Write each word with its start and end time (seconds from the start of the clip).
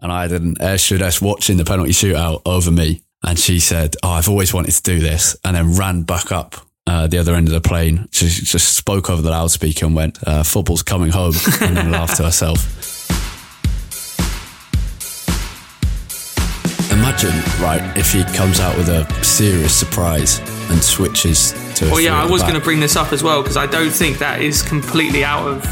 and 0.00 0.10
I 0.10 0.22
had 0.22 0.32
an 0.32 0.56
air 0.60 0.78
stewardess 0.78 1.20
watching 1.20 1.56
the 1.56 1.64
penalty 1.64 1.92
shootout 1.92 2.42
over 2.46 2.70
me. 2.70 3.02
And 3.24 3.38
she 3.38 3.60
said, 3.60 3.96
Oh, 4.02 4.10
I've 4.10 4.28
always 4.28 4.52
wanted 4.52 4.72
to 4.72 4.82
do 4.82 4.98
this. 4.98 5.36
And 5.44 5.56
then 5.56 5.76
ran 5.76 6.02
back 6.02 6.32
up 6.32 6.56
uh, 6.86 7.06
the 7.06 7.18
other 7.18 7.34
end 7.34 7.48
of 7.48 7.54
the 7.54 7.60
plane. 7.60 8.08
She 8.10 8.26
just 8.26 8.74
spoke 8.74 9.10
over 9.10 9.22
the 9.22 9.30
loudspeaker 9.30 9.86
and 9.86 9.94
went, 9.94 10.18
uh, 10.26 10.42
Football's 10.42 10.82
coming 10.82 11.10
home. 11.10 11.34
and 11.60 11.76
then 11.76 11.90
laughed 11.92 12.16
to 12.16 12.24
herself. 12.24 12.68
Imagine, 16.90 17.32
right, 17.62 17.96
if 17.96 18.12
he 18.12 18.24
comes 18.36 18.60
out 18.60 18.76
with 18.76 18.88
a 18.88 19.06
serious 19.24 19.74
surprise 19.74 20.40
and 20.70 20.82
switches 20.82 21.52
to. 21.76 21.86
Well, 21.86 22.00
yeah, 22.00 22.20
I 22.20 22.26
was 22.26 22.42
going 22.42 22.54
to 22.54 22.60
bring 22.60 22.80
this 22.80 22.96
up 22.96 23.12
as 23.12 23.22
well 23.22 23.42
because 23.42 23.56
I 23.56 23.66
don't 23.66 23.90
think 23.90 24.18
that 24.18 24.40
is 24.40 24.62
completely 24.62 25.24
out 25.24 25.46
of 25.46 25.64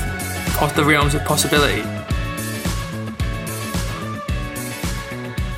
off 0.61 0.75
the 0.75 0.85
realms 0.85 1.15
of 1.15 1.25
possibility. 1.25 1.83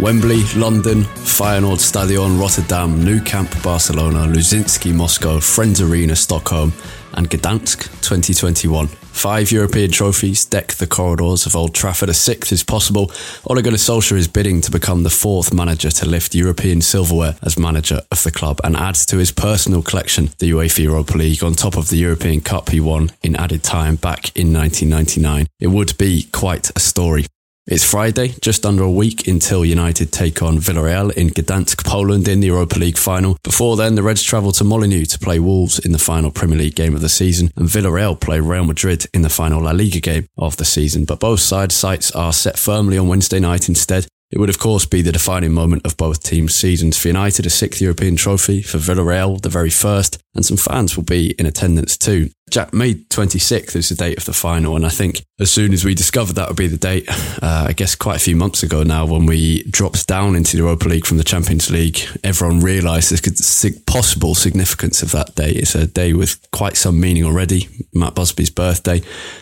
Wembley, 0.02 0.42
London, 0.56 1.04
Feyenoord 1.04 1.78
Stadion, 1.78 2.36
Rotterdam, 2.36 3.04
Nou 3.04 3.20
Camp, 3.20 3.48
Barcelona, 3.62 4.26
Luzhniki, 4.26 4.92
Moscow, 4.92 5.38
Friends 5.38 5.80
Arena, 5.80 6.16
Stockholm, 6.16 6.72
and 7.14 7.30
Gdansk 7.30 7.84
2021. 8.02 8.88
Five 8.88 9.52
European 9.52 9.92
trophies 9.92 10.44
deck 10.44 10.72
the 10.72 10.88
corridors 10.88 11.46
of 11.46 11.54
Old 11.54 11.72
Trafford. 11.72 12.08
A 12.08 12.14
sixth 12.14 12.50
is 12.50 12.64
possible. 12.64 13.12
Ole 13.48 13.62
Gunnar 13.62 13.76
Solskjaer 13.76 14.16
is 14.16 14.26
bidding 14.26 14.60
to 14.62 14.72
become 14.72 15.04
the 15.04 15.08
fourth 15.08 15.54
manager 15.54 15.90
to 15.92 16.06
lift 16.08 16.34
European 16.34 16.80
silverware 16.80 17.36
as 17.40 17.56
manager 17.56 18.00
of 18.10 18.24
the 18.24 18.32
club 18.32 18.60
and 18.64 18.76
adds 18.76 19.06
to 19.06 19.18
his 19.18 19.30
personal 19.30 19.82
collection 19.82 20.30
the 20.38 20.50
UEFA 20.50 20.82
Europa 20.82 21.16
League 21.16 21.44
on 21.44 21.54
top 21.54 21.76
of 21.76 21.90
the 21.90 21.98
European 21.98 22.40
Cup 22.40 22.70
he 22.70 22.80
won 22.80 23.12
in 23.22 23.36
added 23.36 23.62
time 23.62 23.94
back 23.94 24.36
in 24.36 24.52
1999. 24.52 25.46
It 25.60 25.68
would 25.68 25.96
be 25.96 26.24
quite 26.32 26.72
a 26.74 26.80
story. 26.80 27.26
It's 27.64 27.88
Friday, 27.88 28.34
just 28.40 28.66
under 28.66 28.82
a 28.82 28.90
week 28.90 29.28
until 29.28 29.64
United 29.64 30.10
take 30.10 30.42
on 30.42 30.58
Villarreal 30.58 31.12
in 31.12 31.28
Gdansk, 31.28 31.84
Poland 31.84 32.26
in 32.26 32.40
the 32.40 32.48
Europa 32.48 32.76
League 32.76 32.98
final. 32.98 33.38
Before 33.44 33.76
then, 33.76 33.94
the 33.94 34.02
Reds 34.02 34.24
travel 34.24 34.50
to 34.52 34.64
Molineux 34.64 35.04
to 35.04 35.18
play 35.20 35.38
Wolves 35.38 35.78
in 35.78 35.92
the 35.92 35.98
final 35.98 36.32
Premier 36.32 36.58
League 36.58 36.74
game 36.74 36.96
of 36.96 37.02
the 37.02 37.08
season, 37.08 37.52
and 37.54 37.68
Villarreal 37.68 38.18
play 38.18 38.40
Real 38.40 38.64
Madrid 38.64 39.06
in 39.14 39.22
the 39.22 39.28
final 39.28 39.62
La 39.62 39.70
Liga 39.70 40.00
game 40.00 40.26
of 40.36 40.56
the 40.56 40.64
season. 40.64 41.04
But 41.04 41.20
both 41.20 41.38
sides' 41.38 41.76
sights 41.76 42.10
are 42.10 42.32
set 42.32 42.58
firmly 42.58 42.98
on 42.98 43.06
Wednesday 43.06 43.38
night 43.38 43.68
instead. 43.68 44.08
It 44.32 44.40
would, 44.40 44.50
of 44.50 44.58
course, 44.58 44.84
be 44.84 45.00
the 45.00 45.12
defining 45.12 45.52
moment 45.52 45.86
of 45.86 45.96
both 45.96 46.24
teams' 46.24 46.56
seasons. 46.56 46.98
For 46.98 47.08
United, 47.08 47.46
a 47.46 47.50
sixth 47.50 47.80
European 47.80 48.16
trophy. 48.16 48.62
For 48.62 48.78
Villarreal, 48.78 49.40
the 49.40 49.48
very 49.48 49.70
first. 49.70 50.18
And 50.34 50.44
some 50.44 50.56
fans 50.56 50.96
will 50.96 51.04
be 51.04 51.36
in 51.38 51.46
attendance 51.46 51.96
too. 51.96 52.30
Jack, 52.52 52.74
May 52.74 52.92
26th 52.92 53.74
is 53.76 53.88
the 53.88 53.94
date 53.94 54.18
of 54.18 54.26
the 54.26 54.34
final. 54.34 54.76
And 54.76 54.84
I 54.84 54.90
think 54.90 55.24
as 55.40 55.50
soon 55.50 55.72
as 55.72 55.86
we 55.86 55.94
discovered 55.94 56.34
that 56.34 56.48
would 56.48 56.56
be 56.58 56.66
the 56.66 56.76
date, 56.76 57.06
uh, 57.42 57.64
I 57.68 57.72
guess 57.72 57.94
quite 57.94 58.16
a 58.16 58.18
few 58.18 58.36
months 58.36 58.62
ago 58.62 58.82
now, 58.82 59.06
when 59.06 59.24
we 59.24 59.62
dropped 59.70 60.06
down 60.06 60.36
into 60.36 60.52
the 60.52 60.62
Europa 60.62 60.86
League 60.86 61.06
from 61.06 61.16
the 61.16 61.24
Champions 61.24 61.70
League, 61.70 62.00
everyone 62.22 62.60
realised 62.60 63.10
the 63.10 63.82
possible 63.86 64.34
significance 64.34 65.02
of 65.02 65.12
that 65.12 65.34
day. 65.34 65.50
It's 65.52 65.74
a 65.74 65.86
day 65.86 66.12
with 66.12 66.46
quite 66.50 66.76
some 66.76 67.00
meaning 67.00 67.24
already. 67.24 67.70
Matt 67.94 68.14
Busby's 68.14 68.50
birthday. 68.50 69.00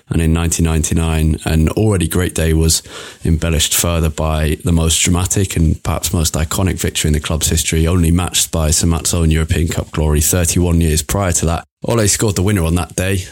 And 0.09 0.23
in 0.23 0.33
1999, 0.33 1.41
an 1.53 1.69
already 1.71 2.07
great 2.07 2.37
day 2.37 2.55
was 2.55 2.81
embellished 3.25 3.75
further 3.75 4.09
by 4.09 4.57
the 4.63 4.73
most 4.73 5.03
dramatic 5.03 5.57
and 5.57 5.83
perhaps 5.83 6.13
most 6.13 6.35
iconic 6.35 6.79
victory 6.79 7.09
in 7.09 7.15
the 7.15 7.21
club's 7.21 7.49
history, 7.49 7.89
only 7.89 8.13
matched 8.13 8.53
by 8.53 8.71
Sir 8.71 8.87
Matt's 8.87 9.13
own 9.13 9.33
European 9.33 9.67
Cup 9.67 9.91
glory 9.91 10.21
31 10.21 10.81
years 10.81 11.03
prior 11.03 11.33
to 11.33 11.47
that. 11.47 11.65
Ole 11.87 12.07
scored 12.09 12.37
the 12.37 12.43
winner 12.43 12.65
on 12.65 12.75
that 12.75 12.95
day 12.95 13.25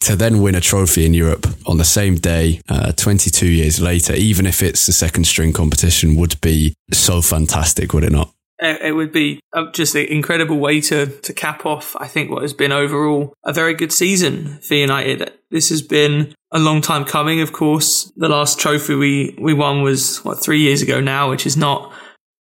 to 0.00 0.16
then 0.16 0.40
win 0.40 0.54
a 0.54 0.60
trophy 0.60 1.04
in 1.04 1.14
Europe 1.14 1.46
on 1.66 1.78
the 1.78 1.84
same 1.84 2.16
day, 2.16 2.60
uh, 2.68 2.92
22 2.92 3.46
years 3.46 3.80
later, 3.80 4.14
even 4.14 4.46
if 4.46 4.62
it's 4.62 4.86
the 4.86 4.92
second 4.92 5.24
string 5.24 5.52
competition, 5.52 6.16
would 6.16 6.40
be 6.40 6.74
so 6.92 7.20
fantastic, 7.20 7.92
would 7.92 8.04
it 8.04 8.12
not? 8.12 8.32
It 8.60 8.94
would 8.94 9.10
be 9.10 9.40
just 9.72 9.96
an 9.96 10.06
incredible 10.06 10.58
way 10.58 10.80
to, 10.82 11.06
to 11.06 11.32
cap 11.32 11.66
off, 11.66 11.96
I 11.98 12.06
think, 12.06 12.30
what 12.30 12.42
has 12.42 12.52
been 12.52 12.70
overall 12.70 13.34
a 13.44 13.52
very 13.52 13.74
good 13.74 13.92
season 13.92 14.58
for 14.58 14.74
United. 14.74 15.32
This 15.50 15.68
has 15.70 15.82
been 15.82 16.32
a 16.52 16.60
long 16.60 16.80
time 16.80 17.04
coming, 17.04 17.40
of 17.40 17.52
course. 17.52 18.12
The 18.16 18.28
last 18.28 18.60
trophy 18.60 18.94
we, 18.94 19.36
we 19.36 19.52
won 19.52 19.82
was, 19.82 20.18
what, 20.18 20.40
three 20.40 20.60
years 20.60 20.80
ago 20.80 21.00
now, 21.00 21.28
which 21.28 21.44
is 21.44 21.56
not 21.56 21.91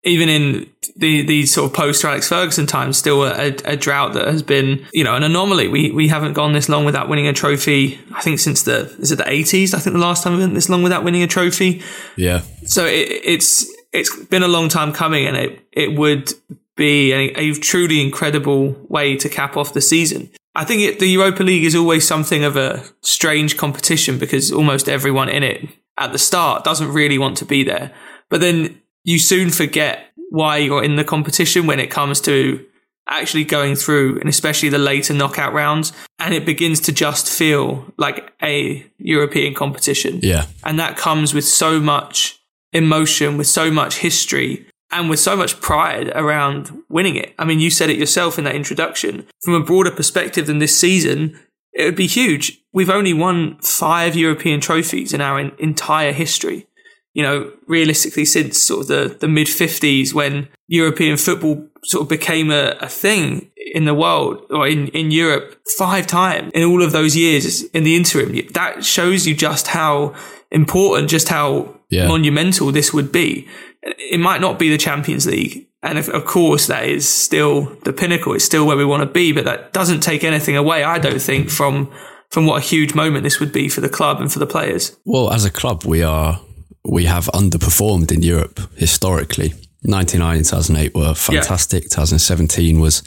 even 0.04 0.30
in 0.30 0.70
the 0.96 1.22
these 1.24 1.54
sort 1.54 1.70
of 1.70 1.76
post 1.76 2.04
Alex 2.04 2.28
Ferguson 2.28 2.66
times, 2.66 2.98
still 2.98 3.24
a, 3.24 3.48
a, 3.66 3.76
drought 3.76 4.14
that 4.14 4.28
has 4.28 4.42
been, 4.42 4.86
you 4.94 5.04
know, 5.04 5.16
an 5.16 5.24
anomaly. 5.24 5.68
We 5.68 5.92
we 5.92 6.08
haven't 6.08 6.34
gone 6.34 6.54
this 6.54 6.70
long 6.70 6.86
without 6.86 7.08
winning 7.08 7.28
a 7.28 7.34
trophy. 7.34 8.00
I 8.14 8.22
think 8.22 8.40
since 8.40 8.64
the 8.64 8.94
is 9.00 9.12
it 9.12 9.18
the 9.18 9.30
eighties? 9.30 9.74
I 9.74 9.80
think 9.80 9.94
the 9.94 10.02
last 10.02 10.24
time 10.24 10.34
we 10.34 10.40
went 10.40 10.56
this 10.56 10.70
long 10.70 10.82
without 10.82 11.04
winning 11.04 11.22
a 11.22 11.28
trophy. 11.28 11.84
Yeah. 12.16 12.42
So 12.66 12.86
it, 12.86 13.08
it's 13.24 13.72
it's 13.94 14.16
been 14.26 14.44
a 14.44 14.48
long 14.48 14.70
time 14.70 14.92
coming, 14.92 15.28
and 15.28 15.38
it 15.38 15.60
it 15.72 15.96
would 15.96 16.34
be 16.76 17.14
a, 17.14 17.40
a 17.40 17.54
truly 17.54 18.02
incredible 18.02 18.76
way 18.90 19.16
to 19.18 19.30
cap 19.30 19.56
off 19.56 19.74
the 19.74 19.82
season. 19.82 20.32
I 20.56 20.66
think 20.66 20.82
it, 20.82 21.00
the 21.00 21.08
Europa 21.08 21.44
League 21.44 21.64
is 21.64 21.76
always 21.76 22.08
something 22.08 22.44
of 22.44 22.58
a 22.58 22.84
strange 23.02 23.56
competition 23.56 24.18
because 24.18 24.52
almost 24.52 24.90
everyone 24.90 25.30
in 25.30 25.44
it 25.44 25.70
at 25.98 26.12
the 26.12 26.18
start 26.18 26.64
doesn't 26.64 26.92
really 26.92 27.18
want 27.18 27.38
to 27.38 27.46
be 27.46 27.64
there. 27.64 27.94
But 28.30 28.42
then 28.42 28.82
you 29.04 29.20
soon 29.20 29.50
forget 29.50 30.08
why 30.30 30.58
you're 30.58 30.84
in 30.84 30.96
the 30.96 31.04
competition 31.04 31.68
when 31.68 31.80
it 31.80 31.92
comes 31.92 32.22
to 32.22 32.66
actually 33.08 33.44
going 33.44 33.76
through 33.76 34.20
and 34.20 34.30
especially 34.30 34.70
the 34.70 34.78
later 34.78 35.14
knockout 35.14 35.54
rounds 35.54 35.92
and 36.20 36.34
it 36.34 36.46
begins 36.46 36.80
to 36.80 36.92
just 36.92 37.30
feel 37.30 37.86
like 37.98 38.32
a 38.42 38.86
European 38.98 39.54
competition. 39.54 40.20
Yeah. 40.22 40.46
And 40.64 40.80
that 40.80 40.98
comes 40.98 41.34
with 41.34 41.44
so 41.44 41.80
much 41.80 42.40
emotion, 42.72 43.38
with 43.38 43.48
so 43.48 43.70
much 43.70 43.98
history 43.98 44.66
and 44.92 45.10
with 45.10 45.20
so 45.20 45.36
much 45.36 45.60
pride 45.60 46.10
around 46.16 46.84
winning 46.90 47.16
it. 47.16 47.34
I 47.38 47.46
mean, 47.46 47.60
you 47.60 47.70
said 47.70 47.90
it 47.90 47.98
yourself 47.98 48.38
in 48.38 48.46
that 48.46 48.56
introduction. 48.56 49.28
From 49.44 49.56
a 49.56 49.64
broader 49.64 49.92
perspective 49.92 50.48
than 50.48 50.60
this 50.60 50.78
season, 50.78 51.38
it 51.74 51.86
would 51.86 51.96
be 51.96 52.08
huge. 52.08 52.62
We've 52.74 52.90
only 52.90 53.14
won 53.14 53.58
five 53.60 54.16
European 54.16 54.60
trophies 54.62 55.14
in 55.14 55.22
our 55.22 55.40
entire 55.40 56.12
history 56.12 56.68
you 57.14 57.24
know, 57.24 57.52
realistically 57.68 58.26
since 58.26 58.62
sort 58.62 58.82
of 58.82 58.88
the, 58.88 59.18
the 59.20 59.28
mid 59.28 59.48
50s 59.48 60.14
when 60.14 60.48
European 60.68 61.18
football 61.18 61.68
sort 61.84 62.04
of 62.04 62.10
became 62.10 62.52
a, 62.52 62.78
a 62.80 62.88
thing 62.88 63.52
in 63.74 63.86
the 63.86 63.94
world 63.94 64.46
or 64.50 64.68
in, 64.68 64.88
in 64.90 65.12
Europe 65.12 65.60
five 65.78 66.08
times 66.08 66.52
in 66.54 66.64
all 66.64 66.82
of 66.82 66.92
those 66.92 67.16
years 67.16 67.64
in 67.64 67.84
the 67.84 67.96
interim. 67.96 68.34
That 68.54 68.86
shows 68.86 69.28
you 69.28 69.36
just 69.36 69.68
how 69.68 70.16
important, 70.52 71.10
just 71.10 71.30
how 71.30 71.80
yeah. 71.90 72.08
monumental 72.08 72.72
this 72.72 72.94
would 72.94 73.12
be. 73.12 73.48
It 73.84 74.20
might 74.20 74.42
not 74.42 74.60
be 74.60 74.70
the 74.70 74.78
Champions 74.78 75.26
League. 75.26 75.68
And 75.84 75.98
if, 75.98 76.08
of 76.10 76.26
course, 76.26 76.68
that 76.68 76.86
is 76.86 77.10
still 77.10 77.76
the 77.84 77.92
pinnacle. 77.92 78.34
It's 78.34 78.46
still 78.46 78.68
where 78.68 78.78
we 78.78 78.86
want 78.86 79.02
to 79.02 79.10
be, 79.10 79.32
but 79.32 79.46
that 79.46 79.74
doesn't 79.74 80.02
take 80.02 80.24
anything 80.24 80.56
away, 80.56 80.84
I 80.84 81.00
don't 81.00 81.22
think, 81.22 81.50
from, 81.50 81.92
from 82.30 82.46
what 82.46 82.62
a 82.62 82.66
huge 82.66 82.94
moment 82.94 83.24
this 83.24 83.40
would 83.40 83.52
be 83.52 83.68
for 83.68 83.82
the 83.82 83.90
club 83.90 84.22
and 84.22 84.32
for 84.32 84.38
the 84.38 84.46
players. 84.46 84.96
Well, 85.06 85.34
as 85.34 85.44
a 85.44 85.50
club, 85.50 85.84
we 85.84 86.04
are 86.04 86.40
we 86.86 87.06
have 87.06 87.26
underperformed 87.28 88.12
in 88.12 88.22
Europe 88.22 88.60
historically. 88.76 89.54
99 89.84 90.38
and 90.38 90.46
2008 90.46 90.96
were 90.96 91.14
fantastic. 91.14 91.84
Yeah. 91.84 91.90
2017 91.90 92.80
was 92.80 93.04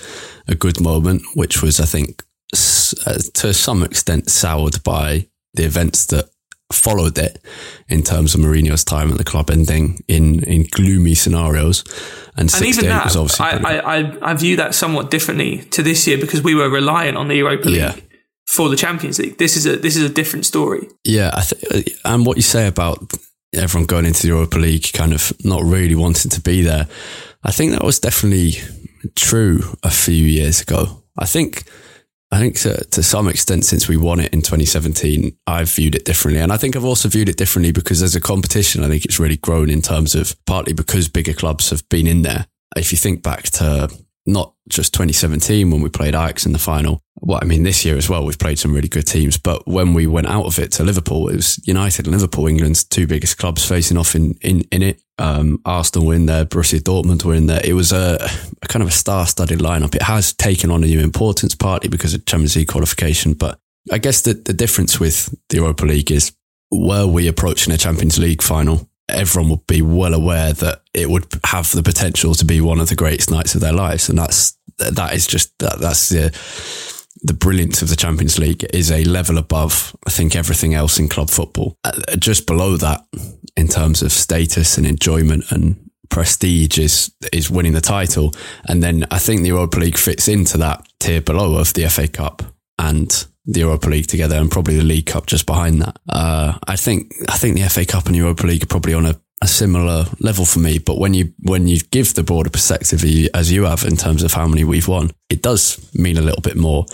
a 0.48 0.54
good 0.54 0.80
moment, 0.80 1.22
which 1.34 1.62
was, 1.62 1.80
I 1.80 1.84
think, 1.84 2.22
uh, 3.06 3.18
to 3.34 3.54
some 3.54 3.82
extent 3.82 4.30
soured 4.30 4.82
by 4.82 5.28
the 5.54 5.64
events 5.64 6.06
that 6.06 6.28
followed 6.72 7.18
it 7.18 7.40
in 7.88 8.02
terms 8.02 8.34
of 8.34 8.40
Mourinho's 8.40 8.84
time 8.84 9.10
at 9.10 9.18
the 9.18 9.24
club 9.24 9.50
ending 9.50 10.02
in, 10.08 10.42
in 10.44 10.66
gloomy 10.70 11.14
scenarios. 11.14 11.84
And, 12.36 12.52
and 12.52 12.64
even 12.64 12.86
that, 12.86 13.04
was 13.04 13.16
obviously 13.16 13.46
I, 13.46 13.78
I, 13.78 14.30
I, 14.30 14.34
view 14.34 14.56
that 14.56 14.74
somewhat 14.74 15.10
differently 15.10 15.58
to 15.70 15.82
this 15.82 16.06
year 16.06 16.18
because 16.18 16.42
we 16.42 16.54
were 16.54 16.68
reliant 16.68 17.16
on 17.16 17.28
the 17.28 17.36
Europa 17.36 17.68
League. 17.68 17.76
Yeah. 17.76 17.96
For 18.46 18.68
the 18.68 18.76
Champions 18.76 19.18
League, 19.18 19.38
this 19.38 19.56
is 19.56 19.64
a 19.64 19.76
this 19.76 19.96
is 19.96 20.02
a 20.02 20.12
different 20.12 20.44
story. 20.44 20.86
Yeah, 21.02 21.30
I 21.32 21.40
th- 21.40 21.98
and 22.04 22.26
what 22.26 22.36
you 22.36 22.42
say 22.42 22.66
about 22.66 23.10
everyone 23.56 23.86
going 23.86 24.06
into 24.06 24.22
the 24.22 24.28
Europa 24.28 24.58
League 24.58 24.92
kind 24.92 25.12
of 25.12 25.32
not 25.44 25.62
really 25.62 25.94
wanting 25.94 26.30
to 26.30 26.40
be 26.40 26.62
there. 26.62 26.88
I 27.42 27.50
think 27.50 27.72
that 27.72 27.84
was 27.84 27.98
definitely 27.98 28.54
true 29.14 29.60
a 29.82 29.90
few 29.90 30.14
years 30.24 30.60
ago. 30.60 31.02
I 31.18 31.26
think 31.26 31.64
I 32.34 32.38
think 32.38 32.56
to, 32.60 32.84
to 32.86 33.02
some 33.02 33.28
extent, 33.28 33.64
since 33.64 33.88
we 33.88 33.96
won 33.96 34.18
it 34.18 34.32
in 34.32 34.42
2017, 34.42 35.36
I've 35.46 35.70
viewed 35.70 35.94
it 35.94 36.04
differently. 36.04 36.42
And 36.42 36.52
I 36.52 36.56
think 36.56 36.74
I've 36.74 36.84
also 36.84 37.08
viewed 37.08 37.28
it 37.28 37.36
differently 37.36 37.70
because 37.70 38.02
as 38.02 38.16
a 38.16 38.20
competition, 38.20 38.82
I 38.82 38.88
think 38.88 39.04
it's 39.04 39.20
really 39.20 39.36
grown 39.36 39.70
in 39.70 39.82
terms 39.82 40.16
of 40.16 40.34
partly 40.44 40.72
because 40.72 41.08
bigger 41.08 41.32
clubs 41.32 41.70
have 41.70 41.88
been 41.88 42.08
in 42.08 42.22
there. 42.22 42.46
If 42.76 42.90
you 42.90 42.98
think 42.98 43.22
back 43.22 43.44
to 43.44 43.88
not 44.26 44.54
just 44.68 44.94
2017 44.94 45.70
when 45.70 45.82
we 45.82 45.90
played 45.90 46.14
Ajax 46.14 46.46
in 46.46 46.52
the 46.52 46.58
final. 46.58 47.02
Well, 47.16 47.38
I 47.40 47.44
mean, 47.44 47.62
this 47.62 47.84
year 47.84 47.96
as 47.96 48.08
well, 48.08 48.24
we've 48.24 48.38
played 48.38 48.58
some 48.58 48.74
really 48.74 48.88
good 48.88 49.06
teams. 49.06 49.36
But 49.36 49.66
when 49.66 49.94
we 49.94 50.06
went 50.06 50.26
out 50.26 50.46
of 50.46 50.58
it 50.58 50.72
to 50.72 50.84
Liverpool, 50.84 51.28
it 51.28 51.36
was 51.36 51.60
United 51.66 52.06
and 52.06 52.14
Liverpool, 52.14 52.46
England's 52.46 52.84
two 52.84 53.06
biggest 53.06 53.38
clubs 53.38 53.66
facing 53.66 53.96
off 53.96 54.14
in, 54.14 54.34
in, 54.40 54.62
in 54.72 54.82
it. 54.82 55.02
Um, 55.18 55.60
Arsenal 55.64 56.08
were 56.08 56.14
in 56.14 56.26
there, 56.26 56.44
Borussia 56.44 56.80
Dortmund 56.80 57.24
were 57.24 57.34
in 57.34 57.46
there. 57.46 57.60
It 57.64 57.74
was 57.74 57.92
a, 57.92 58.18
a 58.62 58.66
kind 58.66 58.82
of 58.82 58.88
a 58.88 58.92
star-studded 58.92 59.60
lineup. 59.60 59.94
It 59.94 60.02
has 60.02 60.32
taken 60.32 60.70
on 60.70 60.82
a 60.82 60.86
new 60.86 61.00
importance, 61.00 61.54
partly 61.54 61.88
because 61.88 62.14
of 62.14 62.26
Champions 62.26 62.56
League 62.56 62.68
qualification. 62.68 63.34
But 63.34 63.58
I 63.92 63.98
guess 63.98 64.22
the, 64.22 64.34
the 64.34 64.52
difference 64.52 64.98
with 64.98 65.34
the 65.50 65.56
Europa 65.56 65.84
League 65.84 66.10
is 66.10 66.32
were 66.70 67.06
we 67.06 67.28
approaching 67.28 67.72
a 67.72 67.78
Champions 67.78 68.18
League 68.18 68.42
final 68.42 68.88
everyone 69.18 69.50
would 69.50 69.66
be 69.66 69.82
well 69.82 70.14
aware 70.14 70.52
that 70.52 70.82
it 70.92 71.08
would 71.10 71.26
have 71.44 71.70
the 71.72 71.82
potential 71.82 72.34
to 72.34 72.44
be 72.44 72.60
one 72.60 72.80
of 72.80 72.88
the 72.88 72.94
greatest 72.94 73.30
nights 73.30 73.54
of 73.54 73.60
their 73.60 73.72
lives. 73.72 74.08
And 74.08 74.18
that's, 74.18 74.56
that 74.78 75.14
is 75.14 75.26
just, 75.26 75.56
that, 75.58 75.78
that's 75.78 76.08
the, 76.08 76.30
the 77.22 77.32
brilliance 77.32 77.80
of 77.80 77.88
the 77.88 77.96
Champions 77.96 78.38
League 78.38 78.64
is 78.72 78.90
a 78.90 79.04
level 79.04 79.38
above, 79.38 79.96
I 80.06 80.10
think, 80.10 80.36
everything 80.36 80.74
else 80.74 80.98
in 80.98 81.08
club 81.08 81.30
football. 81.30 81.78
Uh, 81.82 82.16
just 82.18 82.46
below 82.46 82.76
that, 82.76 83.04
in 83.56 83.68
terms 83.68 84.02
of 84.02 84.12
status 84.12 84.76
and 84.76 84.86
enjoyment 84.86 85.50
and 85.50 85.90
prestige, 86.10 86.78
is 86.78 87.12
is 87.32 87.50
winning 87.50 87.72
the 87.72 87.80
title. 87.80 88.32
And 88.66 88.82
then 88.82 89.06
I 89.10 89.18
think 89.18 89.40
the 89.40 89.48
Europa 89.48 89.78
League 89.78 89.96
fits 89.96 90.28
into 90.28 90.58
that 90.58 90.86
tier 91.00 91.22
below 91.22 91.56
of 91.56 91.72
the 91.72 91.88
FA 91.88 92.08
Cup 92.08 92.42
and 92.78 93.26
the 93.46 93.60
Europa 93.60 93.88
League 93.88 94.06
together 94.06 94.36
and 94.36 94.50
probably 94.50 94.76
the 94.76 94.84
League 94.84 95.06
Cup 95.06 95.26
just 95.26 95.46
behind 95.46 95.82
that. 95.82 95.98
Uh, 96.08 96.58
I 96.66 96.76
think 96.76 97.12
I 97.28 97.36
think 97.36 97.56
the 97.56 97.68
FA 97.68 97.84
Cup 97.84 98.06
and 98.06 98.16
Europa 98.16 98.46
League 98.46 98.62
are 98.62 98.66
probably 98.66 98.94
on 98.94 99.06
a, 99.06 99.20
a 99.42 99.46
similar 99.46 100.06
level 100.20 100.44
for 100.44 100.60
me. 100.60 100.78
But 100.78 100.98
when 100.98 101.14
you 101.14 101.32
when 101.42 101.68
you 101.68 101.80
give 101.90 102.14
the 102.14 102.22
broader 102.22 102.50
perspective 102.50 103.04
as 103.34 103.52
you 103.52 103.64
have 103.64 103.84
in 103.84 103.96
terms 103.96 104.22
of 104.22 104.32
how 104.32 104.46
many 104.46 104.64
we've 104.64 104.88
won, 104.88 105.10
it 105.28 105.42
does 105.42 105.90
mean 105.94 106.16
a 106.16 106.22
little 106.22 106.42
bit 106.42 106.56
more. 106.56 106.86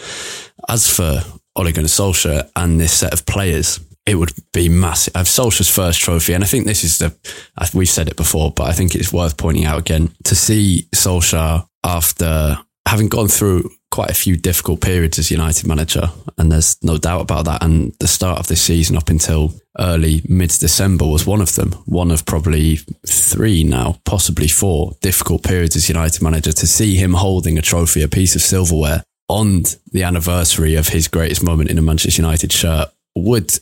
As 0.68 0.88
for 0.88 1.22
Ole 1.56 1.72
Gunnar 1.72 1.88
Solskjaer 1.88 2.50
and 2.56 2.80
this 2.80 2.92
set 2.92 3.12
of 3.12 3.26
players, 3.26 3.80
it 4.06 4.16
would 4.16 4.32
be 4.52 4.68
massive. 4.68 5.14
I've 5.16 5.26
Solskjaer's 5.26 5.70
first 5.70 6.00
trophy, 6.00 6.32
and 6.32 6.42
I 6.42 6.46
think 6.46 6.66
this 6.66 6.82
is 6.82 6.98
the 6.98 7.14
we've 7.74 7.88
said 7.88 8.08
it 8.08 8.16
before, 8.16 8.50
but 8.50 8.64
I 8.64 8.72
think 8.72 8.94
it's 8.94 9.12
worth 9.12 9.36
pointing 9.36 9.66
out 9.66 9.78
again 9.78 10.12
to 10.24 10.34
see 10.34 10.88
Solskjaer 10.94 11.66
after 11.84 12.58
having 12.86 13.08
gone 13.08 13.28
through 13.28 13.70
quite 13.90 14.10
a 14.10 14.14
few 14.14 14.36
difficult 14.36 14.80
periods 14.80 15.18
as 15.18 15.30
United 15.30 15.66
manager, 15.66 16.10
and 16.38 16.50
there's 16.50 16.76
no 16.82 16.96
doubt 16.96 17.22
about 17.22 17.44
that. 17.46 17.62
And 17.62 17.92
the 17.98 18.06
start 18.06 18.38
of 18.38 18.46
this 18.46 18.62
season 18.62 18.96
up 18.96 19.08
until 19.08 19.52
early 19.78 20.22
mid 20.28 20.50
December 20.50 21.06
was 21.06 21.26
one 21.26 21.40
of 21.40 21.54
them, 21.56 21.72
one 21.86 22.10
of 22.10 22.24
probably 22.24 22.76
three 23.06 23.64
now, 23.64 23.96
possibly 24.04 24.48
four 24.48 24.92
difficult 25.00 25.42
periods 25.42 25.76
as 25.76 25.88
United 25.88 26.22
manager. 26.22 26.52
To 26.52 26.66
see 26.66 26.96
him 26.96 27.14
holding 27.14 27.58
a 27.58 27.62
trophy, 27.62 28.02
a 28.02 28.08
piece 28.08 28.34
of 28.34 28.42
silverware 28.42 29.02
on 29.28 29.62
the 29.92 30.02
anniversary 30.02 30.74
of 30.74 30.88
his 30.88 31.08
greatest 31.08 31.42
moment 31.42 31.70
in 31.70 31.78
a 31.78 31.82
Manchester 31.82 32.22
United 32.22 32.52
shirt 32.52 32.88
would 33.16 33.52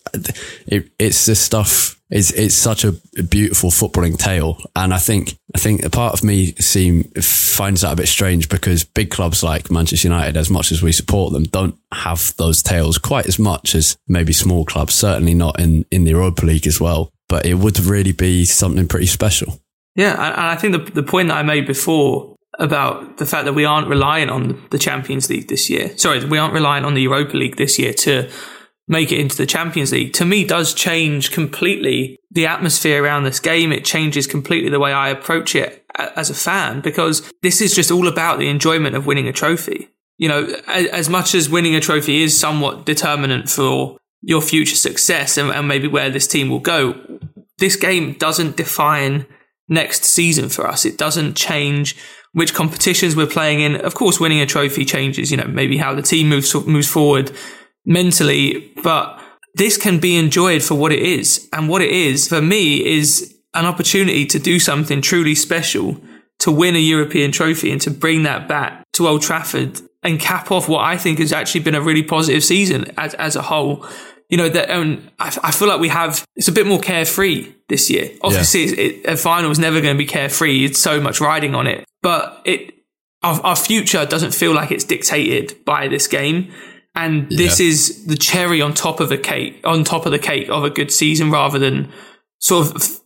it, 0.66 0.90
it's 0.98 1.26
the 1.26 1.34
stuff 1.34 1.97
it's 2.10 2.30
it's 2.30 2.54
such 2.54 2.84
a 2.84 2.92
beautiful 3.22 3.70
footballing 3.70 4.16
tale, 4.16 4.58
and 4.74 4.94
I 4.94 4.98
think 4.98 5.36
I 5.54 5.58
think 5.58 5.84
a 5.84 5.90
part 5.90 6.14
of 6.14 6.24
me 6.24 6.52
seem 6.54 7.04
finds 7.20 7.82
that 7.82 7.92
a 7.92 7.96
bit 7.96 8.08
strange 8.08 8.48
because 8.48 8.84
big 8.84 9.10
clubs 9.10 9.42
like 9.42 9.70
Manchester 9.70 10.08
United, 10.08 10.36
as 10.36 10.48
much 10.48 10.72
as 10.72 10.82
we 10.82 10.92
support 10.92 11.32
them, 11.32 11.44
don't 11.44 11.76
have 11.92 12.34
those 12.36 12.62
tales 12.62 12.96
quite 12.96 13.26
as 13.26 13.38
much 13.38 13.74
as 13.74 13.96
maybe 14.08 14.32
small 14.32 14.64
clubs. 14.64 14.94
Certainly 14.94 15.34
not 15.34 15.60
in 15.60 15.84
in 15.90 16.04
the 16.04 16.10
Europa 16.12 16.46
League 16.46 16.66
as 16.66 16.80
well. 16.80 17.10
But 17.28 17.44
it 17.44 17.54
would 17.54 17.78
really 17.80 18.12
be 18.12 18.46
something 18.46 18.88
pretty 18.88 19.04
special. 19.06 19.60
Yeah, 19.94 20.12
and 20.12 20.46
I 20.46 20.56
think 20.56 20.72
the 20.72 20.92
the 20.92 21.02
point 21.02 21.28
that 21.28 21.36
I 21.36 21.42
made 21.42 21.66
before 21.66 22.36
about 22.58 23.18
the 23.18 23.26
fact 23.26 23.44
that 23.44 23.52
we 23.52 23.64
aren't 23.64 23.88
relying 23.88 24.30
on 24.30 24.60
the 24.70 24.78
Champions 24.78 25.28
League 25.28 25.48
this 25.48 25.68
year. 25.68 25.96
Sorry, 25.98 26.24
we 26.24 26.38
aren't 26.38 26.54
relying 26.54 26.84
on 26.84 26.94
the 26.94 27.02
Europa 27.02 27.36
League 27.36 27.56
this 27.56 27.78
year 27.78 27.92
to 27.92 28.30
make 28.88 29.12
it 29.12 29.20
into 29.20 29.36
the 29.36 29.46
Champions 29.46 29.92
League, 29.92 30.14
to 30.14 30.24
me 30.24 30.44
does 30.44 30.74
change 30.74 31.30
completely 31.30 32.18
the 32.30 32.46
atmosphere 32.46 33.02
around 33.02 33.24
this 33.24 33.38
game. 33.38 33.70
It 33.70 33.84
changes 33.84 34.26
completely 34.26 34.70
the 34.70 34.80
way 34.80 34.92
I 34.92 35.10
approach 35.10 35.54
it 35.54 35.84
as 35.94 36.30
a 36.30 36.34
fan 36.34 36.80
because 36.80 37.30
this 37.42 37.60
is 37.60 37.74
just 37.74 37.90
all 37.90 38.08
about 38.08 38.38
the 38.38 38.48
enjoyment 38.48 38.96
of 38.96 39.06
winning 39.06 39.28
a 39.28 39.32
trophy. 39.32 39.88
You 40.16 40.28
know, 40.28 40.46
as 40.66 41.08
much 41.08 41.34
as 41.34 41.48
winning 41.48 41.76
a 41.76 41.80
trophy 41.80 42.22
is 42.22 42.38
somewhat 42.38 42.86
determinant 42.86 43.48
for 43.50 43.98
your 44.20 44.40
future 44.40 44.74
success 44.74 45.36
and, 45.36 45.50
and 45.50 45.68
maybe 45.68 45.86
where 45.86 46.10
this 46.10 46.26
team 46.26 46.48
will 46.48 46.58
go, 46.58 46.94
this 47.58 47.76
game 47.76 48.14
doesn't 48.14 48.56
define 48.56 49.26
next 49.68 50.04
season 50.04 50.48
for 50.48 50.66
us. 50.66 50.84
It 50.84 50.98
doesn't 50.98 51.36
change 51.36 51.96
which 52.32 52.54
competitions 52.54 53.14
we're 53.14 53.26
playing 53.26 53.60
in. 53.60 53.76
Of 53.76 53.94
course, 53.94 54.18
winning 54.18 54.40
a 54.40 54.46
trophy 54.46 54.84
changes, 54.84 55.30
you 55.30 55.36
know, 55.36 55.46
maybe 55.46 55.76
how 55.76 55.94
the 55.94 56.02
team 56.02 56.28
moves 56.28 56.54
moves 56.66 56.88
forward 56.88 57.32
mentally, 57.88 58.70
but 58.84 59.18
this 59.54 59.76
can 59.76 59.98
be 59.98 60.16
enjoyed 60.16 60.62
for 60.62 60.74
what 60.74 60.92
it 60.92 61.00
is. 61.00 61.48
And 61.52 61.68
what 61.68 61.82
it 61.82 61.90
is 61.90 62.28
for 62.28 62.40
me 62.40 62.86
is 62.86 63.34
an 63.54 63.64
opportunity 63.64 64.26
to 64.26 64.38
do 64.38 64.60
something 64.60 65.00
truly 65.00 65.34
special, 65.34 66.00
to 66.40 66.52
win 66.52 66.76
a 66.76 66.78
European 66.78 67.32
trophy 67.32 67.72
and 67.72 67.80
to 67.80 67.90
bring 67.90 68.22
that 68.22 68.46
back 68.46 68.84
to 68.92 69.08
Old 69.08 69.22
Trafford 69.22 69.80
and 70.04 70.20
cap 70.20 70.52
off 70.52 70.68
what 70.68 70.84
I 70.84 70.96
think 70.96 71.18
has 71.18 71.32
actually 71.32 71.62
been 71.62 71.74
a 71.74 71.80
really 71.80 72.04
positive 72.04 72.44
season 72.44 72.92
as, 72.96 73.14
as 73.14 73.34
a 73.34 73.42
whole. 73.42 73.84
You 74.28 74.36
know, 74.36 74.48
that 74.50 74.70
um, 74.70 75.08
I, 75.18 75.36
I, 75.42 75.50
feel 75.50 75.68
like 75.68 75.80
we 75.80 75.88
have, 75.88 76.22
it's 76.36 76.48
a 76.48 76.52
bit 76.52 76.66
more 76.66 76.78
carefree 76.78 77.50
this 77.70 77.88
year. 77.88 78.10
Obviously, 78.20 78.66
yeah. 78.66 78.74
it, 78.76 79.06
a 79.06 79.16
final 79.16 79.50
is 79.50 79.58
never 79.58 79.80
going 79.80 79.94
to 79.94 79.98
be 79.98 80.04
carefree. 80.04 80.66
It's 80.66 80.80
so 80.80 81.00
much 81.00 81.18
riding 81.18 81.54
on 81.54 81.66
it, 81.66 81.86
but 82.02 82.42
it, 82.44 82.74
our, 83.22 83.40
our 83.40 83.56
future 83.56 84.04
doesn't 84.04 84.34
feel 84.34 84.52
like 84.52 84.70
it's 84.70 84.84
dictated 84.84 85.64
by 85.64 85.88
this 85.88 86.06
game. 86.06 86.52
And 86.98 87.28
this 87.30 87.60
yeah. 87.60 87.66
is 87.68 88.06
the 88.06 88.16
cherry 88.16 88.60
on 88.60 88.74
top 88.74 88.98
of 88.98 89.08
the 89.08 89.16
cake, 89.16 89.60
on 89.62 89.84
top 89.84 90.04
of 90.04 90.10
the 90.10 90.18
cake 90.18 90.48
of 90.48 90.64
a 90.64 90.70
good 90.70 90.90
season 90.90 91.30
rather 91.30 91.56
than 91.56 91.92
sort 92.40 92.74
of, 92.74 93.00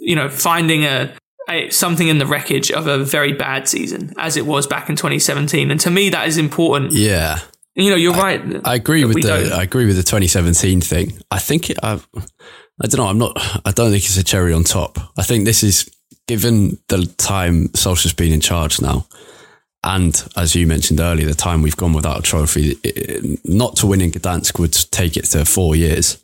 you 0.00 0.16
know, 0.16 0.28
finding 0.28 0.82
a, 0.82 1.14
a, 1.48 1.70
something 1.70 2.08
in 2.08 2.18
the 2.18 2.26
wreckage 2.26 2.72
of 2.72 2.88
a 2.88 2.98
very 2.98 3.32
bad 3.32 3.68
season 3.68 4.12
as 4.18 4.36
it 4.36 4.44
was 4.44 4.66
back 4.66 4.90
in 4.90 4.96
2017. 4.96 5.70
And 5.70 5.78
to 5.78 5.90
me, 5.90 6.08
that 6.08 6.26
is 6.26 6.36
important. 6.36 6.92
Yeah. 6.94 7.38
You 7.76 7.90
know, 7.90 7.96
you're 7.96 8.12
I, 8.14 8.18
right. 8.18 8.60
I 8.64 8.74
agree 8.74 9.04
with 9.04 9.22
the, 9.22 9.28
don't. 9.28 9.52
I 9.52 9.62
agree 9.62 9.86
with 9.86 9.94
the 9.94 10.02
2017 10.02 10.80
thing. 10.80 11.22
I 11.30 11.38
think 11.38 11.70
it, 11.70 11.78
I, 11.80 12.00
I 12.82 12.86
don't 12.88 12.96
know. 12.96 13.06
I'm 13.06 13.18
not, 13.18 13.36
I 13.64 13.70
don't 13.70 13.92
think 13.92 14.02
it's 14.02 14.16
a 14.16 14.24
cherry 14.24 14.52
on 14.52 14.64
top. 14.64 14.98
I 15.16 15.22
think 15.22 15.44
this 15.44 15.62
is 15.62 15.88
given 16.26 16.76
the 16.88 17.06
time 17.18 17.68
Solskjaer's 17.68 18.14
been 18.14 18.32
in 18.32 18.40
charge 18.40 18.80
now 18.80 19.06
and 19.84 20.28
as 20.36 20.54
you 20.54 20.66
mentioned 20.66 21.00
earlier, 21.00 21.26
the 21.26 21.34
time 21.34 21.62
we've 21.62 21.76
gone 21.76 21.92
without 21.92 22.18
a 22.18 22.22
trophy, 22.22 22.76
it, 22.82 23.40
not 23.44 23.76
to 23.76 23.86
win 23.86 24.00
in 24.00 24.10
Gdansk 24.10 24.58
would 24.58 24.72
take 24.90 25.16
it 25.16 25.24
to 25.26 25.44
four 25.44 25.76
years. 25.76 26.18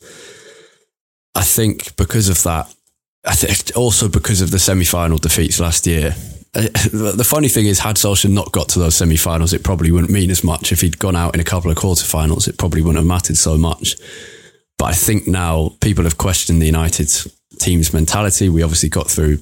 I 1.34 1.42
think 1.42 1.96
because 1.96 2.28
of 2.28 2.42
that, 2.42 2.72
I 3.24 3.34
think 3.34 3.76
also 3.76 4.08
because 4.08 4.40
of 4.40 4.50
the 4.50 4.58
semi-final 4.58 5.18
defeats 5.18 5.60
last 5.60 5.86
year. 5.86 6.14
Uh, 6.54 6.62
the 6.92 7.26
funny 7.26 7.48
thing 7.48 7.66
is, 7.66 7.78
had 7.78 7.96
Solskjaer 7.96 8.30
not 8.30 8.52
got 8.52 8.68
to 8.70 8.78
those 8.80 8.96
semi-finals, 8.96 9.52
it 9.52 9.64
probably 9.64 9.90
wouldn't 9.90 10.12
mean 10.12 10.30
as 10.30 10.44
much. 10.44 10.72
If 10.72 10.80
he'd 10.80 10.98
gone 10.98 11.16
out 11.16 11.34
in 11.34 11.40
a 11.40 11.44
couple 11.44 11.70
of 11.70 11.76
quarter-finals, 11.76 12.48
it 12.48 12.58
probably 12.58 12.82
wouldn't 12.82 12.98
have 12.98 13.06
mattered 13.06 13.36
so 13.36 13.56
much. 13.56 13.96
But 14.78 14.86
I 14.86 14.92
think 14.92 15.28
now 15.28 15.72
people 15.80 16.04
have 16.04 16.18
questioned 16.18 16.60
the 16.60 16.66
United 16.66 17.08
team's 17.58 17.92
mentality. 17.92 18.48
We 18.48 18.62
obviously 18.62 18.88
got 18.88 19.08
through 19.08 19.38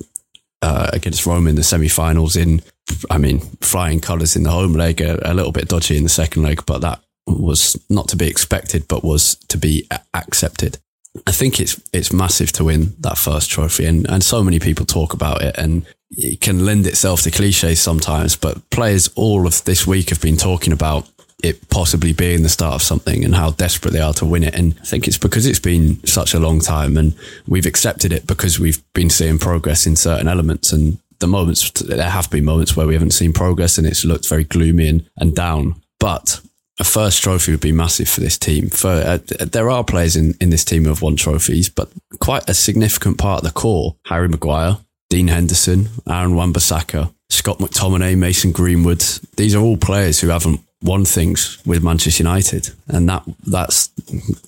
uh, 0.61 0.91
against 0.93 1.27
Rome 1.27 1.47
in 1.47 1.57
the 1.57 1.65
semi-finals 1.65 2.37
in, 2.37 2.63
I 3.11 3.19
mean, 3.19 3.41
flying 3.61 4.01
colours 4.01 4.37
in 4.37 4.43
the 4.43 4.51
home 4.51 4.73
leg, 4.73 5.01
a, 5.01 5.19
a, 5.31 5.35
little 5.35 5.53
bit 5.53 5.69
dodgy 5.69 5.97
in 5.97 6.03
the 6.03 6.09
second 6.09 6.43
leg, 6.43 6.65
but 6.67 6.81
that 6.81 7.01
was 7.27 7.81
not 7.89 8.09
to 8.09 8.17
be 8.17 8.29
expected, 8.29 8.89
but 8.89 9.05
was 9.05 9.37
to 9.49 9.59
be 9.59 9.89
accepted. 10.15 10.79
I 11.27 11.33
think 11.33 11.61
it's 11.61 11.81
it's 11.93 12.13
massive 12.13 12.53
to 12.53 12.65
win 12.65 12.95
that 13.01 13.19
first 13.19 13.51
trophy, 13.51 13.85
and 13.87 14.09
and 14.09 14.23
so 14.25 14.43
many 14.43 14.59
people 14.59 14.87
talk 14.87 15.13
about 15.13 15.43
it, 15.43 15.57
and 15.59 15.85
it 16.11 16.41
can 16.41 16.65
lend 16.65 16.87
itself 16.87 17.23
to 17.23 17.31
cliches 17.31 17.81
sometimes. 17.81 18.37
But 18.37 18.69
players 18.71 19.09
all 19.15 19.47
of 19.47 19.65
this 19.65 19.87
week 19.87 20.11
have 20.11 20.23
been 20.23 20.37
talking 20.37 20.73
about 20.73 21.09
it 21.43 21.69
possibly 21.69 22.13
being 22.13 22.43
the 22.43 22.49
start 22.49 22.75
of 22.75 22.83
something 22.83 23.25
and 23.25 23.35
how 23.35 23.51
desperate 23.51 23.91
they 23.91 24.01
are 24.01 24.15
to 24.15 24.25
win 24.25 24.45
it. 24.45 24.55
And 24.55 24.77
I 24.81 24.85
think 24.85 25.09
it's 25.09 25.19
because 25.19 25.45
it's 25.45 25.59
been 25.59 26.05
such 26.07 26.35
a 26.35 26.39
long 26.39 26.61
time 26.61 26.97
and 26.97 27.15
we've 27.49 27.67
accepted 27.67 28.13
it 28.13 28.27
because 28.29 28.61
we've 28.61 28.81
been 28.95 29.11
seeing 29.11 29.39
progress 29.39 29.85
in 29.85 29.97
certain 29.97 30.29
elements 30.29 30.73
and 30.73 30.99
the 31.23 31.27
moments, 31.27 31.71
there 31.71 32.11
have 32.11 32.31
been 32.31 32.45
moments 32.45 32.77
where 32.77 32.87
we 32.87 32.93
haven't 32.93 33.13
seen 33.13 33.33
progress 33.33 33.79
and 33.79 33.87
it's 33.87 34.05
looked 34.05 34.29
very 34.29 34.45
gloomy 34.45 34.89
and, 34.89 35.09
and 35.17 35.35
down. 35.35 35.77
But 35.99 36.43
a 36.79 36.85
first 36.85 37.23
trophy 37.23 37.53
would 37.53 37.61
be 37.61 37.73
massive 37.73 38.09
for 38.09 38.21
this 38.21 38.37
team. 38.37 38.69
For 38.69 38.89
uh, 38.89 39.19
there 39.41 39.71
are 39.71 39.85
players 39.85 40.17
in, 40.17 40.35
in 40.41 40.51
this 40.51 40.65
team 40.65 40.83
who 40.83 40.91
have 40.91 41.03
won 41.03 41.17
trophies, 41.17 41.69
but 41.69 41.91
quite 42.19 42.49
a 42.49 42.55
significant 42.55 43.19
part 43.19 43.39
of 43.39 43.45
the 43.45 43.59
core: 43.59 43.97
Harry 44.07 44.29
Maguire, 44.29 44.79
Dean 45.09 45.29
Henderson, 45.29 45.89
Aaron 46.09 46.35
Wan-Bissaka, 46.35 47.13
Scott 47.31 47.59
McTominay, 47.59 48.17
Mason 48.17 48.53
Greenwood. 48.53 49.01
These 49.37 49.55
are 49.55 49.63
all 49.63 49.77
players 49.77 50.21
who 50.21 50.29
haven't 50.29 50.61
won 50.83 51.05
things 51.05 51.63
with 51.65 51.85
Manchester 51.85 52.25
United, 52.25 52.71
and 52.89 53.09
that 53.09 53.23
that's 53.47 53.91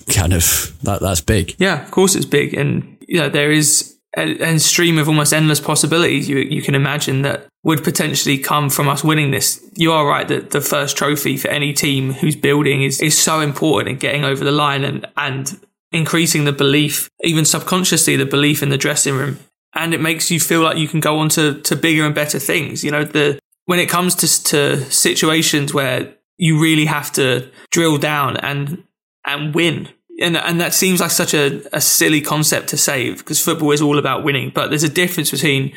kind 0.09 0.33
of 0.33 0.77
that 0.83 1.01
that's 1.01 1.21
big. 1.21 1.55
Yeah, 1.59 1.83
of 1.83 1.91
course 1.91 2.15
it's 2.15 2.27
big, 2.27 2.55
and 2.55 2.97
you 3.07 3.21
know 3.21 3.29
there 3.29 3.53
is 3.53 3.94
a, 4.17 4.55
a 4.55 4.59
stream 4.59 4.99
of 4.99 5.09
almost 5.09 5.33
endless 5.33 5.61
possibilities. 5.61 6.29
You 6.29 6.39
you 6.39 6.63
can 6.63 6.75
imagine 6.75 7.23
that 7.23 7.47
would 7.63 7.83
potentially 7.83 8.39
come 8.39 8.71
from 8.71 8.89
us 8.89 9.03
winning 9.03 9.31
this. 9.31 9.65
You 9.75 9.93
are 9.93 10.07
right 10.07 10.29
that 10.29 10.51
the 10.51 10.61
first 10.61 10.97
trophy 10.97 11.37
for 11.37 11.49
any 11.49 11.73
team 11.73 12.13
who's 12.13 12.37
building 12.37 12.83
is 12.83 13.01
is 13.01 13.17
so 13.17 13.41
important 13.41 13.89
in 13.89 13.99
getting 13.99 14.25
over 14.25 14.45
the 14.45 14.53
line 14.53 14.85
and 14.85 15.07
and 15.17 15.59
increasing 15.95 16.45
the 16.45 16.53
belief, 16.53 17.09
even 17.23 17.45
subconsciously, 17.45 18.17
the 18.17 18.27
belief 18.27 18.63
in 18.63 18.69
the 18.69 18.77
dressing 18.77 19.15
room. 19.15 19.39
And 19.75 19.95
it 19.95 20.01
makes 20.01 20.31
you 20.31 20.41
feel 20.41 20.61
like 20.61 20.77
you 20.77 20.89
can 20.89 21.01
go 21.01 21.19
on 21.19 21.29
to, 21.31 21.61
to 21.63 21.77
bigger 21.77 22.05
and 22.05 22.15
better 22.15 22.39
things. 22.39 22.85
You 22.85 22.91
know, 22.91 23.05
the, 23.05 23.39
when 23.67 23.79
it 23.79 23.89
comes 23.89 24.15
to, 24.17 24.45
to 24.45 24.91
situations 24.91 25.73
where 25.73 26.15
you 26.37 26.61
really 26.61 26.85
have 26.85 27.13
to 27.13 27.49
drill 27.71 27.99
down 27.99 28.37
and, 28.39 28.85
and 29.25 29.55
win. 29.55 29.89
And, 30.21 30.37
and 30.37 30.61
that 30.61 30.75
seems 30.75 31.01
like 31.01 31.11
such 31.11 31.35
a, 31.35 31.63
a 31.77 31.81
silly 31.81 32.21
concept 32.21 32.69
to 32.69 32.77
save 32.77 33.19
because 33.19 33.43
football 33.43 33.73
is 33.73 33.83
all 33.83 33.99
about 33.99 34.23
winning, 34.23 34.53
but 34.55 34.69
there's 34.69 34.85
a 34.85 34.89
difference 34.89 35.31
between 35.31 35.75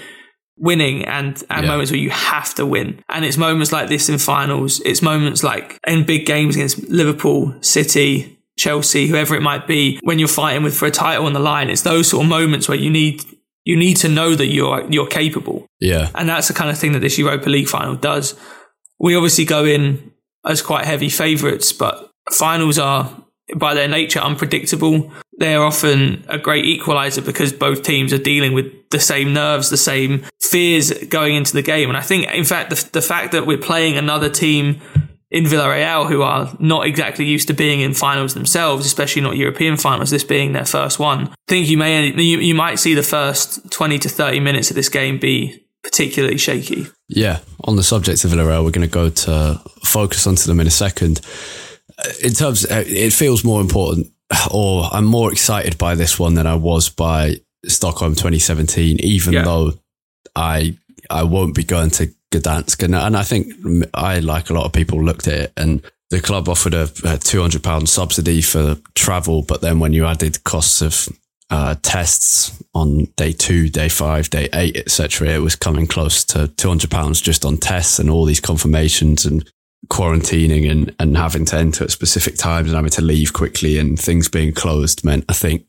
winning 0.57 1.05
and, 1.05 1.43
and 1.49 1.65
yeah. 1.65 1.71
moments 1.71 1.91
where 1.91 1.99
you 1.99 2.09
have 2.09 2.53
to 2.55 2.65
win. 2.65 3.03
And 3.09 3.25
it's 3.25 3.37
moments 3.37 3.71
like 3.71 3.89
this 3.89 4.09
in 4.09 4.17
finals. 4.17 4.79
It's 4.81 5.01
moments 5.01 5.43
like 5.43 5.79
in 5.87 6.05
big 6.05 6.25
games 6.25 6.55
against 6.55 6.87
Liverpool, 6.89 7.55
City, 7.61 8.37
Chelsea, 8.57 9.07
whoever 9.07 9.35
it 9.35 9.41
might 9.41 9.67
be, 9.67 9.99
when 10.03 10.19
you're 10.19 10.27
fighting 10.27 10.63
with 10.63 10.75
for 10.75 10.87
a 10.87 10.91
title 10.91 11.25
on 11.25 11.33
the 11.33 11.39
line. 11.39 11.69
It's 11.69 11.83
those 11.83 12.09
sort 12.09 12.23
of 12.23 12.29
moments 12.29 12.67
where 12.67 12.77
you 12.77 12.89
need 12.89 13.23
you 13.65 13.75
need 13.75 13.97
to 13.97 14.09
know 14.09 14.33
that 14.33 14.47
you're 14.47 14.89
you're 14.89 15.07
capable. 15.07 15.67
Yeah. 15.79 16.09
And 16.15 16.27
that's 16.27 16.47
the 16.47 16.53
kind 16.53 16.69
of 16.69 16.77
thing 16.77 16.93
that 16.93 16.99
this 16.99 17.17
Europa 17.17 17.49
League 17.49 17.67
final 17.67 17.95
does. 17.95 18.35
We 18.99 19.15
obviously 19.15 19.45
go 19.45 19.65
in 19.65 20.11
as 20.45 20.61
quite 20.61 20.85
heavy 20.85 21.09
favourites, 21.09 21.71
but 21.71 22.09
finals 22.31 22.79
are 22.79 23.25
by 23.55 23.73
their 23.73 23.87
nature 23.87 24.19
unpredictable. 24.19 25.11
They're 25.37 25.63
often 25.63 26.25
a 26.27 26.37
great 26.37 26.65
equalizer 26.65 27.21
because 27.21 27.53
both 27.53 27.83
teams 27.83 28.11
are 28.11 28.17
dealing 28.17 28.53
with 28.53 28.89
the 28.89 28.99
same 28.99 29.33
nerves, 29.33 29.69
the 29.69 29.77
same 29.77 30.25
fears 30.41 30.91
going 31.05 31.35
into 31.35 31.53
the 31.53 31.61
game. 31.61 31.89
And 31.89 31.97
I 31.97 32.01
think, 32.01 32.31
in 32.33 32.43
fact, 32.43 32.69
the, 32.69 32.89
the 32.91 33.01
fact 33.01 33.31
that 33.33 33.45
we're 33.45 33.57
playing 33.57 33.97
another 33.97 34.29
team 34.29 34.81
in 35.29 35.43
Villarreal 35.43 36.07
who 36.07 36.21
are 36.21 36.55
not 36.59 36.85
exactly 36.85 37.25
used 37.25 37.47
to 37.49 37.53
being 37.53 37.81
in 37.81 37.93
finals 37.93 38.33
themselves, 38.33 38.85
especially 38.85 39.21
not 39.21 39.35
European 39.35 39.77
finals, 39.77 40.09
this 40.09 40.23
being 40.23 40.53
their 40.53 40.65
first 40.65 40.99
one. 40.99 41.27
I 41.27 41.35
think 41.47 41.67
you 41.67 41.77
may 41.77 42.07
you, 42.11 42.39
you 42.39 42.55
might 42.55 42.79
see 42.79 42.93
the 42.93 43.03
first 43.03 43.69
20 43.71 43.99
to 43.99 44.09
30 44.09 44.39
minutes 44.39 44.69
of 44.69 44.75
this 44.75 44.89
game 44.89 45.19
be 45.19 45.65
particularly 45.83 46.37
shaky. 46.37 46.87
Yeah, 47.09 47.39
on 47.63 47.75
the 47.75 47.83
subject 47.83 48.23
of 48.23 48.31
Villarreal, 48.31 48.63
we're 48.63 48.71
going 48.71 48.87
to 48.87 48.93
go 48.93 49.09
to 49.09 49.61
focus 49.83 50.27
onto 50.27 50.43
them 50.43 50.59
in 50.59 50.67
a 50.67 50.71
second. 50.71 51.21
In 52.23 52.33
terms, 52.33 52.65
uh, 52.65 52.83
it 52.85 53.11
feels 53.11 53.43
more 53.43 53.61
important, 53.61 54.11
or 54.51 54.89
I'm 54.91 55.05
more 55.05 55.31
excited 55.31 55.77
by 55.77 55.95
this 55.95 56.19
one 56.19 56.35
than 56.35 56.45
I 56.45 56.55
was 56.55 56.89
by 56.89 57.37
Stockholm 57.65 58.13
2017, 58.13 58.99
even 58.99 59.33
yeah. 59.33 59.43
though 59.43 59.73
I 60.35 60.77
I 61.09 61.23
won't 61.23 61.55
be 61.55 61.63
going 61.63 61.89
to 61.91 62.11
Gdansk. 62.31 62.83
And, 62.83 62.95
and 62.95 63.15
I 63.15 63.23
think 63.23 63.53
I, 63.93 64.19
like 64.19 64.49
a 64.49 64.53
lot 64.53 64.65
of 64.65 64.73
people, 64.73 65.03
looked 65.03 65.27
at 65.27 65.33
it 65.33 65.53
and 65.57 65.81
the 66.09 66.21
club 66.21 66.47
offered 66.47 66.73
a, 66.73 66.83
a 66.83 67.17
£200 67.17 67.87
subsidy 67.87 68.41
for 68.41 68.77
travel. 68.95 69.41
But 69.41 69.61
then 69.61 69.79
when 69.79 69.93
you 69.93 70.05
added 70.05 70.43
costs 70.43 70.81
of 70.81 71.09
uh, 71.49 71.75
tests 71.81 72.61
on 72.73 73.05
day 73.15 73.31
two, 73.31 73.69
day 73.69 73.89
five, 73.89 74.29
day 74.29 74.49
eight, 74.53 74.77
etc., 74.77 75.29
it 75.29 75.39
was 75.39 75.55
coming 75.55 75.87
close 75.87 76.23
to 76.25 76.47
£200 76.47 77.21
just 77.21 77.45
on 77.45 77.57
tests 77.57 77.99
and 77.99 78.09
all 78.09 78.25
these 78.25 78.39
confirmations 78.39 79.25
and 79.25 79.49
quarantining 79.89 80.69
and, 80.69 80.93
and 80.99 81.15
having 81.15 81.45
to 81.45 81.57
enter 81.57 81.83
at 81.83 81.91
specific 81.91 82.35
times 82.35 82.67
and 82.67 82.75
having 82.75 82.91
to 82.91 83.01
leave 83.01 83.33
quickly 83.33 83.77
and 83.77 83.99
things 83.99 84.27
being 84.27 84.51
closed 84.51 85.05
meant 85.05 85.23
I 85.29 85.33
think 85.33 85.65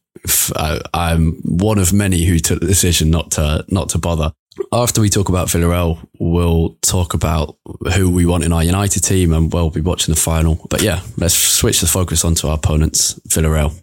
I, 0.57 0.81
I'm 0.93 1.35
one 1.45 1.79
of 1.79 1.93
many 1.93 2.25
who 2.25 2.39
took 2.39 2.61
the 2.61 2.67
decision 2.67 3.11
not 3.11 3.31
to 3.33 3.65
not 3.69 3.91
to 3.91 3.99
bother 3.99 4.33
after 4.73 5.01
we 5.01 5.09
talk 5.09 5.29
about 5.29 5.49
Villarreal, 5.49 5.99
we'll 6.19 6.77
talk 6.83 7.15
about 7.15 7.57
who 7.95 8.11
we 8.11 8.27
want 8.27 8.45
in 8.45 8.53
our 8.53 8.65
United 8.65 9.01
team 9.01 9.33
and 9.33 9.53
we'll 9.53 9.71
be 9.71 9.81
watching 9.81 10.15
the 10.15 10.21
final. 10.21 10.67
But 10.69 10.83
yeah, 10.83 11.01
let's 11.17 11.35
switch 11.35 11.81
the 11.81 11.87
focus 11.87 12.25
onto 12.25 12.49
our 12.49 12.55
opponents, 12.55 13.15
Villarreal. 13.29 13.81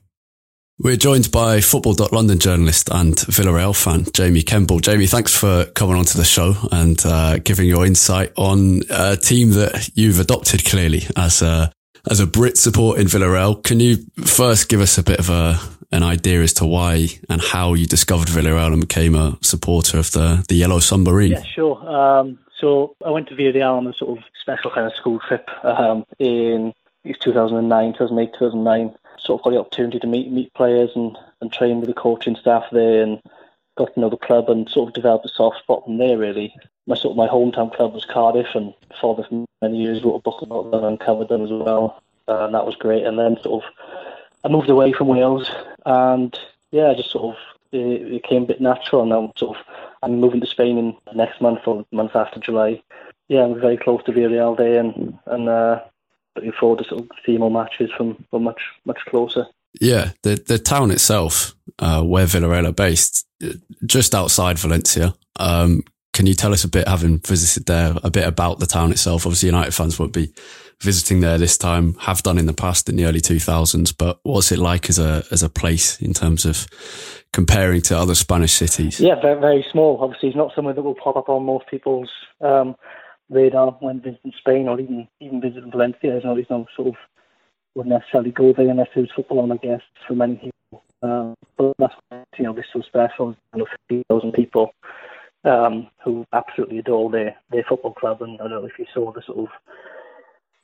We're 0.77 0.97
joined 0.97 1.31
by 1.31 1.61
Football.London 1.61 2.37
journalist 2.37 2.89
and 2.91 3.15
Villarreal 3.15 3.73
fan, 3.73 4.05
Jamie 4.13 4.41
Kemble. 4.41 4.79
Jamie, 4.79 5.07
thanks 5.07 5.33
for 5.33 5.65
coming 5.67 5.95
onto 5.95 6.17
the 6.17 6.25
show 6.25 6.53
and 6.69 7.01
uh, 7.05 7.39
giving 7.39 7.67
your 7.67 7.85
insight 7.85 8.33
on 8.35 8.81
a 8.89 9.15
team 9.15 9.51
that 9.51 9.89
you've 9.95 10.19
adopted 10.19 10.65
clearly 10.65 11.03
as 11.15 11.41
a, 11.41 11.71
as 12.11 12.19
a 12.19 12.27
Brit 12.27 12.57
support 12.57 12.99
in 12.99 13.07
Villarreal. 13.07 13.63
Can 13.63 13.79
you 13.79 13.99
first 14.25 14.67
give 14.67 14.81
us 14.81 14.97
a 14.97 15.03
bit 15.03 15.19
of 15.19 15.29
a, 15.29 15.57
an 15.93 16.03
idea 16.03 16.41
as 16.41 16.53
to 16.55 16.65
why 16.65 17.07
and 17.29 17.41
how 17.41 17.73
you 17.73 17.85
discovered 17.85 18.27
Villarreal 18.27 18.73
and 18.73 18.81
became 18.81 19.15
a 19.15 19.37
supporter 19.41 19.97
of 19.97 20.11
the, 20.11 20.43
the 20.49 20.55
Yellow 20.55 20.79
Submarine. 20.79 21.31
Yeah, 21.31 21.43
sure. 21.43 21.89
Um, 21.89 22.37
so 22.59 22.95
I 23.05 23.11
went 23.11 23.29
to 23.29 23.35
Villarreal 23.35 23.77
on 23.77 23.87
a 23.87 23.93
sort 23.93 24.17
of 24.17 24.23
special 24.41 24.71
kind 24.71 24.87
of 24.87 24.93
school 24.93 25.19
trip 25.25 25.47
um, 25.63 26.05
in 26.19 26.73
2009, 27.21 27.93
2008, 27.93 28.33
2009. 28.33 28.95
Sort 29.25 29.39
of 29.39 29.43
got 29.43 29.51
the 29.51 29.59
opportunity 29.59 29.99
to 29.99 30.07
meet 30.07 30.31
meet 30.31 30.53
players 30.53 30.91
and, 30.95 31.17
and 31.41 31.51
train 31.51 31.79
with 31.79 31.87
the 31.87 31.93
coaching 31.93 32.35
staff 32.35 32.65
there 32.71 33.01
and 33.01 33.21
got 33.77 33.93
to 33.93 33.99
know 33.99 34.09
the 34.09 34.17
club 34.17 34.49
and 34.49 34.69
sort 34.69 34.89
of 34.89 34.93
developed 34.93 35.25
a 35.25 35.29
soft 35.29 35.59
spot 35.59 35.83
from 35.83 35.97
there 35.97 36.17
really. 36.17 36.53
My 36.87 36.95
sort 36.95 37.11
of 37.11 37.17
my 37.17 37.27
hometown 37.27 37.75
club 37.75 37.93
was 37.93 38.05
Cardiff 38.05 38.53
and 38.53 38.73
for 39.01 39.17
many 39.61 39.81
years 39.81 40.03
wrote 40.03 40.15
a 40.15 40.19
book 40.19 40.41
about 40.41 40.71
them 40.71 40.83
and 40.83 40.99
covered 40.99 41.29
them 41.29 41.43
as 41.43 41.49
well. 41.51 42.01
Uh, 42.27 42.45
and 42.45 42.53
that 42.55 42.65
was 42.65 42.75
great. 42.75 43.03
And 43.05 43.17
then 43.17 43.37
sort 43.41 43.63
of 43.63 43.71
I 44.43 44.49
moved 44.49 44.69
away 44.69 44.93
from 44.93 45.07
Wales 45.07 45.49
and 45.85 46.37
yeah, 46.71 46.93
just 46.93 47.11
sort 47.11 47.35
of 47.35 47.41
it, 47.71 48.13
it 48.13 48.23
came 48.23 48.43
a 48.43 48.47
bit 48.47 48.61
natural. 48.61 49.01
And 49.01 49.11
I'm 49.11 49.31
sort 49.35 49.57
of 49.57 49.65
I'm 50.03 50.19
moving 50.19 50.41
to 50.41 50.47
Spain 50.47 50.77
in 50.77 50.95
next 51.15 51.41
month 51.41 51.61
or 51.65 51.85
month 51.91 52.15
after 52.15 52.39
July. 52.39 52.81
Yeah, 53.27 53.43
I'm 53.43 53.59
very 53.59 53.77
close 53.77 54.03
to 54.03 54.11
Villarreal 54.11 54.55
there, 54.55 54.79
and 54.79 55.17
and 55.25 55.49
uh, 55.49 55.81
looking 56.35 56.53
forward 56.59 56.79
to 56.79 56.85
sort 56.85 57.01
of 57.01 57.09
seeing 57.25 57.39
more 57.39 57.51
matches 57.51 57.89
from 57.97 58.23
from 58.29 58.43
much 58.43 58.61
much 58.85 58.99
closer. 59.07 59.45
Yeah, 59.79 60.11
the 60.23 60.35
the 60.35 60.59
town 60.59 60.91
itself, 60.91 61.55
uh, 61.79 62.01
where 62.03 62.25
Villarreal 62.25 62.67
are 62.67 62.73
based, 62.73 63.27
just 63.85 64.15
outside 64.15 64.57
Valencia. 64.59 65.13
Um, 65.37 65.83
can 66.13 66.27
you 66.27 66.33
tell 66.33 66.53
us 66.53 66.63
a 66.63 66.69
bit, 66.69 66.87
having 66.87 67.19
visited 67.19 67.65
there, 67.65 67.93
a 68.01 68.09
bit 68.09 68.25
about 68.25 68.59
the 68.59 68.65
town 68.65 68.91
itself? 68.91 69.25
Obviously, 69.25 69.47
United 69.47 69.73
fans 69.73 69.99
won't 69.99 70.13
be 70.13 70.33
visiting 70.81 71.19
there 71.19 71.37
this 71.37 71.57
time, 71.57 71.93
have 71.95 72.23
done 72.23 72.37
in 72.37 72.45
the 72.45 72.53
past 72.53 72.87
in 72.87 72.95
the 72.95 73.05
early 73.05 73.19
2000s, 73.19 73.93
but 73.97 74.19
what's 74.23 74.51
it 74.51 74.59
like 74.59 74.89
as 74.89 74.97
a, 74.97 75.23
as 75.31 75.43
a 75.43 75.49
place 75.49 76.01
in 76.01 76.13
terms 76.13 76.45
of 76.45 76.67
comparing 77.33 77.81
to 77.81 77.97
other 77.97 78.15
Spanish 78.15 78.53
cities? 78.53 78.99
Yeah, 78.99 79.19
very, 79.21 79.39
very 79.39 79.65
small. 79.71 79.99
Obviously, 80.01 80.29
it's 80.29 80.37
not 80.37 80.53
somewhere 80.55 80.73
that 80.73 80.81
will 80.81 80.95
pop 80.95 81.17
up 81.17 81.27
on 81.27 81.45
most 81.45 81.67
people's 81.67 82.09
um, 82.39 82.75
radar 83.29 83.71
when 83.79 84.01
visiting 84.01 84.33
Spain 84.37 84.67
or 84.67 84.79
even, 84.79 85.07
even 85.19 85.41
visiting 85.41 85.71
Valencia. 85.71 86.11
There's 86.11 86.23
no, 86.23 86.35
there's 86.35 86.49
no 86.49 86.65
sort 86.75 86.89
of, 86.89 86.95
wouldn't 87.75 87.93
necessarily 87.93 88.31
go 88.31 88.53
there 88.53 88.69
unless 88.69 88.89
there's 88.95 89.11
football 89.15 89.39
on, 89.39 89.51
I 89.51 89.57
guess, 89.57 89.81
for 90.07 90.13
many 90.13 90.35
people. 90.35 90.83
Um, 91.01 91.35
but 91.57 91.73
that's, 91.77 91.95
you 92.37 92.45
know, 92.45 92.53
this 92.53 92.65
so 92.71 92.81
special, 92.81 93.35
you 93.53 93.59
know, 93.59 93.67
50,000 93.89 94.31
people 94.31 94.73
um, 95.43 95.87
who 96.03 96.25
absolutely 96.33 96.79
adore 96.79 97.09
their, 97.09 97.35
their 97.51 97.63
football 97.63 97.93
club. 97.93 98.21
And 98.21 98.39
I 98.39 98.47
don't 98.47 98.61
know 98.61 98.65
if 98.65 98.79
you 98.79 98.85
saw 98.93 99.11
the 99.11 99.21
sort 99.21 99.39
of 99.39 99.47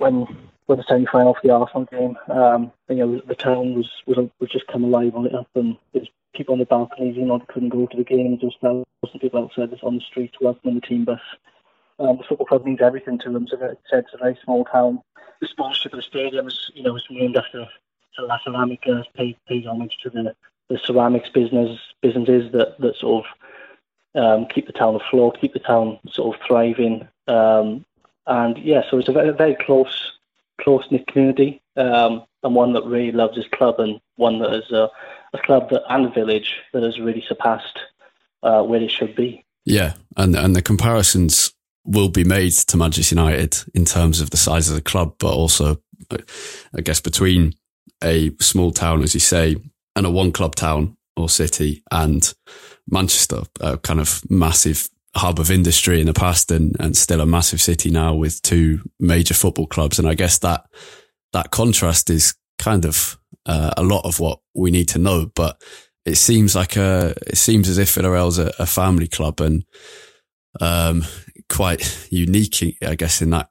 when 0.02 0.26
when 0.66 0.78
the 0.78 0.84
semi 0.88 1.06
final 1.06 1.36
for 1.36 1.42
the 1.44 1.54
Arsenal 1.54 1.86
game, 1.86 2.18
um, 2.30 2.72
you 2.90 2.96
know, 2.96 3.22
the 3.28 3.36
town 3.36 3.76
was 3.76 3.90
was 4.08 4.18
was 4.40 4.50
just 4.50 4.68
come 4.68 4.84
alive 4.84 5.16
on 5.16 5.28
it 5.28 5.36
up, 5.36 5.48
and 5.56 5.78
there's 5.94 6.10
people 6.36 6.54
on 6.54 6.60
the 6.60 6.66
balconies, 6.66 7.16
you 7.16 7.26
know, 7.26 7.38
they 7.38 7.46
couldn't 7.54 7.70
go 7.70 7.86
to 7.86 7.98
the 7.98 8.04
game. 8.04 8.38
There 8.38 8.50
was 8.50 8.58
thousands 8.62 9.22
people 9.22 9.44
outside 9.44 9.70
this 9.70 9.84
on 9.84 9.96
the 9.96 10.02
street 10.02 10.34
welcoming 10.42 10.76
the 10.76 10.82
team 10.82 11.06
bus. 11.06 11.20
Um, 12.02 12.18
the 12.18 12.24
football 12.24 12.48
club 12.48 12.66
means 12.66 12.82
everything 12.82 13.20
to 13.20 13.32
them. 13.32 13.48
So 13.48 13.58
it 13.62 13.80
it's 13.92 14.14
a 14.14 14.18
very 14.18 14.38
small 14.44 14.66
town. 14.66 15.02
The 15.40 15.48
sponsorship 15.48 15.94
of 15.94 15.98
the 15.98 16.04
stadium 16.04 16.48
is, 16.48 16.72
you 16.74 16.84
know, 16.84 16.96
is 16.96 17.04
named 17.10 17.38
after 17.38 17.68
the 18.18 18.24
La 18.24 18.40
Ceramica, 18.40 19.04
pays, 19.16 19.36
pays 19.48 19.66
homage 19.66 19.98
to 20.04 20.10
the, 20.10 20.36
the 20.70 20.80
ceramics 20.84 21.30
business 21.30 21.80
businesses 22.02 22.52
that, 22.54 22.80
that 22.80 22.96
sort 22.96 23.26
of 23.26 24.24
um, 24.24 24.46
keep 24.48 24.68
the 24.68 24.74
town 24.74 24.96
afloat, 24.96 25.40
keep 25.40 25.54
the 25.54 25.60
town 25.60 26.00
sort 26.10 26.36
of 26.36 26.42
thriving. 26.46 27.08
Um, 27.28 27.86
and 28.28 28.58
yeah, 28.58 28.82
so 28.90 28.98
it's 28.98 29.08
a 29.08 29.14
very, 29.14 29.32
very 29.32 29.56
close, 29.56 30.14
close 30.60 30.86
knit 30.92 31.08
community, 31.08 31.62
um, 31.78 32.24
and 32.44 32.56
one 32.56 32.74
that 32.74 32.86
really 32.86 33.12
loves 33.12 33.36
his 33.36 33.48
club, 33.48 33.80
and 33.80 34.00
one 34.16 34.40
that 34.40 34.54
is 34.54 34.72
a, 34.72 34.90
a 35.34 35.40
club 35.40 35.70
that 35.70 35.84
and 35.90 36.06
a 36.08 36.10
village 36.10 36.56
that 36.74 36.84
has 36.84 37.00
really 37.00 37.24
surpassed 37.28 37.80
uh, 38.44 38.64
where 38.64 38.82
it 38.82 38.92
should 38.92 39.16
be. 39.16 39.44
Yeah, 39.66 39.94
and 40.18 40.36
and 40.36 40.56
the 40.56 40.62
comparisons 40.62 41.54
will 41.84 42.10
be 42.10 42.24
made 42.24 42.52
to 42.52 42.78
Manchester 42.78 43.16
United 43.16 43.58
in 43.74 43.86
terms 43.86 44.22
of 44.22 44.30
the 44.30 44.38
size 44.38 44.70
of 44.70 44.76
the 44.76 44.82
club, 44.82 45.16
but 45.20 45.34
also, 45.34 45.82
I 46.12 46.82
guess, 46.82 47.02
between 47.02 47.54
a 48.04 48.32
small 48.40 48.72
town, 48.72 49.04
as 49.04 49.14
you 49.14 49.20
say, 49.20 49.56
and 49.96 50.06
a 50.06 50.12
one 50.12 50.32
club 50.32 50.56
town 50.56 50.98
or 51.18 51.30
city, 51.30 51.84
and 51.92 52.34
Manchester, 52.90 53.42
a 53.60 53.78
kind 53.78 54.00
of 54.00 54.22
massive 54.30 54.90
hub 55.16 55.40
of 55.40 55.52
industry 55.52 56.00
in 56.00 56.08
the 56.08 56.14
past 56.14 56.52
and, 56.52 56.76
and 56.80 56.96
still 56.96 57.20
a 57.20 57.26
massive 57.26 57.62
city 57.62 57.90
now 57.90 58.14
with 58.14 58.42
two 58.42 58.80
major 59.00 59.34
football 59.34 59.68
clubs. 59.68 60.00
And 60.00 60.08
I 60.08 60.14
guess 60.14 60.40
that, 60.40 60.66
that 61.34 61.52
contrast 61.52 62.10
is 62.10 62.34
kind 62.58 62.86
of 62.86 63.20
uh, 63.46 63.72
a 63.76 63.84
lot 63.84 64.06
of 64.06 64.20
what 64.20 64.40
we 64.56 64.72
need 64.72 64.88
to 64.90 65.00
know, 65.00 65.30
but 65.36 65.62
it 66.06 66.16
seems 66.16 66.56
like 66.56 66.78
a, 66.78 67.14
it 67.28 67.38
seems 67.38 67.68
as 67.68 67.78
if 67.78 67.96
Villarreal's 67.96 68.40
a, 68.40 68.54
a 68.58 68.66
family 68.66 69.08
club 69.08 69.42
and, 69.42 69.66
um, 70.60 71.04
quite 71.52 72.08
unique, 72.10 72.78
I 72.82 72.96
guess, 72.96 73.22
in 73.22 73.30
that 73.32 73.50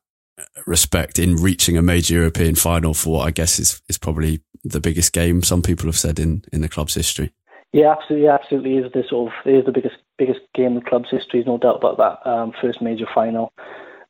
respect 0.66 1.18
in 1.18 1.36
reaching 1.36 1.76
a 1.76 1.82
major 1.82 2.14
European 2.14 2.54
final 2.54 2.94
for 2.94 3.10
what 3.10 3.28
I 3.28 3.30
guess 3.30 3.58
is, 3.58 3.82
is 3.88 3.98
probably 3.98 4.40
the 4.64 4.80
biggest 4.80 5.12
game 5.12 5.42
some 5.42 5.62
people 5.62 5.86
have 5.86 5.98
said 5.98 6.18
in, 6.18 6.44
in 6.52 6.62
the 6.62 6.68
club's 6.68 6.94
history. 6.94 7.32
Yeah, 7.72 7.92
absolutely, 7.92 8.28
absolutely 8.28 8.76
is 8.78 8.92
the 8.92 9.04
sort 9.08 9.32
of 9.32 9.46
is 9.46 9.64
the 9.64 9.72
biggest 9.72 9.96
biggest 10.18 10.40
game 10.54 10.68
in 10.68 10.74
the 10.76 10.80
club's 10.80 11.10
history. 11.10 11.44
no 11.44 11.56
doubt 11.56 11.76
about 11.76 11.98
that. 11.98 12.28
Um, 12.28 12.52
first 12.60 12.82
major 12.82 13.06
final, 13.14 13.52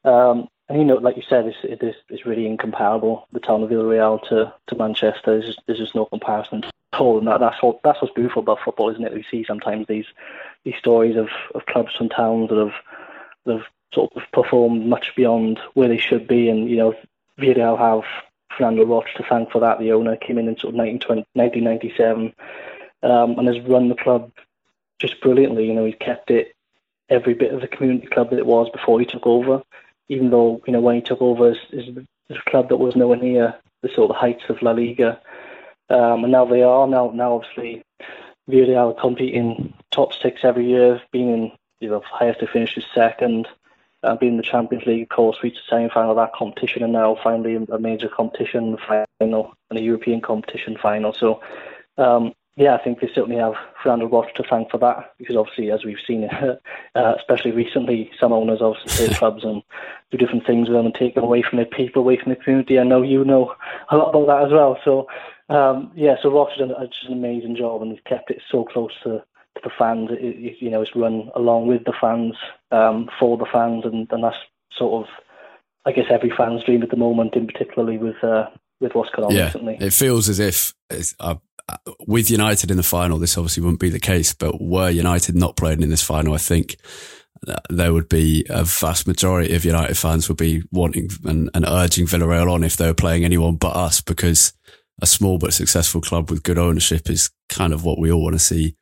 um, 0.04 0.48
and 0.70 0.78
you 0.78 0.84
know, 0.84 0.94
like 0.94 1.16
you 1.16 1.22
said, 1.28 1.46
it's, 1.46 1.58
it 1.62 1.82
is 1.82 1.94
it's 2.08 2.24
really 2.24 2.46
incomparable. 2.46 3.26
The 3.32 3.40
town 3.40 3.62
of 3.62 3.70
Villarreal 3.70 4.26
to, 4.28 4.54
to 4.68 4.76
Manchester, 4.76 5.20
there's 5.26 5.46
just, 5.46 5.60
there's 5.66 5.78
just 5.78 5.94
no 5.94 6.06
comparison 6.06 6.64
at 6.64 7.00
all. 7.00 7.18
And 7.18 7.26
that, 7.26 7.40
that's 7.40 7.62
what 7.62 7.80
that's 7.84 8.00
what's 8.00 8.14
beautiful 8.14 8.42
about 8.42 8.60
football, 8.64 8.88
isn't 8.88 9.04
it? 9.04 9.12
We 9.12 9.24
see 9.30 9.44
sometimes 9.46 9.86
these 9.88 10.06
these 10.64 10.76
stories 10.78 11.16
of, 11.16 11.28
of 11.54 11.66
clubs 11.66 11.94
from 11.96 12.08
towns 12.08 12.48
that 12.48 12.58
have 12.58 12.74
that 13.44 13.58
have 13.58 13.66
sort 13.92 14.12
of 14.16 14.22
performed 14.32 14.86
much 14.86 15.12
beyond 15.16 15.58
where 15.74 15.88
they 15.88 15.98
should 15.98 16.26
be, 16.26 16.48
and 16.48 16.68
you 16.68 16.76
know, 16.76 16.94
Villarreal 17.38 17.78
have 17.78 18.04
Fernando 18.56 18.84
Roig 18.84 19.12
to 19.16 19.24
thank 19.28 19.50
for 19.50 19.60
that. 19.60 19.78
The 19.78 19.92
owner 19.92 20.16
came 20.16 20.38
in 20.38 20.48
in 20.48 20.56
sort 20.56 20.74
of 20.74 20.78
1997 20.78 22.34
um, 23.02 23.38
and 23.38 23.48
has 23.48 23.60
run 23.66 23.88
the 23.88 23.94
club 23.94 24.30
just 24.98 25.20
brilliantly. 25.20 25.66
You 25.66 25.74
know, 25.74 25.84
he's 25.84 25.94
kept 26.00 26.30
it 26.30 26.54
every 27.08 27.34
bit 27.34 27.52
of 27.52 27.60
the 27.60 27.68
community 27.68 28.06
club 28.06 28.30
that 28.30 28.38
it 28.38 28.46
was 28.46 28.68
before 28.70 29.00
he 29.00 29.06
took 29.06 29.26
over. 29.26 29.62
Even 30.08 30.30
though 30.30 30.60
you 30.66 30.72
know 30.72 30.80
when 30.80 30.96
he 30.96 31.00
took 31.00 31.22
over, 31.22 31.54
is 31.72 31.88
a 32.30 32.50
club 32.50 32.68
that 32.68 32.76
was 32.76 32.96
nowhere 32.96 33.18
near 33.18 33.54
the 33.82 33.88
sort 33.88 34.10
of 34.10 34.16
heights 34.16 34.44
of 34.48 34.60
La 34.62 34.72
Liga, 34.72 35.20
um, 35.88 36.24
and 36.24 36.32
now 36.32 36.44
they 36.44 36.62
are. 36.62 36.86
Now, 36.86 37.10
now 37.14 37.34
obviously, 37.34 37.82
Villarreal 38.48 38.98
competing 39.00 39.72
top 39.90 40.12
six 40.12 40.40
every 40.42 40.68
year, 40.68 41.00
being 41.12 41.32
in 41.32 41.52
you 41.80 41.90
know 41.90 42.02
highest 42.04 42.40
to 42.40 42.46
finish 42.46 42.76
is 42.76 42.84
second. 42.94 43.48
Uh, 44.02 44.16
being 44.16 44.38
the 44.38 44.42
Champions 44.42 44.86
League, 44.86 45.02
of 45.02 45.08
course, 45.10 45.36
reached 45.42 45.58
the 45.58 45.76
semi-final 45.76 46.12
of 46.12 46.16
that 46.16 46.32
competition, 46.32 46.82
and 46.82 46.92
now 46.92 47.18
finally 47.22 47.54
a 47.70 47.78
major 47.78 48.08
competition 48.08 48.78
final 48.88 49.54
and 49.68 49.78
a 49.78 49.82
European 49.82 50.22
competition 50.22 50.76
final. 50.80 51.12
So, 51.12 51.42
um, 51.98 52.32
yeah, 52.56 52.74
I 52.74 52.82
think 52.82 53.00
they 53.00 53.10
certainly 53.14 53.36
have 53.36 53.54
Fernando 53.82 54.08
Roig 54.08 54.34
to 54.34 54.42
thank 54.42 54.70
for 54.70 54.78
that 54.78 55.14
because 55.18 55.36
obviously, 55.36 55.70
as 55.70 55.84
we've 55.84 55.96
seen, 56.06 56.24
uh, 56.94 57.14
especially 57.16 57.52
recently, 57.52 58.10
some 58.18 58.32
owners 58.32 58.60
obviously 58.60 59.06
take 59.06 59.16
clubs 59.18 59.44
and 59.44 59.62
do 60.10 60.18
different 60.18 60.46
things 60.46 60.68
with 60.68 60.76
them 60.76 60.86
and 60.86 60.94
take 60.94 61.14
them 61.14 61.24
away 61.24 61.42
from 61.42 61.56
their 61.56 61.66
people, 61.66 62.02
away 62.02 62.18
from 62.18 62.30
the 62.30 62.36
community. 62.36 62.78
I 62.78 62.84
know 62.84 63.02
you 63.02 63.24
know 63.24 63.54
a 63.90 63.96
lot 63.96 64.10
about 64.10 64.26
that 64.26 64.46
as 64.46 64.52
well. 64.52 64.78
So, 64.84 65.08
um, 65.48 65.92
yeah, 65.94 66.16
so 66.22 66.30
Roig 66.30 66.50
has 66.50 66.58
done 66.58 66.74
just 66.88 67.04
an 67.04 67.12
amazing 67.12 67.56
job 67.56 67.82
and 67.82 67.92
he's 67.92 68.00
kept 68.04 68.30
it 68.30 68.42
so 68.50 68.64
close 68.64 68.92
to 69.04 69.22
the 69.62 69.70
fans. 69.78 70.10
It, 70.12 70.56
you 70.60 70.70
know, 70.70 70.82
it's 70.82 70.94
run 70.94 71.30
along 71.34 71.66
with 71.66 71.84
the 71.84 71.94
fans, 72.00 72.34
um, 72.70 73.08
for 73.18 73.36
the 73.36 73.46
fans, 73.52 73.84
and, 73.84 74.06
and 74.10 74.24
that's 74.24 74.36
sort 74.72 75.04
of, 75.04 75.12
I 75.86 75.92
guess, 75.92 76.06
every 76.10 76.32
fan's 76.36 76.64
dream 76.64 76.82
at 76.82 76.90
the 76.90 76.96
moment, 76.96 77.34
in 77.34 77.46
particularly 77.46 77.98
with 77.98 78.22
uh, 78.22 78.46
with 78.80 78.94
what's 78.94 79.10
going 79.10 79.28
on 79.28 79.34
yeah, 79.34 79.46
recently. 79.46 79.76
It 79.80 79.92
feels 79.92 80.28
as 80.28 80.38
if 80.38 80.74
uh, 81.20 81.34
with 82.06 82.30
United 82.30 82.70
in 82.70 82.76
the 82.76 82.82
final, 82.82 83.18
this 83.18 83.36
obviously 83.36 83.62
wouldn't 83.62 83.80
be 83.80 83.90
the 83.90 84.00
case, 84.00 84.32
but 84.32 84.60
were 84.60 84.90
United 84.90 85.34
not 85.34 85.56
playing 85.56 85.82
in 85.82 85.90
this 85.90 86.02
final, 86.02 86.34
I 86.34 86.38
think 86.38 86.76
there 87.68 87.92
would 87.92 88.08
be 88.08 88.44
a 88.50 88.64
vast 88.64 89.06
majority 89.06 89.54
of 89.54 89.64
United 89.64 89.96
fans 89.96 90.28
would 90.28 90.36
be 90.36 90.62
wanting 90.70 91.08
and, 91.24 91.50
and 91.54 91.64
urging 91.66 92.06
Villarreal 92.06 92.52
on 92.52 92.64
if 92.64 92.76
they 92.76 92.86
were 92.86 92.94
playing 92.94 93.24
anyone 93.24 93.56
but 93.56 93.74
us 93.74 94.00
because 94.00 94.52
a 95.00 95.06
small 95.06 95.38
but 95.38 95.54
successful 95.54 96.00
club 96.00 96.30
with 96.30 96.42
good 96.42 96.58
ownership 96.58 97.08
is 97.08 97.30
kind 97.48 97.72
of 97.72 97.84
what 97.84 97.98
we 97.98 98.12
all 98.12 98.22
want 98.22 98.34
to 98.34 98.38
see 98.38 98.76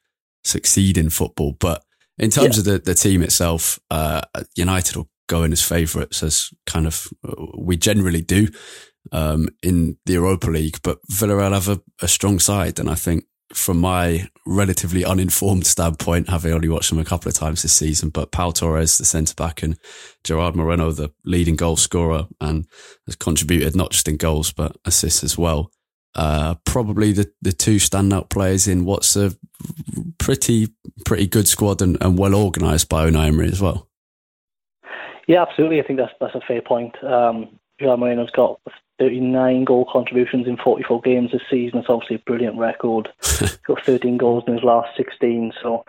succeed 0.45 0.99
in 0.99 1.11
football. 1.11 1.57
But 1.59 1.83
in 2.19 2.31
terms 2.31 2.57
yeah. 2.57 2.61
of 2.61 2.65
the, 2.65 2.79
the 2.79 2.95
team 2.95 3.23
itself, 3.23 3.79
uh, 3.91 4.23
United 4.57 4.97
will 4.97 5.09
go 5.29 5.43
in 5.43 5.53
as 5.53 5.63
favourites 5.63 6.23
as 6.23 6.51
kind 6.67 6.87
of 6.87 7.09
we 7.57 7.77
generally 7.77 8.23
do 8.23 8.49
um, 9.13 9.49
in 9.63 9.97
the 10.07 10.15
Europa 10.15 10.51
League, 10.51 10.79
but 10.83 10.99
Villarreal 11.11 11.53
have 11.53 11.69
a, 11.69 11.81
a, 12.03 12.09
strong 12.09 12.39
side. 12.39 12.79
And 12.79 12.91
I 12.91 12.95
think 12.95 13.25
from 13.55 13.79
my 13.79 14.29
relatively 14.47 15.05
uninformed 15.05 15.67
standpoint, 15.67 16.29
having 16.29 16.53
only 16.53 16.69
watched 16.69 16.91
them 16.91 16.99
a 16.99 17.05
couple 17.05 17.29
of 17.29 17.35
times 17.35 17.63
this 17.63 17.73
season, 17.73 18.11
but 18.11 18.33
Pau 18.33 18.51
Torres, 18.51 18.99
the 18.99 19.05
centre 19.05 19.35
back, 19.35 19.63
and 19.63 19.79
Gerard 20.25 20.57
Moreno, 20.57 20.91
the 20.93 21.11
leading 21.25 21.57
goal 21.57 21.77
scorer, 21.77 22.27
and 22.41 22.67
has 23.07 23.17
contributed 23.17 23.75
not 23.75 23.93
just 23.93 24.09
in 24.09 24.17
goals, 24.17 24.53
but 24.53 24.77
assists 24.85 25.25
as 25.25 25.39
well. 25.39 25.71
Uh, 26.15 26.55
probably 26.65 27.13
the, 27.13 27.31
the 27.43 27.53
two 27.53 27.77
standout 27.77 28.29
players 28.29 28.67
in 28.67 28.85
what's 28.85 29.15
a 29.15 29.31
pretty 30.19 30.69
pretty 31.05 31.27
good 31.27 31.47
squad 31.47 31.81
and, 31.81 31.97
and 32.01 32.19
well 32.19 32.35
organised 32.35 32.89
by 32.89 33.09
Unai 33.09 33.29
Emery 33.29 33.49
as 33.49 33.61
well. 33.61 33.89
Yeah, 35.27 35.43
absolutely. 35.43 35.81
I 35.81 35.87
think 35.87 35.99
that's 35.99 36.13
that's 36.21 36.35
a 36.35 36.41
fair 36.41 36.63
point. 36.63 37.03
Um, 37.05 37.59
Gerard 37.79 38.01
Moreno's 38.01 38.31
got 38.31 38.61
39 38.99 39.65
goal 39.65 39.89
contributions 39.91 40.47
in 40.47 40.57
44 40.57 41.01
games 41.03 41.33
this 41.33 41.43
season. 41.49 41.79
It's 41.79 41.89
obviously 41.89 42.17
a 42.17 42.21
brilliant 42.21 42.59
record. 42.59 43.09
He's 43.39 43.57
got 43.67 43.85
13 43.85 44.17
goals 44.17 44.45
in 44.47 44.55
his 44.55 44.65
last 44.65 44.97
16. 44.97 45.53
So 45.63 45.85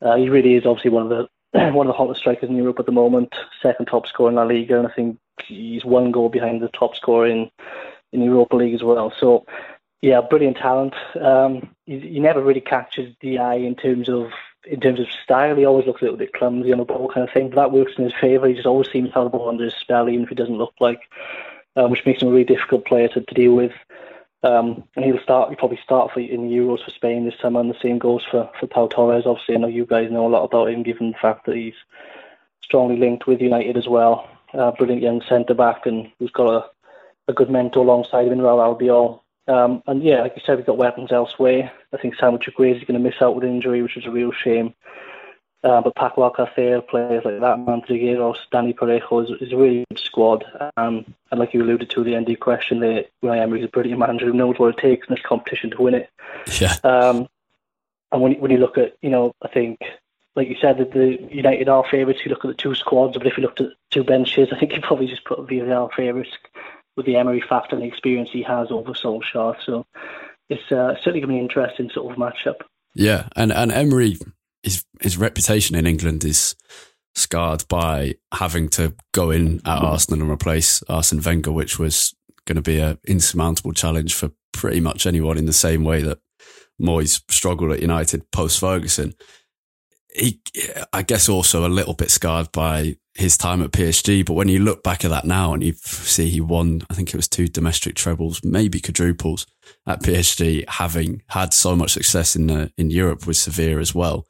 uh, 0.00 0.16
he 0.16 0.30
really 0.30 0.54
is 0.54 0.64
obviously 0.64 0.90
one 0.90 1.02
of 1.02 1.08
the 1.10 1.28
one 1.72 1.86
of 1.86 1.92
the 1.92 1.96
hottest 1.96 2.20
strikers 2.20 2.48
in 2.48 2.56
Europe 2.56 2.78
at 2.78 2.86
the 2.86 2.92
moment. 2.92 3.34
Second 3.62 3.86
top 3.86 4.06
scorer 4.06 4.30
in 4.30 4.36
La 4.36 4.44
Liga, 4.44 4.78
and 4.78 4.86
I 4.86 4.90
think 4.90 5.18
he's 5.46 5.84
one 5.84 6.10
goal 6.10 6.28
behind 6.28 6.62
the 6.62 6.68
top 6.68 6.96
scorer 6.96 7.26
in 7.26 7.50
in 8.16 8.20
the 8.20 8.26
Europa 8.26 8.56
League 8.56 8.74
as 8.74 8.82
well. 8.82 9.12
So 9.18 9.46
yeah, 10.02 10.20
brilliant 10.20 10.56
talent. 10.56 10.94
Um, 11.20 11.74
he, 11.84 12.00
he 12.00 12.20
never 12.20 12.42
really 12.42 12.60
catches 12.60 13.14
the 13.20 13.38
eye 13.38 13.56
in 13.56 13.74
terms 13.74 14.08
of 14.08 14.30
in 14.64 14.80
terms 14.80 14.98
of 14.98 15.06
style. 15.22 15.54
He 15.54 15.64
always 15.64 15.86
looks 15.86 16.02
a 16.02 16.04
little 16.04 16.18
bit 16.18 16.32
clumsy 16.32 16.72
on 16.72 16.78
the 16.78 16.84
ball, 16.84 17.08
kind 17.08 17.26
of 17.26 17.32
thing. 17.32 17.50
But 17.50 17.56
that 17.56 17.72
works 17.72 17.92
in 17.96 18.04
his 18.04 18.12
favour. 18.20 18.48
He 18.48 18.54
just 18.54 18.66
always 18.66 18.90
seems 18.90 19.10
to 19.10 19.14
have 19.14 19.24
the 19.24 19.30
ball 19.30 19.48
under 19.48 19.64
his 19.64 19.74
spell, 19.74 20.08
even 20.08 20.24
if 20.24 20.28
he 20.28 20.34
doesn't 20.34 20.58
look 20.58 20.74
like 20.80 21.02
um, 21.76 21.90
which 21.90 22.04
makes 22.04 22.22
him 22.22 22.28
a 22.28 22.30
really 22.32 22.44
difficult 22.44 22.86
player 22.86 23.08
to, 23.08 23.20
to 23.20 23.34
deal 23.34 23.54
with. 23.54 23.72
Um, 24.42 24.84
and 24.96 25.04
he'll 25.04 25.22
start. 25.22 25.48
He'll 25.48 25.58
probably 25.58 25.80
start 25.82 26.12
for 26.12 26.20
in 26.20 26.48
Euros 26.48 26.84
for 26.84 26.90
Spain 26.90 27.24
this 27.24 27.38
summer, 27.40 27.60
and 27.60 27.70
the 27.70 27.78
same 27.82 27.98
goes 27.98 28.24
for 28.30 28.50
for 28.58 28.66
Pau 28.66 28.86
Torres. 28.86 29.26
Obviously, 29.26 29.54
I 29.54 29.58
know 29.58 29.66
you 29.66 29.86
guys 29.86 30.10
know 30.10 30.26
a 30.26 30.28
lot 30.28 30.44
about 30.44 30.68
him, 30.68 30.82
given 30.82 31.12
the 31.12 31.18
fact 31.18 31.46
that 31.46 31.56
he's 31.56 31.74
strongly 32.62 32.96
linked 32.96 33.26
with 33.26 33.40
United 33.40 33.76
as 33.76 33.88
well. 33.88 34.28
Uh, 34.54 34.70
brilliant 34.72 35.02
young 35.02 35.22
centre 35.28 35.54
back, 35.54 35.86
and 35.86 36.10
who's 36.18 36.30
got 36.30 36.48
a, 36.48 36.64
a 37.28 37.32
good 37.32 37.50
mentor 37.50 37.80
alongside 37.80 38.26
him 38.26 38.32
in 38.34 38.38
Raul 38.40 38.78
Albiol. 38.78 39.20
Um, 39.48 39.82
and 39.86 40.02
yeah, 40.02 40.22
like 40.22 40.34
you 40.36 40.42
said, 40.44 40.56
we've 40.56 40.66
got 40.66 40.76
weapons 40.76 41.12
elsewhere. 41.12 41.70
I 41.92 41.96
think 41.96 42.16
Samuel 42.16 42.40
Chukwueze 42.40 42.78
is 42.78 42.84
going 42.84 43.00
to 43.00 43.08
miss 43.08 43.20
out 43.20 43.34
with 43.34 43.44
injury, 43.44 43.82
which 43.82 43.96
is 43.96 44.06
a 44.06 44.10
real 44.10 44.32
shame. 44.32 44.74
Uh, 45.64 45.80
but 45.80 45.94
Paco 45.96 46.28
Alcacer, 46.28 46.86
players 46.86 47.24
like 47.24 47.40
that, 47.40 47.58
Mantrigueros, 47.58 48.36
Dani 48.52 48.74
Parejo 48.74 49.24
is, 49.24 49.42
is 49.42 49.52
a 49.52 49.56
really 49.56 49.84
good 49.90 49.98
squad. 49.98 50.44
Um, 50.76 51.04
and 51.30 51.40
like 51.40 51.54
you 51.54 51.62
alluded 51.62 51.90
to, 51.90 52.04
the 52.04 52.14
end 52.14 52.26
of 52.26 52.30
your 52.30 52.38
question, 52.38 52.80
there, 52.80 53.04
Unai 53.24 53.40
Emery 53.40 53.60
is 53.60 53.64
a 53.64 53.68
brilliant 53.68 53.98
manager 53.98 54.26
who 54.26 54.32
knows 54.32 54.58
what 54.58 54.76
it 54.76 54.80
takes 54.80 55.08
in 55.08 55.14
this 55.14 55.24
competition 55.24 55.70
to 55.70 55.82
win 55.82 55.94
it. 55.94 56.10
Yeah. 56.60 56.76
Um, 56.84 57.28
and 58.12 58.22
when 58.22 58.34
when 58.34 58.50
you 58.52 58.58
look 58.58 58.78
at, 58.78 58.96
you 59.02 59.10
know, 59.10 59.32
I 59.42 59.48
think, 59.48 59.80
like 60.36 60.48
you 60.48 60.56
said, 60.60 60.78
that 60.78 60.92
the 60.92 61.18
United 61.30 61.68
are 61.68 61.84
favourites. 61.90 62.20
You 62.24 62.30
look 62.30 62.44
at 62.44 62.48
the 62.48 62.54
two 62.54 62.74
squads, 62.76 63.16
but 63.16 63.26
if 63.26 63.36
you 63.36 63.42
looked 63.42 63.60
at 63.60 63.70
two 63.90 64.04
benches, 64.04 64.52
I 64.52 64.58
think 64.58 64.72
you 64.72 64.80
probably 64.80 65.08
just 65.08 65.24
put 65.24 65.46
Villarreal 65.48 65.92
favourites 65.92 66.36
with 66.96 67.06
the 67.06 67.16
Emery 67.16 67.42
factor 67.46 67.76
and 67.76 67.82
the 67.82 67.88
experience 67.88 68.30
he 68.32 68.42
has 68.42 68.70
over 68.70 68.92
Solskjaer. 68.92 69.56
So 69.64 69.86
it's 70.48 70.72
uh, 70.72 70.94
certainly 70.96 71.20
going 71.20 71.22
to 71.22 71.26
be 71.28 71.36
an 71.38 71.42
interesting 71.42 71.90
sort 71.90 72.12
of 72.12 72.18
matchup. 72.18 72.62
Yeah, 72.94 73.28
and 73.36 73.52
and 73.52 73.70
Emery 73.70 74.16
his 74.62 74.84
his 75.00 75.16
reputation 75.16 75.76
in 75.76 75.86
England 75.86 76.24
is 76.24 76.56
scarred 77.14 77.64
by 77.68 78.14
having 78.34 78.68
to 78.68 78.94
go 79.12 79.30
in 79.30 79.60
at 79.64 79.82
Arsenal 79.82 80.22
and 80.22 80.30
replace 80.30 80.82
Arsene 80.88 81.22
Wenger, 81.22 81.52
which 81.52 81.78
was 81.78 82.14
going 82.46 82.56
to 82.56 82.62
be 82.62 82.78
an 82.78 82.98
insurmountable 83.06 83.72
challenge 83.72 84.14
for 84.14 84.30
pretty 84.52 84.80
much 84.80 85.06
anyone 85.06 85.38
in 85.38 85.46
the 85.46 85.52
same 85.52 85.82
way 85.82 86.02
that 86.02 86.18
Moyes 86.80 87.22
struggled 87.30 87.72
at 87.72 87.80
United 87.80 88.30
post 88.30 88.60
Ferguson. 88.60 89.14
He, 90.18 90.40
I 90.92 91.02
guess, 91.02 91.28
also 91.28 91.66
a 91.66 91.68
little 91.68 91.94
bit 91.94 92.10
scarred 92.10 92.50
by 92.52 92.96
his 93.14 93.36
time 93.36 93.62
at 93.62 93.72
PSG. 93.72 94.24
But 94.24 94.34
when 94.34 94.48
you 94.48 94.58
look 94.58 94.82
back 94.82 95.04
at 95.04 95.10
that 95.10 95.24
now 95.24 95.52
and 95.52 95.62
you 95.62 95.72
see 95.72 96.30
he 96.30 96.40
won, 96.40 96.82
I 96.88 96.94
think 96.94 97.10
it 97.10 97.16
was 97.16 97.28
two 97.28 97.48
domestic 97.48 97.94
trebles, 97.94 98.42
maybe 98.42 98.80
quadruples 98.80 99.46
at 99.86 100.02
PSG, 100.02 100.68
having 100.68 101.22
had 101.28 101.52
so 101.52 101.76
much 101.76 101.92
success 101.92 102.36
in 102.36 102.50
uh, 102.50 102.68
in 102.78 102.90
Europe 102.90 103.26
with 103.26 103.36
Sevilla 103.36 103.80
as 103.80 103.94
well. 103.94 104.26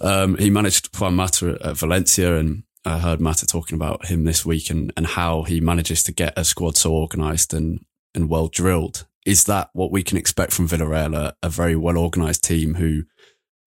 Um, 0.00 0.36
he 0.36 0.50
managed 0.50 0.96
Juan 0.98 1.14
Mata 1.14 1.58
at 1.62 1.76
Valencia, 1.76 2.36
and 2.36 2.62
I 2.84 2.98
heard 2.98 3.20
Mata 3.20 3.46
talking 3.46 3.76
about 3.76 4.06
him 4.06 4.24
this 4.24 4.46
week 4.46 4.70
and, 4.70 4.92
and 4.96 5.06
how 5.06 5.42
he 5.42 5.60
manages 5.60 6.02
to 6.04 6.12
get 6.12 6.38
a 6.38 6.44
squad 6.44 6.76
so 6.76 6.94
organised 6.94 7.52
and, 7.52 7.84
and 8.14 8.28
well 8.28 8.48
drilled. 8.48 9.06
Is 9.26 9.44
that 9.44 9.70
what 9.72 9.90
we 9.90 10.02
can 10.02 10.16
expect 10.16 10.52
from 10.52 10.68
Villarreal? 10.68 11.16
A, 11.16 11.36
a 11.42 11.48
very 11.48 11.76
well 11.76 11.98
organised 11.98 12.44
team 12.44 12.74
who 12.74 13.02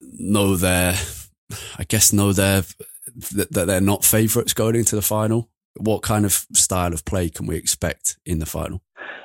know 0.02 0.56
their, 0.56 0.96
I 1.78 1.84
guess, 1.84 2.14
know 2.14 2.34
their 2.34 2.64
that, 3.34 3.52
that 3.52 3.68
they're 3.68 3.82
not 3.82 4.06
favourites 4.06 4.54
going 4.54 4.76
into 4.76 4.96
the 4.96 5.02
final? 5.02 5.50
What 5.78 6.02
kind 6.02 6.26
of 6.26 6.46
style 6.54 6.94
of 6.94 7.06
play 7.06 7.30
can 7.30 7.46
we 7.46 7.56
expect 7.56 8.18
in 8.26 8.40
the 8.40 8.46
final? 8.46 8.82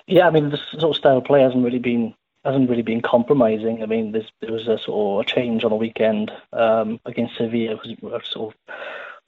Yeah, 0.07 0.29
I 0.29 0.31
mean, 0.31 0.51
this 0.51 0.61
sort 0.73 0.97
of 0.97 0.97
style 0.97 1.19
of 1.19 1.25
play 1.25 1.43
hasn't 1.43 1.65
really 1.65 1.79
been 1.79 2.15
hasn't 2.45 2.71
really 2.71 2.83
been 2.83 3.03
compromising. 3.03 3.83
I 3.83 3.87
mean, 3.87 4.13
there 4.13 4.53
was 4.53 4.69
a 4.69 4.79
sort 4.79 5.27
of 5.27 5.27
a 5.27 5.35
change 5.35 5.65
on 5.65 5.71
the 5.71 5.77
weekend 5.77 6.31
um, 6.53 7.01
against 7.05 7.37
Sevilla. 7.37 7.77
Was 7.77 8.29
sort 8.31 8.55
of 8.55 8.75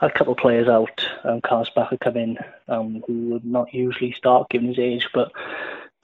had 0.01 0.11
a 0.11 0.15
couple 0.15 0.35
of 0.35 0.39
players 0.39 0.69
out. 0.69 1.05
Um, 1.25 1.41
Carlos 1.41 1.71
Bacca 1.77 1.99
come 1.99 2.17
in, 2.17 2.39
um, 2.69 3.03
who 3.07 3.31
would 3.31 3.45
not 3.45 3.75
usually 3.75 4.13
start 4.13 4.49
given 4.51 4.69
his 4.69 4.79
age, 4.79 5.09
but 5.13 5.33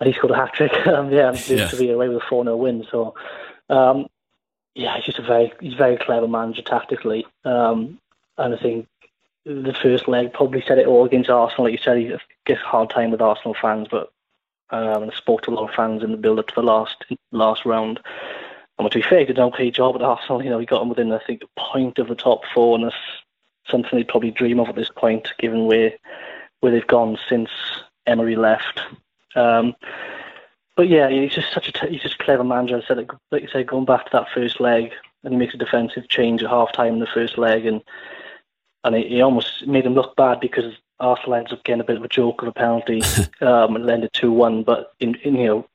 and 0.01 0.09
he 0.09 0.15
scored 0.15 0.33
a 0.33 0.37
hat 0.37 0.53
trick. 0.53 0.73
um, 0.87 1.11
yeah, 1.13 1.33
yeah. 1.47 1.69
Sevilla 1.69 1.95
away 1.95 2.09
with 2.09 2.23
a 2.23 2.27
4 2.29 2.45
0 2.45 2.57
win. 2.57 2.85
So, 2.91 3.15
um, 3.71 4.07
yeah, 4.75 4.97
he's 4.97 5.05
just 5.05 5.19
a 5.19 5.23
very 5.23 5.53
he's 5.61 5.75
a 5.75 5.79
very 5.79 5.97
clever 5.97 6.29
manager 6.29 6.63
tactically. 6.63 7.27
Um, 7.45 7.99
and 8.37 8.55
I 8.55 8.59
think 8.59 8.89
the 9.45 9.77
first 9.81 10.09
leg 10.09 10.33
probably 10.33 10.63
said 10.67 10.79
it 10.79 10.87
all 10.87 11.05
against 11.05 11.31
Arsenal. 11.31 11.65
Like 11.65 11.73
you 11.73 11.79
said, 11.79 11.99
he 11.99 12.13
gets 12.47 12.61
a 12.61 12.67
hard 12.67 12.91
time 12.91 13.11
with 13.11 13.21
Arsenal 13.21 13.55
fans, 13.61 13.89
but 13.91 14.13
um, 14.71 15.11
I 15.11 15.15
spoke 15.15 15.43
to 15.43 15.51
a 15.51 15.55
lot 15.55 15.69
of 15.69 15.75
fans 15.75 16.03
in 16.03 16.11
the 16.11 16.17
build 16.17 16.39
up 16.39 16.49
to 16.49 16.55
the 16.55 16.63
last 16.63 17.05
last 17.31 17.65
round. 17.65 18.01
And 18.79 18.91
to 18.91 18.99
be 18.99 19.03
fair, 19.03 19.21
he 19.21 19.27
did 19.27 19.39
an 19.39 19.45
okay 19.45 19.71
job 19.71 19.95
at 19.95 20.03
Arsenal. 20.03 20.43
You 20.43 20.51
know, 20.51 20.59
he 20.59 20.67
got 20.67 20.81
them 20.81 20.89
within 20.89 21.13
I 21.13 21.21
think 21.25 21.43
a 21.43 21.61
point 21.61 21.99
of 21.99 22.09
the 22.09 22.17
top 22.17 22.43
four, 22.53 22.77
and 22.77 22.85
that's 22.85 22.97
something 23.69 23.91
they'd 23.93 24.09
probably 24.09 24.33
dream 24.33 24.59
of 24.59 24.69
at 24.69 24.75
this 24.75 24.91
point, 24.91 25.29
given 25.39 25.67
where 25.67 25.93
where 26.61 26.73
they've 26.73 26.87
gone 26.87 27.19
since 27.29 27.51
Emery 28.07 28.37
left. 28.37 28.81
Um, 29.37 29.75
but 30.77 30.89
yeah, 30.89 31.09
he's 31.09 31.33
just 31.33 31.53
such 31.53 31.71
a 31.75 31.87
he's 31.87 32.03
just 32.03 32.21
a 32.21 32.25
clever 32.25 32.45
manager. 32.45 32.77
I 32.77 32.87
said, 32.87 32.99
like, 32.99 33.13
like 33.31 33.43
you 33.43 33.49
said, 33.49 33.67
going 33.67 33.85
back 33.85 34.05
to 34.07 34.11
that 34.13 34.31
first 34.35 34.61
leg, 34.61 34.93
and 35.23 35.33
he 35.33 35.39
makes 35.39 35.55
a 35.55 35.59
defensive 35.59 36.09
change 36.09 36.43
at 36.43 36.51
half 36.51 36.73
time 36.73 36.95
in 36.95 37.01
the 37.01 37.07
first 37.07 37.39
leg, 37.39 37.67
and 37.67 37.83
and 38.83 38.97
he, 38.97 39.09
he 39.09 39.23
almost 39.23 39.67
made 39.67 39.87
him 39.87 39.95
look 39.95 40.17
bad 40.17 40.41
because 40.41 40.75
Arsenal 41.01 41.35
ends 41.35 41.53
up 41.53 41.65
getting 41.65 41.81
a 41.81 41.85
bit 41.85 41.97
of 41.97 42.05
a 42.05 42.09
joke 42.09 42.43
of 42.43 42.49
a 42.49 42.53
penalty 42.53 43.03
um, 43.41 43.77
and 43.77 43.89
ended 43.89 44.11
two 44.13 44.33
one. 44.33 44.63
But 44.63 44.93
in, 45.01 45.15
in, 45.17 45.37
you 45.37 45.47
know, 45.47 45.67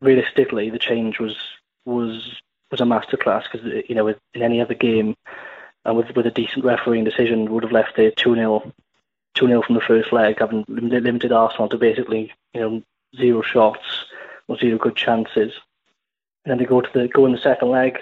realistically, 0.00 0.70
the 0.70 0.78
change 0.78 1.18
was 1.18 1.36
was 1.84 2.40
was 2.70 2.80
a 2.80 2.84
masterclass 2.84 3.44
because 3.50 3.84
you 3.88 3.94
know 3.94 4.08
in 4.08 4.16
any 4.34 4.60
other 4.60 4.74
game 4.74 5.16
and 5.84 5.96
with 5.96 6.14
with 6.16 6.26
a 6.26 6.30
decent 6.30 6.64
refereeing 6.64 7.04
decision 7.04 7.52
would 7.52 7.62
have 7.62 7.72
left 7.72 7.98
it 7.98 8.16
two 8.16 8.34
0 8.34 8.72
two 9.34 9.46
0 9.46 9.62
from 9.62 9.74
the 9.74 9.80
first 9.80 10.12
leg, 10.12 10.38
having 10.38 10.64
limited 10.68 11.32
Arsenal 11.32 11.68
to 11.68 11.78
basically 11.78 12.32
you 12.54 12.60
know 12.60 12.82
zero 13.16 13.42
shots 13.42 14.06
or 14.48 14.58
zero 14.58 14.78
good 14.78 14.96
chances. 14.96 15.52
And 16.44 16.50
then 16.50 16.58
they 16.58 16.64
go 16.64 16.80
to 16.80 16.90
the 16.92 17.08
go 17.08 17.26
in 17.26 17.32
the 17.32 17.38
second 17.38 17.70
leg, 17.70 17.98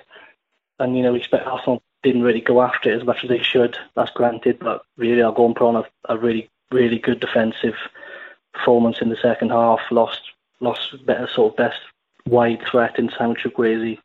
and 0.78 0.96
you 0.96 1.02
know 1.02 1.12
we 1.12 1.18
expect 1.18 1.46
Arsenal 1.46 1.82
didn't 2.02 2.22
really 2.22 2.40
go 2.40 2.60
after 2.62 2.90
it 2.90 3.00
as 3.00 3.06
much 3.06 3.24
as 3.24 3.30
they 3.30 3.42
should. 3.42 3.76
That's 3.94 4.10
granted, 4.10 4.58
but 4.58 4.82
really 4.96 5.22
are 5.22 5.32
going 5.32 5.54
put 5.54 5.68
on 5.68 5.76
a, 5.76 5.84
a 6.12 6.18
really 6.18 6.50
really 6.70 6.98
good 6.98 7.20
defensive 7.20 7.76
performance 8.52 9.00
in 9.00 9.08
the 9.08 9.16
second 9.16 9.50
half. 9.50 9.80
Lost 9.90 10.20
lost 10.60 11.04
better 11.06 11.28
sort 11.32 11.52
of 11.52 11.56
best 11.56 11.80
wide 12.26 12.62
threat 12.70 12.98
in 12.98 13.08
Samu 13.08 13.36
Chukwueze. 13.36 13.98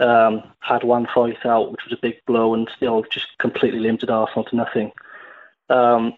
Um, 0.00 0.44
had 0.60 0.84
one 0.84 1.08
fight 1.12 1.44
out, 1.44 1.72
which 1.72 1.84
was 1.84 1.92
a 1.92 2.00
big 2.00 2.24
blow, 2.26 2.54
and 2.54 2.70
still 2.76 3.04
just 3.10 3.26
completely 3.38 3.80
limited 3.80 4.10
Arsenal 4.10 4.44
to 4.44 4.56
nothing. 4.56 4.92
Um, 5.70 6.14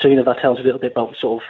so 0.00 0.08
you 0.08 0.16
know 0.16 0.24
that 0.24 0.38
tells 0.38 0.58
a 0.58 0.62
little 0.62 0.80
bit 0.80 0.92
about 0.92 1.16
sort 1.16 1.42
of 1.42 1.48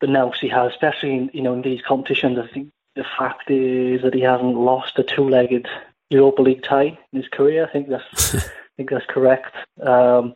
the 0.00 0.06
nous 0.06 0.38
he 0.40 0.48
has, 0.48 0.70
especially 0.72 1.14
in, 1.14 1.30
you 1.32 1.42
know 1.42 1.54
in 1.54 1.62
these 1.62 1.82
competitions. 1.82 2.38
I 2.38 2.46
think 2.46 2.70
the 2.98 3.06
fact 3.16 3.48
is 3.48 4.02
that 4.02 4.12
he 4.12 4.20
hasn't 4.20 4.56
lost 4.56 4.98
a 4.98 5.04
two-legged 5.04 5.68
Europa 6.10 6.42
League 6.42 6.64
tie 6.64 6.98
in 7.12 7.20
his 7.20 7.28
career. 7.28 7.64
I 7.64 7.70
think 7.70 7.88
that's 7.88 8.34
I 8.34 8.50
think 8.76 8.90
that's 8.90 9.06
correct. 9.06 9.54
Um, 9.80 10.34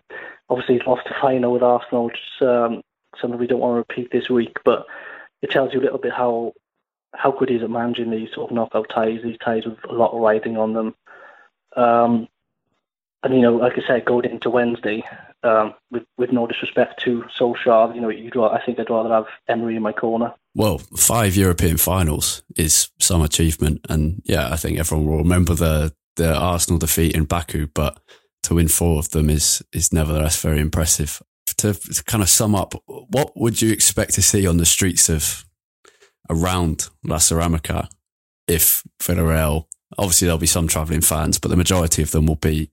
obviously, 0.48 0.79
he's 0.79 0.87
lost 0.87 1.09
a 1.09 1.20
final 1.20 1.53
with 1.53 1.62
Arsenal, 1.62 2.07
which 2.07 2.18
is 2.18 2.46
um, 2.46 2.83
something 3.20 3.38
we 3.38 3.48
don't 3.48 3.59
want 3.59 3.75
to 3.75 3.79
repeat 3.79 4.12
this 4.12 4.31
week. 4.31 4.59
But 4.64 4.87
it 5.42 5.51
tells 5.51 5.75
you 5.75 5.81
a 5.81 5.83
little 5.83 5.98
bit 5.98 6.12
how 6.12 6.53
how 7.14 7.33
good 7.33 7.48
he 7.48 7.57
is 7.57 7.64
at 7.64 7.70
managing 7.70 8.11
these 8.11 8.33
sort 8.33 8.51
of 8.51 8.55
knockout 8.55 8.88
ties, 8.88 9.20
these 9.25 9.38
ties 9.38 9.64
with 9.64 9.79
a 9.88 9.92
lot 9.92 10.12
of 10.12 10.20
riding 10.20 10.57
on 10.57 10.72
them. 10.72 10.94
Um, 11.75 12.29
and 13.25 13.35
you 13.35 13.40
know, 13.40 13.57
like 13.57 13.77
I 13.77 13.87
said, 13.87 14.05
going 14.05 14.31
into 14.31 14.51
Wednesday, 14.51 15.03
um, 15.42 15.75
with 15.90 16.05
with 16.16 16.31
no 16.31 16.46
disrespect 16.46 17.03
to 17.03 17.25
Solskjaer, 17.37 17.92
you 17.92 18.01
know, 18.01 18.09
you'd, 18.09 18.37
I 18.37 18.62
think 18.64 18.79
I'd 18.79 18.88
rather 18.88 19.11
have 19.11 19.27
Emery 19.48 19.75
in 19.75 19.83
my 19.83 19.92
corner. 19.92 20.35
Well, 20.54 20.78
five 20.78 21.34
European 21.34 21.78
finals 21.78 22.42
is 22.56 22.90
some 22.98 23.22
achievement, 23.22 23.80
and 23.88 24.20
yeah, 24.24 24.52
I 24.52 24.56
think 24.56 24.78
everyone 24.78 25.06
will 25.06 25.18
remember 25.18 25.54
the 25.54 25.94
the 26.16 26.34
Arsenal 26.34 26.78
defeat 26.78 27.14
in 27.14 27.24
Baku, 27.24 27.68
but 27.74 27.98
to 28.42 28.56
win 28.56 28.68
four 28.68 28.98
of 28.98 29.10
them 29.10 29.30
is 29.30 29.62
is 29.72 29.92
nevertheless 29.92 30.40
very 30.40 30.60
impressive. 30.60 31.22
To, 31.58 31.72
to 31.74 32.04
kind 32.04 32.22
of 32.22 32.28
sum 32.28 32.54
up, 32.54 32.74
what 32.86 33.32
would 33.36 33.62
you 33.62 33.72
expect 33.72 34.14
to 34.14 34.22
see 34.22 34.46
on 34.46 34.56
the 34.56 34.66
streets 34.66 35.08
of 35.08 35.44
around 36.28 36.88
La 37.04 37.16
Ceramica 37.16 37.88
if 38.46 38.82
Villarreal? 39.00 39.66
Obviously, 39.96 40.26
there'll 40.26 40.38
be 40.38 40.46
some 40.46 40.68
travelling 40.68 41.02
fans, 41.02 41.38
but 41.38 41.48
the 41.48 41.56
majority 41.56 42.02
of 42.02 42.10
them 42.10 42.26
will 42.26 42.36
be 42.36 42.70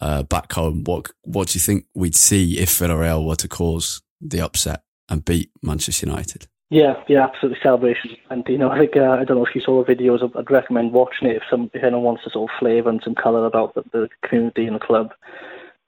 uh, 0.00 0.22
back 0.22 0.52
home. 0.52 0.84
What 0.84 1.10
what 1.22 1.48
do 1.48 1.56
you 1.56 1.60
think 1.60 1.86
we'd 1.94 2.16
see 2.16 2.58
if 2.58 2.70
Villarreal 2.70 3.26
were 3.26 3.36
to 3.36 3.48
cause 3.48 4.00
the 4.20 4.40
upset 4.40 4.82
and 5.10 5.24
beat 5.24 5.50
Manchester 5.62 6.06
United? 6.06 6.46
Yeah, 6.72 6.94
yeah, 7.06 7.24
absolutely 7.24 7.60
celebration. 7.62 8.16
And 8.30 8.48
you 8.48 8.56
know, 8.56 8.70
I 8.70 8.78
think 8.78 8.96
uh, 8.96 9.10
I 9.10 9.24
don't 9.24 9.36
know 9.36 9.44
if 9.44 9.54
you 9.54 9.60
saw 9.60 9.84
the 9.84 9.94
videos. 9.94 10.22
I'd 10.34 10.50
recommend 10.50 10.92
watching 10.92 11.28
it 11.28 11.36
if 11.36 11.42
some 11.50 11.70
if 11.74 11.84
anyone 11.84 12.02
wants 12.02 12.24
to 12.24 12.30
sort 12.30 12.50
of 12.50 12.58
flavour 12.58 12.88
and 12.88 13.02
some 13.02 13.14
colour 13.14 13.44
about 13.44 13.74
the, 13.74 13.82
the 13.92 14.08
community 14.22 14.64
and 14.64 14.76
the 14.76 14.80
club. 14.80 15.12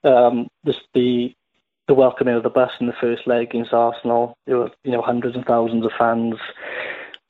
Um, 0.03 0.47
just 0.63 0.81
the 0.93 1.33
the 1.87 1.95
welcoming 1.95 2.35
of 2.35 2.43
the 2.43 2.51
bus 2.51 2.71
in 2.79 2.85
the 2.85 2.93
first 3.01 3.25
leg 3.25 3.47
against 3.49 3.73
Arsenal. 3.73 4.37
There 4.45 4.59
were 4.59 4.71
you 4.83 4.91
know 4.91 5.01
hundreds 5.01 5.35
and 5.35 5.43
thousands 5.43 5.85
of 5.85 5.91
fans 5.97 6.35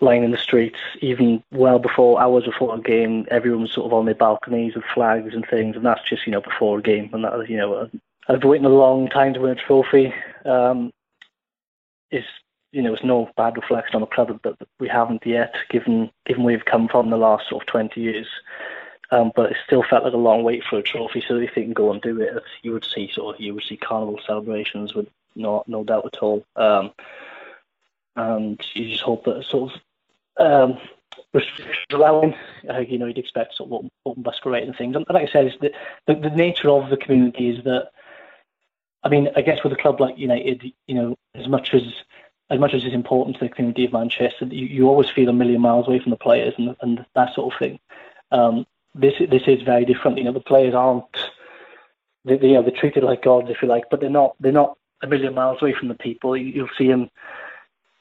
lining 0.02 0.32
the 0.32 0.38
streets, 0.38 0.80
even 1.00 1.42
well 1.54 1.80
before 1.80 2.20
hours 2.22 2.44
before 2.44 2.76
a 2.76 2.82
game. 2.82 3.26
Everyone 3.32 3.62
was 3.62 3.72
sort 3.72 3.86
of 3.86 3.94
on 3.94 4.04
their 4.04 4.16
balconies 4.16 4.76
with 4.76 4.84
flags 4.94 5.34
and 5.34 5.48
things, 5.50 5.78
and 5.78 5.86
that's 5.86 6.04
just 6.10 6.28
you 6.28 6.34
know 6.34 6.42
before 6.42 6.80
a 6.80 6.82
game. 6.82 7.10
And 7.14 7.24
that 7.24 7.50
you 7.50 7.56
know, 7.56 7.90
I've 8.28 8.42
been 8.42 8.50
waiting 8.50 8.66
a 8.66 8.70
long 8.70 9.08
time 9.08 9.34
to 9.34 9.40
win 9.40 9.52
a 9.52 9.56
trophy. 9.56 10.14
Um, 10.44 10.92
it's 12.12 12.28
you 12.76 12.82
know, 12.82 12.94
it's 12.94 13.06
no 13.06 13.32
bad 13.38 13.56
reflection 13.56 13.96
on 13.96 14.02
the 14.02 14.08
club 14.08 14.38
that 14.44 14.58
we 14.82 14.90
haven't 14.90 15.26
yet, 15.26 15.56
given 15.70 16.12
given 16.26 16.44
where 16.44 16.58
we've 16.58 16.66
come 16.66 16.90
from 16.90 17.10
the 17.10 17.16
last 17.16 17.48
sort 17.48 17.64
of 17.64 17.68
20 17.68 18.02
years. 18.02 18.28
Um, 19.12 19.32
but 19.34 19.52
it 19.52 19.58
still 19.66 19.84
felt 19.84 20.04
like 20.04 20.14
a 20.14 20.18
long 20.18 20.44
wait 20.44 20.64
for 20.70 20.78
a 20.78 20.84
trophy. 20.84 21.24
So 21.26 21.38
if 21.38 21.56
they 21.56 21.62
can 21.62 21.72
go 21.72 21.94
and 21.94 22.02
do 22.02 22.20
it, 22.20 22.44
you 22.64 22.74
would 22.74 22.84
see 22.84 23.10
sort 23.14 23.36
of 23.36 23.42
you 23.42 23.54
would 23.54 23.64
see 23.64 23.78
carnival 23.78 24.20
celebrations 24.28 24.94
with 24.94 25.08
no 25.38 25.64
no 25.68 25.86
doubt 25.86 26.06
at 26.06 26.18
all. 26.22 26.44
Um, 26.58 26.92
and 28.18 28.62
you 28.74 28.90
just 28.90 29.04
hope 29.04 29.24
that 29.24 29.46
sort 29.46 29.72
of 29.72 29.82
um, 30.46 30.78
restrictions 31.34 31.78
allowing, 31.94 32.36
uh, 32.70 32.80
you 32.80 32.98
know, 32.98 33.06
you'd 33.06 33.18
expect 33.18 33.56
sort 33.56 33.72
of 33.72 33.90
open 34.06 34.24
bus 34.24 34.40
and 34.44 34.76
things. 34.76 34.98
And 34.98 35.06
like 35.10 35.30
I 35.30 35.32
said, 35.32 35.56
the, 35.62 35.72
the 36.08 36.30
the 36.30 36.36
nature 36.36 36.70
of 36.70 36.90
the 36.90 36.98
community 36.98 37.52
is 37.52 37.64
that. 37.64 37.92
I 39.04 39.08
mean, 39.08 39.30
I 39.36 39.44
guess 39.44 39.64
with 39.64 39.72
a 39.72 39.76
club 39.76 40.02
like 40.02 40.18
United, 40.18 40.74
you 40.88 40.96
know, 40.96 41.16
as 41.36 41.48
much 41.48 41.76
as 41.76 41.84
as 42.50 42.60
much 42.60 42.74
as 42.74 42.84
it's 42.84 42.94
important 42.94 43.38
to 43.38 43.46
the 43.46 43.54
community 43.54 43.86
of 43.86 43.94
Manchester, 43.94 44.46
you, 44.46 44.68
you 44.68 44.88
always 44.88 45.10
feel 45.10 45.30
a 45.30 45.34
million 45.34 45.62
miles 45.62 45.88
away 45.88 46.00
from 46.00 46.12
the 46.12 46.18
players 46.18 46.54
and, 46.58 46.76
and 46.82 47.06
that 47.16 47.34
sort 47.34 47.54
of 47.54 47.60
thing. 47.60 47.80
Um, 48.32 48.66
this 48.94 49.14
this 49.30 49.44
is 49.48 49.62
very 49.62 49.86
different. 49.86 50.18
You 50.18 50.24
know, 50.26 50.32
the 50.32 50.40
players 50.40 50.74
aren't 50.74 51.06
they, 52.24 52.38
they, 52.38 52.48
you 52.48 52.54
know, 52.54 52.64
they're 52.64 52.72
treated 52.72 53.04
like 53.04 53.24
gods, 53.24 53.50
if 53.50 53.62
you 53.62 53.68
like, 53.68 53.86
but 53.90 54.02
they're 54.02 54.10
not 54.10 54.36
they're 54.40 54.52
not 54.52 54.78
a 55.02 55.08
million 55.08 55.34
miles 55.34 55.62
away 55.62 55.74
from 55.74 55.88
the 55.88 55.96
people. 55.96 56.36
You, 56.36 56.64
will 56.64 56.70
see 56.78 56.88
them. 56.88 57.10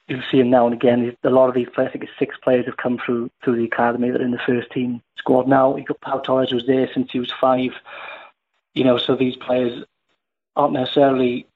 You'll 0.09 0.23
see 0.31 0.39
them 0.39 0.51
now 0.51 0.67
and 0.67 0.75
again. 0.75 1.17
A 1.23 1.31
lot 1.31 1.49
of 1.49 1.55
these 1.55 1.69
players, 1.75 1.91
I 1.95 1.99
think 1.99 2.11
six 2.19 2.37
players 2.43 2.67
have 2.67 2.77
come 2.77 2.99
through 2.99 3.31
through 3.43 3.57
the 3.57 3.65
academy 3.65 4.11
that 4.11 4.21
are 4.21 4.25
in 4.25 4.31
the 4.31 4.39
first 4.47 4.71
team 4.71 5.03
squad 5.17 5.49
now. 5.49 5.77
You 5.77 5.85
got 5.85 6.01
Pau 6.01 6.19
Torres 6.19 6.53
was 6.53 6.67
there 6.67 6.89
since 6.93 7.11
he 7.11 7.21
was 7.21 7.33
five. 7.41 7.73
You 8.75 8.85
know, 8.85 8.99
so 8.99 9.15
these 9.15 9.37
players 9.37 9.85
aren't 10.57 10.75
necessarily 10.75 11.47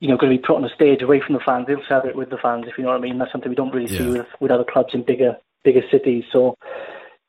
you 0.00 0.08
know, 0.08 0.16
going 0.16 0.32
to 0.32 0.38
be 0.38 0.46
put 0.46 0.56
on 0.56 0.64
a 0.64 0.74
stage 0.74 1.02
away 1.02 1.20
from 1.20 1.34
the 1.34 1.40
fans. 1.40 1.66
They'll 1.66 1.82
celebrate 1.88 2.16
with 2.16 2.30
the 2.30 2.38
fans, 2.38 2.66
if 2.68 2.76
you 2.76 2.84
know 2.84 2.90
what 2.90 2.98
I 2.98 3.00
mean. 3.00 3.18
That's 3.18 3.32
something 3.32 3.48
we 3.48 3.56
don't 3.56 3.72
really 3.72 3.90
yeah. 3.90 3.98
see 3.98 4.10
with, 4.10 4.26
with 4.40 4.50
other 4.50 4.64
clubs 4.64 4.94
in 4.94 5.02
bigger 5.02 5.36
bigger 5.64 5.82
cities. 5.90 6.24
So, 6.32 6.56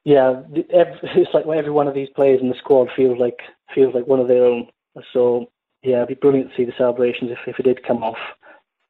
yeah, 0.03 0.41
it's 0.53 1.33
like 1.33 1.45
every 1.47 1.71
one 1.71 1.87
of 1.87 1.93
these 1.93 2.09
players 2.15 2.41
in 2.41 2.49
the 2.49 2.55
squad 2.55 2.89
feels 2.95 3.19
like 3.19 3.39
feels 3.73 3.93
like 3.93 4.07
one 4.07 4.19
of 4.19 4.27
their 4.27 4.45
own. 4.45 4.67
So, 5.13 5.47
yeah, 5.83 5.97
it'd 5.97 6.09
be 6.09 6.13
brilliant 6.15 6.51
to 6.51 6.57
see 6.57 6.65
the 6.65 6.73
celebrations 6.77 7.31
if, 7.31 7.39
if 7.47 7.59
it 7.59 7.63
did 7.63 7.85
come 7.85 8.03
off. 8.03 8.17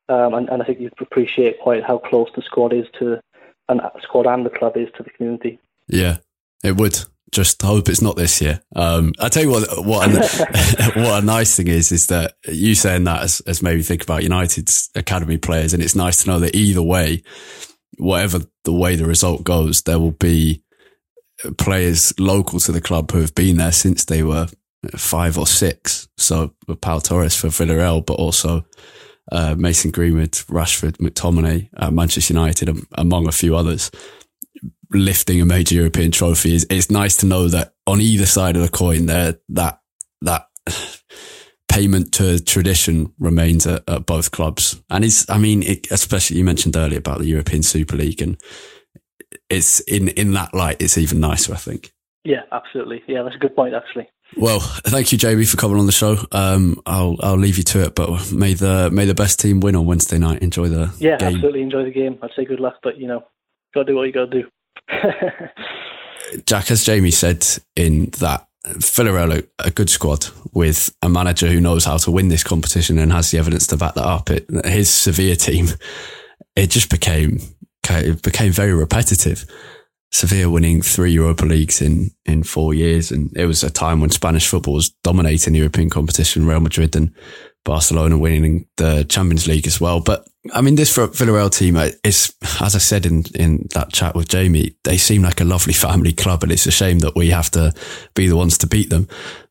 Um, 0.09 0.33
and, 0.33 0.49
and 0.49 0.61
I 0.61 0.65
think 0.65 0.79
you'd 0.79 0.93
appreciate 0.99 1.59
quite 1.59 1.83
how 1.83 1.97
close 1.97 2.29
the 2.33 2.41
squad 2.41 2.71
is 2.71 2.85
to, 2.99 3.19
and 3.67 3.81
squad 4.01 4.25
and 4.25 4.45
the 4.45 4.49
club 4.49 4.77
is 4.77 4.87
to 4.95 5.03
the 5.03 5.09
community. 5.09 5.59
Yeah, 5.87 6.17
it 6.63 6.77
would 6.77 7.03
just 7.31 7.61
hope 7.61 7.89
it's 7.89 8.01
not 8.01 8.15
this 8.15 8.41
year. 8.41 8.61
Um, 8.75 9.13
I 9.19 9.29
tell 9.29 9.43
you 9.43 9.51
what, 9.51 9.85
what 9.85 10.09
a, 10.09 10.91
what 10.95 11.23
a 11.23 11.25
nice 11.25 11.55
thing 11.55 11.67
is, 11.67 11.91
is 11.91 12.07
that 12.07 12.35
you 12.47 12.75
saying 12.75 13.03
that 13.03 13.21
has, 13.21 13.41
has 13.45 13.61
made 13.61 13.77
me 13.77 13.83
think 13.83 14.03
about 14.03 14.23
United's 14.23 14.89
academy 14.95 15.37
players. 15.37 15.73
And 15.73 15.83
it's 15.83 15.95
nice 15.95 16.23
to 16.23 16.29
know 16.29 16.39
that 16.39 16.55
either 16.55 16.81
way, 16.81 17.23
whatever 17.97 18.39
the 18.63 18.73
way 18.73 18.95
the 18.95 19.05
result 19.05 19.43
goes, 19.43 19.81
there 19.81 19.99
will 19.99 20.11
be 20.11 20.63
players 21.57 22.17
local 22.19 22.59
to 22.59 22.71
the 22.71 22.81
club 22.81 23.11
who 23.11 23.21
have 23.21 23.35
been 23.35 23.57
there 23.57 23.71
since 23.71 24.05
they 24.05 24.23
were 24.23 24.47
five 24.95 25.37
or 25.37 25.47
six. 25.47 26.07
So 26.17 26.53
Pau 26.81 26.99
Torres 26.99 27.35
for 27.35 27.47
Villarreal, 27.47 28.05
but 28.05 28.13
also 28.13 28.65
uh, 29.31 29.55
Mason 29.55 29.91
Greenwood, 29.91 30.31
Rashford, 30.31 30.97
McTominay, 30.97 31.69
uh, 31.77 31.91
Manchester 31.91 32.33
United, 32.33 32.69
among 32.93 33.27
a 33.27 33.31
few 33.31 33.55
others, 33.55 33.91
lifting 34.91 35.41
a 35.41 35.45
major 35.45 35.75
European 35.75 36.11
trophy. 36.11 36.55
It's, 36.55 36.65
it's 36.69 36.91
nice 36.91 37.17
to 37.17 37.25
know 37.25 37.47
that 37.49 37.73
on 37.85 38.01
either 38.01 38.25
side 38.25 38.55
of 38.55 38.61
the 38.61 38.69
coin, 38.69 39.05
there 39.05 39.39
that 39.49 39.81
that 40.21 40.47
payment 41.69 42.13
to 42.13 42.39
tradition 42.43 43.13
remains 43.19 43.67
at, 43.67 43.83
at 43.87 44.05
both 44.05 44.31
clubs. 44.31 44.81
And 44.89 45.03
it's, 45.03 45.29
I 45.29 45.37
mean, 45.37 45.63
it, 45.63 45.91
especially 45.91 46.37
you 46.37 46.43
mentioned 46.43 46.75
earlier 46.75 46.99
about 46.99 47.19
the 47.19 47.27
European 47.27 47.63
Super 47.63 47.95
League, 47.95 48.21
and 48.21 48.37
it's 49.49 49.79
in 49.81 50.09
in 50.09 50.33
that 50.33 50.53
light, 50.53 50.81
it's 50.81 50.97
even 50.97 51.19
nicer, 51.19 51.53
I 51.53 51.57
think. 51.57 51.93
Yeah, 52.23 52.41
absolutely. 52.51 53.03
Yeah, 53.07 53.23
that's 53.23 53.35
a 53.35 53.39
good 53.39 53.55
point, 53.55 53.73
actually. 53.73 54.09
Well, 54.35 54.59
thank 54.59 55.13
you, 55.13 55.17
Jamie, 55.17 55.45
for 55.45 55.55
coming 55.55 55.79
on 55.79 55.85
the 55.85 55.93
show. 55.93 56.17
Um, 56.33 56.81
I'll 56.85 57.15
I'll 57.21 57.37
leave 57.37 57.57
you 57.57 57.63
to 57.63 57.83
it, 57.85 57.95
but 57.95 58.31
may 58.31 58.53
the 58.53 58.89
may 58.91 59.05
the 59.05 59.13
best 59.13 59.39
team 59.39 59.61
win 59.61 59.75
on 59.75 59.85
Wednesday 59.85 60.17
night. 60.17 60.41
Enjoy 60.41 60.67
the 60.67 60.93
yeah, 60.99 61.17
game. 61.17 61.35
absolutely 61.35 61.61
enjoy 61.61 61.85
the 61.85 61.91
game. 61.91 62.19
I'd 62.21 62.31
say 62.35 62.43
good 62.43 62.59
luck, 62.59 62.75
but 62.83 62.97
you 62.97 63.07
know, 63.07 63.23
got 63.73 63.83
to 63.83 63.85
do 63.85 63.95
what 63.95 64.03
you 64.03 64.11
got 64.11 64.29
to 64.31 64.41
do. 64.41 64.49
Jack, 66.45 66.71
as 66.71 66.83
Jamie 66.83 67.11
said 67.11 67.45
in 67.75 68.05
that 68.19 68.47
Villarreal 68.65 69.47
a 69.59 69.71
good 69.71 69.89
squad 69.89 70.27
with 70.53 70.93
a 71.01 71.09
manager 71.09 71.47
who 71.47 71.61
knows 71.61 71.85
how 71.85 71.97
to 71.97 72.11
win 72.11 72.27
this 72.27 72.43
competition 72.43 72.97
and 72.97 73.11
has 73.11 73.31
the 73.31 73.37
evidence 73.37 73.67
to 73.67 73.77
back 73.77 73.93
that 73.95 74.05
up. 74.05 74.29
It, 74.29 74.45
his 74.65 74.89
Sevilla 74.89 75.35
team, 75.35 75.67
it 76.55 76.69
just 76.69 76.89
became 76.89 77.39
it 77.89 78.21
became 78.21 78.51
very 78.51 78.73
repetitive. 78.73 79.45
Sevilla 80.11 80.49
winning 80.49 80.81
three 80.81 81.11
Europa 81.11 81.45
Leagues 81.45 81.81
in, 81.81 82.11
in 82.25 82.43
four 82.43 82.73
years. 82.73 83.11
And 83.11 83.35
it 83.35 83.45
was 83.45 83.63
a 83.63 83.69
time 83.69 83.99
when 83.99 84.09
Spanish 84.09 84.47
football 84.47 84.75
was 84.75 84.89
dominating 85.03 85.53
European 85.53 85.89
competition, 85.89 86.45
Real 86.45 86.59
Madrid 86.59 86.95
and 86.95 87.13
Barcelona 87.67 88.17
winning 88.17 88.65
the 88.77 89.03
Champions 89.03 89.45
League 89.45 89.67
as 89.67 89.81
well. 89.81 89.99
But 89.99 90.25
I 90.53 90.61
mean, 90.61 90.75
this 90.75 90.95
Villarreal 90.95 91.51
team 91.51 91.75
is, 92.03 92.33
as 92.61 92.75
I 92.75 92.79
said 92.79 93.05
in, 93.05 93.25
in 93.35 93.67
that 93.73 93.91
chat 93.91 94.15
with 94.15 94.29
Jamie, 94.29 94.75
they 94.85 94.97
seem 94.97 95.21
like 95.21 95.41
a 95.41 95.45
lovely 95.45 95.73
family 95.73 96.13
club. 96.13 96.43
And 96.43 96.51
it's 96.51 96.65
a 96.65 96.71
shame 96.71 96.99
that 96.99 97.15
we 97.15 97.29
have 97.31 97.51
to 97.51 97.73
be 98.15 98.29
the 98.29 98.37
ones 98.37 98.57
to 98.59 98.67
beat 98.67 98.89
them. 98.89 99.09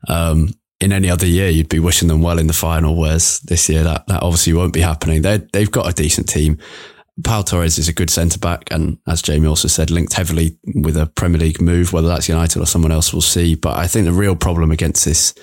Um, 0.09 0.55
in 0.81 0.93
any 0.93 1.11
other 1.11 1.27
year, 1.27 1.51
you'd 1.51 1.69
be 1.69 1.79
wishing 1.79 2.09
them 2.09 2.23
well 2.23 2.39
in 2.39 2.47
the 2.47 2.55
final, 2.55 2.99
whereas 2.99 3.41
this 3.41 3.69
year 3.69 3.83
that, 3.83 4.07
that 4.07 4.23
obviously 4.23 4.55
won't 4.55 4.73
be 4.73 4.81
happening. 4.81 5.21
They 5.21 5.39
they've 5.53 5.71
got 5.71 5.89
a 5.89 5.95
decent 5.95 6.29
team. 6.29 6.59
Pau 7.23 7.43
Torres 7.43 7.79
is 7.79 7.89
a 7.89 7.95
good 7.95 8.11
centre 8.11 8.39
back, 8.39 8.71
and 8.71 8.99
as 9.07 9.23
Jamie 9.23 9.47
also 9.47 9.69
said, 9.69 9.91
linked 9.91 10.15
heavily 10.15 10.59
with 10.75 10.97
a 10.97 11.07
Premier 11.07 11.41
League 11.41 11.61
move. 11.61 11.93
Whether 11.93 12.09
that's 12.09 12.29
United 12.29 12.61
or 12.61 12.67
someone 12.67 12.93
else, 12.93 13.13
we'll 13.13 13.23
see. 13.23 13.55
But 13.55 13.79
I 13.79 13.87
think 13.87 14.07
the 14.07 14.13
real 14.13 14.37
problem 14.37 14.71
against 14.71 15.05
this 15.05 15.35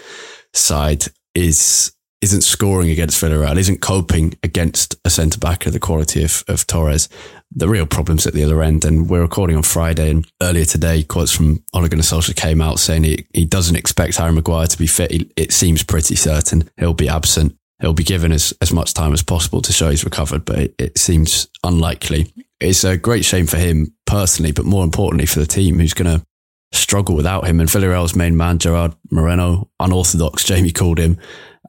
side 0.53 1.05
is 1.36 1.92
isn't 2.23 2.41
scoring 2.41 2.89
against 2.89 3.21
Villarreal, 3.21 3.57
isn't 3.57 3.81
coping 3.81 4.33
against 4.43 4.95
a 5.03 5.09
centre 5.09 5.38
back 5.38 5.65
of 5.65 5.73
the 5.73 5.79
quality 5.79 6.23
of, 6.23 6.43
of 6.47 6.65
Torres. 6.65 7.09
The 7.51 7.67
real 7.67 7.86
problem's 7.86 8.25
at 8.25 8.33
the 8.33 8.43
other 8.45 8.63
end. 8.63 8.86
And 8.86 9.09
we're 9.09 9.21
recording 9.21 9.57
on 9.57 9.63
Friday, 9.63 10.09
and 10.09 10.25
earlier 10.41 10.65
today, 10.65 11.03
quotes 11.03 11.31
from 11.31 11.63
Ole 11.73 11.89
Gunnar 11.89 12.01
Solskjaer 12.01 12.36
came 12.36 12.62
out 12.62 12.79
saying 12.79 13.03
he, 13.03 13.27
he 13.33 13.45
doesn't 13.45 13.75
expect 13.75 14.15
Harry 14.17 14.31
Maguire 14.31 14.67
to 14.67 14.77
be 14.77 14.88
fit. 14.88 15.12
He, 15.12 15.31
it 15.36 15.51
seems 15.51 15.83
pretty 15.83 16.15
certain 16.15 16.69
he'll 16.77 16.93
be 16.93 17.09
absent 17.09 17.57
he'll 17.81 17.93
be 17.93 18.03
given 18.03 18.31
as, 18.31 18.53
as 18.62 18.71
much 18.71 18.93
time 18.93 19.12
as 19.12 19.21
possible 19.21 19.62
to 19.62 19.73
show 19.73 19.89
he's 19.89 20.05
recovered, 20.05 20.45
but 20.45 20.57
it, 20.57 20.75
it 20.79 20.97
seems 20.97 21.49
unlikely. 21.65 22.31
It's 22.62 22.86
a 22.86 22.95
great 22.95 23.25
shame 23.25 23.45
for 23.45 23.57
him 23.57 23.93
personally, 24.05 24.53
but 24.53 24.63
more 24.63 24.86
importantly 24.86 25.25
for 25.25 25.41
the 25.41 25.45
team 25.45 25.79
who's 25.79 25.93
going 25.93 26.19
to 26.19 26.25
struggle 26.71 27.13
without 27.13 27.45
him. 27.45 27.59
And 27.59 27.69
Villarreal's 27.69 28.15
main 28.15 28.38
man, 28.38 28.57
Gerard 28.57 28.95
Moreno, 29.12 29.69
unorthodox, 29.81 30.45
Jamie 30.45 30.71
called 30.71 30.97
him. 30.97 31.17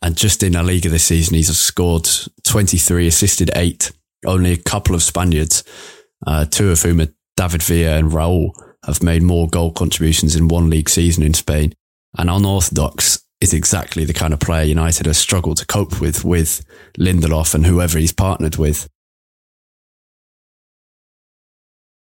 And 0.05 0.19
just 0.19 0.43
in 0.43 0.53
La 0.53 0.61
Liga 0.61 0.91
this 0.91 1.07
season, 1.07 1.35
he's 1.35 1.59
scored 1.59 2.07
23, 2.45 3.07
assisted 3.07 3.51
eight. 3.55 3.91
Only 4.27 4.53
a 4.53 4.59
couple 4.59 4.95
of 4.95 5.03
Spaniards, 5.03 5.65
uh, 6.27 6.45
two 6.45 6.71
of 6.71 6.83
whom 6.83 7.01
are 7.01 7.09
David 7.39 7.63
Villa 7.63 7.97
and 7.97 8.13
Raul, 8.13 8.51
have 8.85 9.03
made 9.03 9.23
more 9.23 9.49
goal 9.49 9.73
contributions 9.73 10.37
in 10.37 10.49
one 10.49 10.69
league 10.69 10.91
season 10.91 11.23
in 11.23 11.33
Spain. 11.33 11.73
And 12.19 12.29
unorthodox 12.29 13.25
is 13.41 13.55
exactly 13.55 14.05
the 14.05 14.13
kind 14.13 14.35
of 14.35 14.41
player 14.41 14.65
United 14.65 15.07
has 15.07 15.17
struggled 15.17 15.57
to 15.57 15.67
cope 15.67 16.03
with 16.03 16.23
with 16.23 16.67
Lindelof 16.99 17.55
and 17.55 17.65
whoever 17.65 17.99
he's 17.99 18.13
partnered 18.13 18.57
with. 18.57 18.87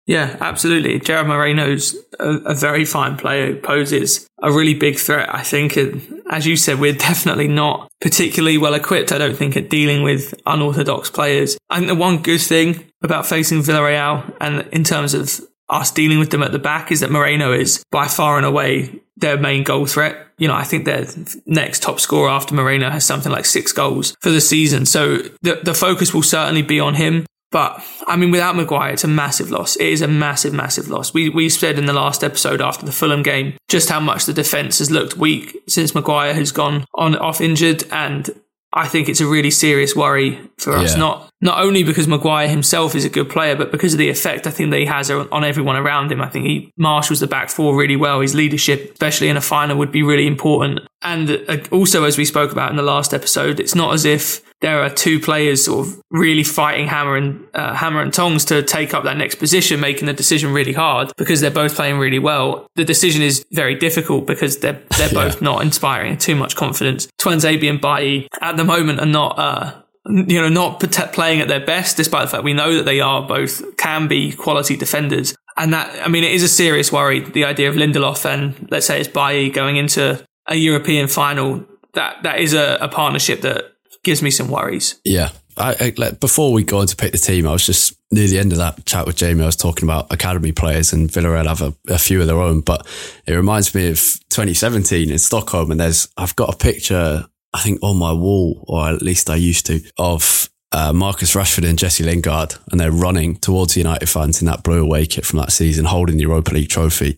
Yeah, 0.06 0.36
absolutely. 0.40 0.98
Gerard 0.98 1.26
Moreno's 1.28 1.96
a, 2.20 2.28
a 2.46 2.54
very 2.54 2.84
fine 2.84 3.16
player 3.16 3.52
who 3.52 3.60
poses 3.60 4.28
a 4.42 4.52
really 4.52 4.74
big 4.74 4.98
threat, 4.98 5.34
I 5.34 5.42
think. 5.42 5.76
And 5.76 6.22
as 6.30 6.46
you 6.46 6.56
said, 6.56 6.78
we're 6.78 6.92
definitely 7.10 7.48
not 7.48 7.88
particularly 8.00 8.58
well 8.58 8.74
equipped, 8.74 9.12
I 9.12 9.18
don't 9.18 9.36
think, 9.36 9.56
at 9.56 9.70
dealing 9.70 10.02
with 10.02 10.34
unorthodox 10.46 11.10
players. 11.10 11.56
I 11.70 11.76
think 11.76 11.88
the 11.88 11.94
one 11.94 12.22
good 12.22 12.40
thing 12.40 12.84
about 13.02 13.26
facing 13.26 13.60
Villarreal 13.60 14.34
and 14.40 14.66
in 14.72 14.84
terms 14.84 15.14
of 15.14 15.40
us 15.70 15.90
dealing 15.90 16.18
with 16.18 16.30
them 16.30 16.42
at 16.42 16.52
the 16.52 16.58
back 16.58 16.92
is 16.92 17.00
that 17.00 17.10
Moreno 17.10 17.52
is 17.52 17.82
by 17.90 18.06
far 18.06 18.36
and 18.36 18.44
away 18.44 19.00
their 19.16 19.38
main 19.38 19.64
goal 19.64 19.86
threat. 19.86 20.26
You 20.36 20.48
know, 20.48 20.54
I 20.54 20.64
think 20.64 20.84
their 20.84 21.06
next 21.46 21.82
top 21.82 22.00
scorer 22.00 22.28
after 22.28 22.54
Moreno 22.54 22.90
has 22.90 23.04
something 23.04 23.32
like 23.32 23.44
six 23.44 23.72
goals 23.72 24.16
for 24.20 24.30
the 24.30 24.40
season. 24.40 24.84
So 24.84 25.18
the, 25.42 25.60
the 25.62 25.74
focus 25.74 26.12
will 26.12 26.22
certainly 26.22 26.62
be 26.62 26.80
on 26.80 26.94
him. 26.94 27.24
But 27.54 27.80
I 28.08 28.16
mean, 28.16 28.32
without 28.32 28.56
Maguire, 28.56 28.92
it's 28.92 29.04
a 29.04 29.08
massive 29.08 29.52
loss. 29.52 29.76
It 29.76 29.86
is 29.86 30.02
a 30.02 30.08
massive, 30.08 30.52
massive 30.52 30.88
loss. 30.88 31.14
We 31.14 31.28
we 31.28 31.48
said 31.48 31.78
in 31.78 31.86
the 31.86 31.92
last 31.92 32.24
episode 32.24 32.60
after 32.60 32.84
the 32.84 32.90
Fulham 32.90 33.22
game 33.22 33.56
just 33.68 33.88
how 33.88 34.00
much 34.00 34.26
the 34.26 34.32
defense 34.32 34.80
has 34.80 34.90
looked 34.90 35.16
weak 35.16 35.62
since 35.68 35.94
Maguire 35.94 36.34
has 36.34 36.50
gone 36.50 36.84
on 36.96 37.14
off 37.14 37.40
injured, 37.40 37.84
and 37.92 38.28
I 38.72 38.88
think 38.88 39.08
it's 39.08 39.20
a 39.20 39.26
really 39.28 39.52
serious 39.52 39.94
worry 39.94 40.40
for 40.58 40.72
us. 40.72 40.94
Yeah. 40.94 40.98
Not 40.98 41.30
not 41.44 41.60
only 41.60 41.84
because 41.84 42.08
Maguire 42.08 42.48
himself 42.48 42.94
is 42.94 43.04
a 43.04 43.10
good 43.10 43.28
player, 43.28 43.54
but 43.54 43.70
because 43.70 43.92
of 43.92 43.98
the 43.98 44.08
effect 44.08 44.46
I 44.46 44.50
think 44.50 44.70
that 44.70 44.78
he 44.78 44.86
has 44.86 45.10
on 45.10 45.44
everyone 45.44 45.76
around 45.76 46.10
him. 46.10 46.22
I 46.22 46.28
think 46.30 46.46
he 46.46 46.72
marshals 46.78 47.20
the 47.20 47.26
back 47.26 47.50
four 47.50 47.76
really 47.76 47.96
well. 47.96 48.20
His 48.20 48.34
leadership, 48.34 48.92
especially 48.92 49.28
in 49.28 49.36
a 49.36 49.42
final, 49.42 49.76
would 49.76 49.92
be 49.92 50.02
really 50.02 50.26
important. 50.26 50.80
And 51.02 51.30
uh, 51.30 51.58
also, 51.70 52.04
as 52.04 52.16
we 52.16 52.24
spoke 52.24 52.50
about 52.50 52.70
in 52.70 52.76
the 52.76 52.82
last 52.82 53.12
episode, 53.12 53.60
it's 53.60 53.74
not 53.74 53.92
as 53.92 54.06
if 54.06 54.40
there 54.62 54.82
are 54.82 54.88
two 54.88 55.20
players 55.20 55.66
sort 55.66 55.86
of 55.86 56.00
really 56.10 56.44
fighting 56.44 56.86
hammer 56.86 57.14
and 57.14 57.46
uh, 57.52 57.74
hammer 57.74 58.00
and 58.00 58.14
tongs 58.14 58.46
to 58.46 58.62
take 58.62 58.94
up 58.94 59.04
that 59.04 59.18
next 59.18 59.34
position, 59.34 59.80
making 59.80 60.06
the 60.06 60.14
decision 60.14 60.54
really 60.54 60.72
hard 60.72 61.12
because 61.18 61.42
they're 61.42 61.50
both 61.50 61.76
playing 61.76 61.98
really 61.98 62.18
well. 62.18 62.66
The 62.76 62.86
decision 62.86 63.20
is 63.20 63.44
very 63.52 63.74
difficult 63.74 64.26
because 64.26 64.60
they're 64.60 64.80
they're 64.96 65.12
yeah. 65.12 65.28
both 65.28 65.42
not 65.42 65.60
inspiring 65.60 66.16
too 66.16 66.36
much 66.36 66.56
confidence. 66.56 67.06
Tuanzebe 67.20 67.68
and 67.68 67.82
Bailly 67.82 68.28
at 68.40 68.56
the 68.56 68.64
moment 68.64 69.00
are 69.00 69.06
not. 69.06 69.38
Uh, 69.38 69.80
you 70.06 70.40
know, 70.40 70.48
not 70.48 70.80
playing 71.12 71.40
at 71.40 71.48
their 71.48 71.64
best, 71.64 71.96
despite 71.96 72.22
the 72.22 72.30
fact 72.30 72.44
we 72.44 72.52
know 72.52 72.74
that 72.76 72.84
they 72.84 73.00
are 73.00 73.26
both 73.26 73.76
can 73.76 74.06
be 74.06 74.32
quality 74.32 74.76
defenders. 74.76 75.34
And 75.56 75.72
that, 75.72 76.04
I 76.04 76.08
mean, 76.08 76.24
it 76.24 76.32
is 76.32 76.42
a 76.42 76.48
serious 76.48 76.92
worry. 76.92 77.20
The 77.20 77.44
idea 77.44 77.68
of 77.68 77.76
Lindelof 77.76 78.24
and 78.24 78.68
let's 78.70 78.86
say 78.86 79.00
it's 79.00 79.08
Bailly 79.08 79.50
going 79.50 79.76
into 79.76 80.24
a 80.46 80.56
European 80.56 81.08
final. 81.08 81.64
That 81.94 82.22
that 82.24 82.40
is 82.40 82.54
a, 82.54 82.78
a 82.80 82.88
partnership 82.88 83.42
that 83.42 83.72
gives 84.02 84.20
me 84.20 84.30
some 84.30 84.48
worries. 84.48 85.00
Yeah. 85.04 85.30
I, 85.56 85.76
I, 85.78 85.92
like, 85.96 86.20
before 86.20 86.52
we 86.52 86.64
go 86.64 86.78
on 86.78 86.88
to 86.88 86.96
pick 86.96 87.12
the 87.12 87.18
team, 87.18 87.46
I 87.46 87.52
was 87.52 87.64
just 87.64 87.96
near 88.10 88.26
the 88.26 88.38
end 88.38 88.52
of 88.52 88.58
that 88.58 88.84
chat 88.86 89.06
with 89.06 89.16
Jamie. 89.16 89.42
I 89.42 89.46
was 89.46 89.56
talking 89.56 89.84
about 89.84 90.12
academy 90.12 90.52
players, 90.52 90.92
and 90.92 91.08
Villarreal 91.08 91.46
have 91.46 91.62
a, 91.62 91.74
a, 91.88 91.98
few 91.98 92.20
of 92.20 92.26
their 92.26 92.40
own. 92.40 92.60
But 92.60 92.86
it 93.26 93.34
reminds 93.34 93.72
me 93.74 93.88
of 93.88 93.98
2017 94.30 95.10
in 95.10 95.18
Stockholm, 95.18 95.70
and 95.70 95.78
there's 95.78 96.08
I've 96.16 96.34
got 96.34 96.52
a 96.52 96.56
picture, 96.56 97.26
I 97.54 97.60
think, 97.60 97.78
on 97.82 97.96
my 97.96 98.12
wall, 98.12 98.64
or 98.66 98.88
at 98.88 99.00
least 99.00 99.30
I 99.30 99.36
used 99.36 99.66
to, 99.66 99.80
of 99.96 100.50
uh, 100.72 100.92
Marcus 100.92 101.34
Rashford 101.34 101.68
and 101.68 101.78
Jesse 101.78 102.02
Lingard, 102.02 102.56
and 102.70 102.80
they're 102.80 102.90
running 102.90 103.36
towards 103.36 103.74
the 103.74 103.80
United 103.80 104.08
fans 104.08 104.42
in 104.42 104.46
that 104.46 104.64
blue 104.64 104.82
away 104.82 105.06
kit 105.06 105.24
from 105.24 105.38
that 105.38 105.52
season, 105.52 105.84
holding 105.84 106.16
the 106.16 106.22
Europa 106.22 106.52
League 106.52 106.68
trophy, 106.68 107.16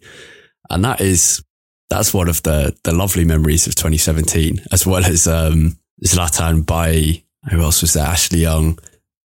and 0.69 0.85
that 0.85 1.01
is 1.01 1.43
that's 1.89 2.13
one 2.13 2.29
of 2.29 2.43
the 2.43 2.77
the 2.85 2.93
lovely 2.93 3.25
memories 3.25 3.67
of 3.67 3.75
2017, 3.75 4.61
as 4.73 4.87
well 4.87 5.05
as 5.05 5.27
um, 5.27 5.79
Zlatan, 6.05 6.67
by 6.67 7.23
who 7.51 7.63
else 7.63 7.81
was 7.81 7.95
there? 7.95 8.05
Ashley 8.05 8.41
Young 8.41 8.79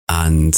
and 0.08 0.56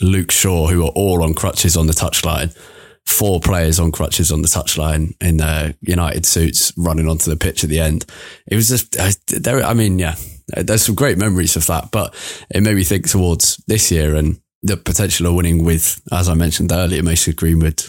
Luke 0.00 0.30
Shaw, 0.30 0.68
who 0.68 0.84
are 0.84 0.92
all 0.94 1.24
on 1.24 1.34
crutches 1.34 1.76
on 1.76 1.88
the 1.88 1.92
touchline. 1.92 2.56
Four 3.06 3.40
players 3.40 3.80
on 3.80 3.92
crutches 3.92 4.30
on 4.30 4.42
the 4.42 4.48
touchline 4.48 5.14
in 5.20 5.38
their 5.38 5.74
United 5.80 6.24
suits 6.24 6.72
running 6.76 7.08
onto 7.08 7.30
the 7.30 7.36
pitch 7.36 7.64
at 7.64 7.70
the 7.70 7.80
end. 7.80 8.06
It 8.46 8.56
was 8.56 8.68
just, 8.68 8.92
there, 9.28 9.62
I 9.62 9.74
mean, 9.74 9.98
yeah, 9.98 10.14
there's 10.48 10.82
some 10.82 10.94
great 10.94 11.18
memories 11.18 11.56
of 11.56 11.66
that, 11.66 11.90
but 11.90 12.14
it 12.50 12.62
made 12.62 12.76
me 12.76 12.84
think 12.84 13.08
towards 13.08 13.56
this 13.66 13.90
year 13.90 14.14
and 14.14 14.40
the 14.62 14.76
potential 14.76 15.26
of 15.26 15.34
winning 15.34 15.64
with, 15.64 16.00
as 16.12 16.28
I 16.28 16.34
mentioned 16.34 16.72
earlier, 16.72 17.02
Mason 17.02 17.34
Greenwood, 17.34 17.82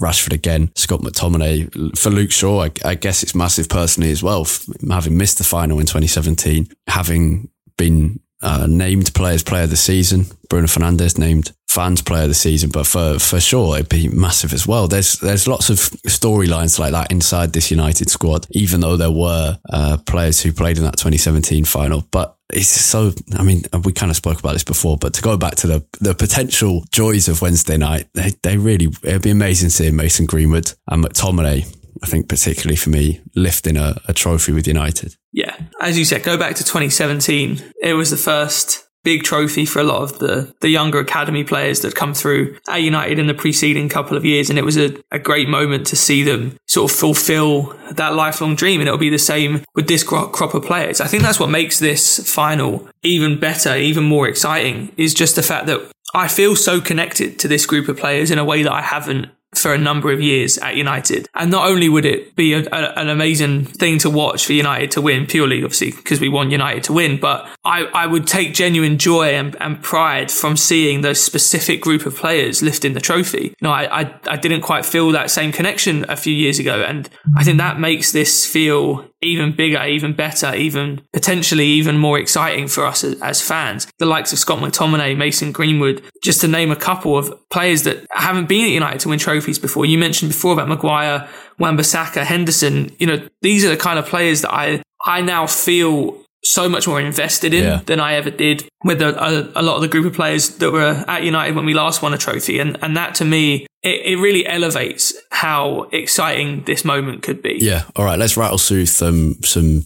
Rashford 0.00 0.32
again, 0.32 0.70
Scott 0.76 1.00
McTominay. 1.00 1.98
For 1.98 2.10
Luke 2.10 2.30
Shaw, 2.30 2.64
I, 2.64 2.70
I 2.84 2.94
guess 2.94 3.22
it's 3.22 3.34
massive 3.34 3.68
personally 3.68 4.10
as 4.10 4.22
well, 4.22 4.46
having 4.90 5.16
missed 5.16 5.38
the 5.38 5.44
final 5.44 5.80
in 5.80 5.86
2017, 5.86 6.68
having 6.86 7.50
been 7.76 8.20
uh, 8.42 8.66
named 8.68 9.12
Players 9.14 9.42
Player 9.42 9.64
of 9.64 9.70
the 9.70 9.76
Season. 9.76 10.26
Bruno 10.48 10.66
Fernandes 10.66 11.18
named 11.18 11.52
fans 11.68 12.00
player 12.00 12.22
of 12.22 12.28
the 12.28 12.34
season, 12.34 12.70
but 12.70 12.86
for, 12.86 13.18
for 13.18 13.38
sure 13.38 13.76
it'd 13.76 13.88
be 13.88 14.08
massive 14.08 14.52
as 14.52 14.66
well. 14.66 14.88
There's 14.88 15.18
there's 15.18 15.46
lots 15.46 15.70
of 15.70 15.76
storylines 15.76 16.78
like 16.78 16.92
that 16.92 17.12
inside 17.12 17.52
this 17.52 17.70
United 17.70 18.10
squad, 18.10 18.46
even 18.50 18.80
though 18.80 18.96
there 18.96 19.10
were 19.10 19.58
uh, 19.70 19.98
players 20.06 20.42
who 20.42 20.52
played 20.52 20.78
in 20.78 20.84
that 20.84 20.96
2017 20.96 21.64
final. 21.64 22.04
But 22.10 22.36
it's 22.50 22.68
so 22.68 23.12
I 23.38 23.42
mean, 23.42 23.62
we 23.84 23.92
kind 23.92 24.10
of 24.10 24.16
spoke 24.16 24.40
about 24.40 24.54
this 24.54 24.64
before, 24.64 24.96
but 24.96 25.14
to 25.14 25.22
go 25.22 25.36
back 25.36 25.56
to 25.56 25.66
the 25.66 25.86
the 26.00 26.14
potential 26.14 26.84
joys 26.90 27.28
of 27.28 27.42
Wednesday 27.42 27.76
night, 27.76 28.08
they, 28.14 28.30
they 28.42 28.56
really 28.56 28.88
it'd 29.02 29.22
be 29.22 29.30
amazing 29.30 29.68
seeing 29.68 29.96
Mason 29.96 30.26
Greenwood 30.26 30.72
and 30.88 31.04
McTominay 31.04 31.74
I 32.02 32.06
think 32.06 32.28
particularly 32.28 32.76
for 32.76 32.90
me, 32.90 33.20
lifting 33.34 33.76
a, 33.76 34.00
a, 34.06 34.12
trophy 34.12 34.52
with 34.52 34.68
United. 34.68 35.16
Yeah. 35.32 35.56
As 35.80 35.98
you 35.98 36.04
said, 36.04 36.22
go 36.22 36.38
back 36.38 36.54
to 36.54 36.62
2017. 36.62 37.72
It 37.82 37.94
was 37.94 38.10
the 38.10 38.16
first 38.16 38.87
big 39.08 39.22
trophy 39.22 39.64
for 39.64 39.78
a 39.78 39.84
lot 39.84 40.02
of 40.02 40.18
the, 40.18 40.54
the 40.60 40.68
younger 40.68 40.98
academy 40.98 41.42
players 41.42 41.80
that 41.80 41.94
come 41.94 42.12
through 42.12 42.54
at 42.68 42.82
United 42.82 43.18
in 43.18 43.26
the 43.26 43.32
preceding 43.32 43.88
couple 43.88 44.18
of 44.18 44.24
years. 44.26 44.50
And 44.50 44.58
it 44.58 44.66
was 44.66 44.76
a, 44.76 44.94
a 45.10 45.18
great 45.18 45.48
moment 45.48 45.86
to 45.86 45.96
see 45.96 46.22
them 46.22 46.58
sort 46.66 46.90
of 46.90 46.96
fulfill 46.98 47.74
that 47.92 48.14
lifelong 48.14 48.54
dream. 48.54 48.82
And 48.82 48.86
it'll 48.86 48.98
be 48.98 49.08
the 49.08 49.18
same 49.18 49.64
with 49.74 49.88
this 49.88 50.02
crop 50.04 50.52
of 50.52 50.62
players. 50.62 51.00
I 51.00 51.06
think 51.06 51.22
that's 51.22 51.40
what 51.40 51.48
makes 51.48 51.78
this 51.78 52.30
final 52.30 52.86
even 53.02 53.40
better, 53.40 53.74
even 53.74 54.04
more 54.04 54.28
exciting 54.28 54.92
is 54.98 55.14
just 55.14 55.36
the 55.36 55.42
fact 55.42 55.64
that 55.68 55.80
I 56.14 56.28
feel 56.28 56.54
so 56.54 56.78
connected 56.78 57.38
to 57.38 57.48
this 57.48 57.64
group 57.64 57.88
of 57.88 57.96
players 57.96 58.30
in 58.30 58.38
a 58.38 58.44
way 58.44 58.62
that 58.62 58.72
I 58.72 58.82
haven't 58.82 59.30
for 59.54 59.72
a 59.72 59.78
number 59.78 60.12
of 60.12 60.20
years 60.20 60.58
at 60.58 60.76
United. 60.76 61.28
And 61.34 61.50
not 61.50 61.68
only 61.68 61.88
would 61.88 62.04
it 62.04 62.36
be 62.36 62.52
a, 62.52 62.60
a, 62.66 62.98
an 62.98 63.08
amazing 63.08 63.64
thing 63.64 63.98
to 64.00 64.10
watch 64.10 64.46
for 64.46 64.52
United 64.52 64.90
to 64.92 65.00
win, 65.00 65.26
purely 65.26 65.64
obviously 65.64 65.90
because 65.90 66.20
we 66.20 66.28
want 66.28 66.50
United 66.50 66.84
to 66.84 66.92
win, 66.92 67.18
but 67.18 67.48
I, 67.64 67.84
I 67.84 68.06
would 68.06 68.26
take 68.26 68.54
genuine 68.54 68.98
joy 68.98 69.34
and, 69.34 69.56
and 69.60 69.82
pride 69.82 70.30
from 70.30 70.56
seeing 70.56 71.00
those 71.00 71.20
specific 71.20 71.80
group 71.80 72.06
of 72.06 72.14
players 72.16 72.62
lifting 72.62 72.92
the 72.92 73.00
trophy. 73.00 73.54
You 73.60 73.62
know, 73.62 73.70
I, 73.70 74.02
I, 74.02 74.14
I 74.26 74.36
didn't 74.36 74.60
quite 74.60 74.84
feel 74.84 75.10
that 75.12 75.30
same 75.30 75.52
connection 75.52 76.04
a 76.08 76.16
few 76.16 76.34
years 76.34 76.58
ago. 76.58 76.82
And 76.82 77.08
I 77.36 77.44
think 77.44 77.58
that 77.58 77.80
makes 77.80 78.12
this 78.12 78.46
feel 78.46 79.08
even 79.20 79.54
bigger, 79.54 79.82
even 79.84 80.12
better, 80.12 80.54
even 80.54 81.02
potentially 81.12 81.66
even 81.66 81.98
more 81.98 82.18
exciting 82.18 82.68
for 82.68 82.86
us 82.86 83.02
as, 83.02 83.20
as, 83.20 83.42
fans. 83.42 83.86
The 83.98 84.06
likes 84.06 84.32
of 84.32 84.38
Scott 84.38 84.60
McTominay, 84.60 85.16
Mason 85.16 85.52
Greenwood, 85.52 86.02
just 86.22 86.40
to 86.42 86.48
name 86.48 86.70
a 86.70 86.76
couple 86.76 87.18
of 87.18 87.34
players 87.50 87.82
that 87.82 88.06
haven't 88.10 88.48
been 88.48 88.64
at 88.64 88.70
United 88.70 89.00
to 89.00 89.08
win 89.08 89.18
trophies 89.18 89.58
before. 89.58 89.86
You 89.86 89.98
mentioned 89.98 90.30
before 90.30 90.52
about 90.52 90.68
Maguire, 90.68 91.28
Wan-Bissaka, 91.58 92.24
Henderson. 92.24 92.94
You 92.98 93.06
know, 93.08 93.28
these 93.42 93.64
are 93.64 93.70
the 93.70 93.76
kind 93.76 93.98
of 93.98 94.06
players 94.06 94.42
that 94.42 94.52
I 94.52 94.82
I 95.04 95.20
now 95.20 95.46
feel 95.46 96.22
so 96.44 96.68
much 96.68 96.86
more 96.86 97.00
invested 97.00 97.52
in 97.52 97.64
yeah. 97.64 97.80
than 97.86 98.00
I 98.00 98.14
ever 98.14 98.30
did 98.30 98.68
with 98.84 99.02
a, 99.02 99.08
a, 99.22 99.60
a, 99.60 99.62
lot 99.62 99.76
of 99.76 99.82
the 99.82 99.88
group 99.88 100.06
of 100.06 100.14
players 100.14 100.50
that 100.56 100.70
were 100.70 101.04
at 101.08 101.24
United 101.24 101.56
when 101.56 101.66
we 101.66 101.74
last 101.74 102.00
won 102.00 102.14
a 102.14 102.18
trophy. 102.18 102.60
And, 102.60 102.78
and 102.82 102.96
that 102.96 103.16
to 103.16 103.24
me, 103.24 103.66
it, 103.82 104.06
it 104.06 104.16
really 104.18 104.46
elevates 104.46 105.14
how 105.30 105.82
exciting 105.92 106.62
this 106.64 106.84
moment 106.84 107.22
could 107.22 107.42
be. 107.42 107.58
Yeah. 107.60 107.84
All 107.96 108.04
right. 108.04 108.18
Let's 108.18 108.36
rattle 108.36 108.58
through 108.58 108.86
some, 108.86 109.42
some 109.42 109.84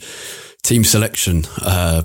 team 0.62 0.84
selection, 0.84 1.44
uh, 1.62 2.02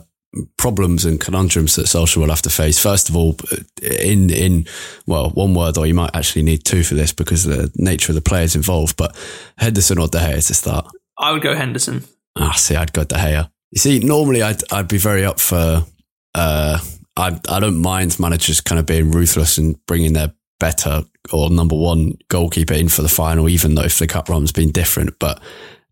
problems 0.57 1.05
and 1.05 1.19
conundrums 1.19 1.75
that 1.75 1.85
Solskjaer 1.85 2.17
will 2.17 2.29
have 2.29 2.41
to 2.43 2.49
face. 2.49 2.79
First 2.79 3.09
of 3.09 3.15
all, 3.15 3.35
in 3.81 4.29
in 4.29 4.67
well, 5.05 5.31
one 5.31 5.53
word, 5.53 5.77
or 5.77 5.85
you 5.85 5.93
might 5.93 6.15
actually 6.15 6.43
need 6.43 6.63
two 6.63 6.83
for 6.83 6.95
this 6.95 7.13
because 7.13 7.45
of 7.45 7.57
the 7.57 7.71
nature 7.75 8.11
of 8.11 8.15
the 8.15 8.21
players 8.21 8.55
involved. 8.55 8.97
But 8.97 9.15
Henderson 9.57 9.97
or 9.97 10.07
De 10.07 10.19
Gea 10.19 10.45
to 10.45 10.53
start. 10.53 10.87
I 11.17 11.31
would 11.31 11.41
go 11.41 11.55
Henderson. 11.55 12.03
Ah, 12.35 12.51
see, 12.51 12.75
I'd 12.75 12.93
go 12.93 13.03
De 13.03 13.15
Gea. 13.15 13.49
You 13.71 13.79
see, 13.79 13.99
normally 13.99 14.41
I'd 14.41 14.61
I'd 14.71 14.87
be 14.87 14.97
very 14.97 15.25
up 15.25 15.39
for. 15.39 15.85
Uh, 16.33 16.79
I 17.15 17.39
I 17.49 17.59
don't 17.59 17.81
mind 17.81 18.19
managers 18.19 18.61
kind 18.61 18.79
of 18.79 18.85
being 18.85 19.11
ruthless 19.11 19.57
and 19.57 19.83
bringing 19.85 20.13
their 20.13 20.33
better 20.59 21.03
or 21.31 21.49
number 21.49 21.75
one 21.75 22.13
goalkeeper 22.29 22.73
in 22.73 22.89
for 22.89 23.01
the 23.01 23.09
final, 23.09 23.49
even 23.49 23.75
though 23.75 23.83
if 23.83 23.99
the 23.99 24.07
cup 24.07 24.29
run's 24.29 24.51
been 24.51 24.71
different. 24.71 25.19
But 25.19 25.41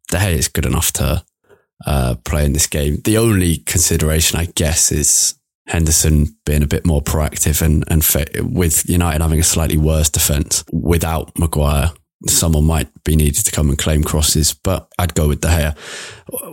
De 0.09 0.17
Gea 0.17 0.33
is 0.37 0.47
good 0.47 0.65
enough 0.65 0.91
to 0.93 1.23
uh, 1.85 2.15
play 2.23 2.45
in 2.45 2.53
this 2.53 2.67
game. 2.67 3.01
The 3.03 3.17
only 3.17 3.57
consideration, 3.57 4.39
I 4.39 4.45
guess, 4.45 4.91
is 4.91 5.35
Henderson 5.67 6.37
being 6.45 6.63
a 6.63 6.67
bit 6.67 6.85
more 6.85 7.01
proactive 7.01 7.61
and 7.61 7.83
and 7.87 8.03
with 8.53 8.87
United 8.89 9.21
having 9.21 9.39
a 9.39 9.43
slightly 9.43 9.77
worse 9.77 10.09
defence 10.09 10.63
without 10.71 11.37
Maguire 11.37 11.91
someone 12.27 12.65
might 12.65 12.89
be 13.03 13.15
needed 13.15 13.45
to 13.45 13.51
come 13.51 13.69
and 13.69 13.77
claim 13.77 14.03
crosses, 14.03 14.53
but 14.53 14.87
I'd 14.97 15.13
go 15.13 15.27
with 15.27 15.41
De 15.41 15.47
Gea. 15.47 15.75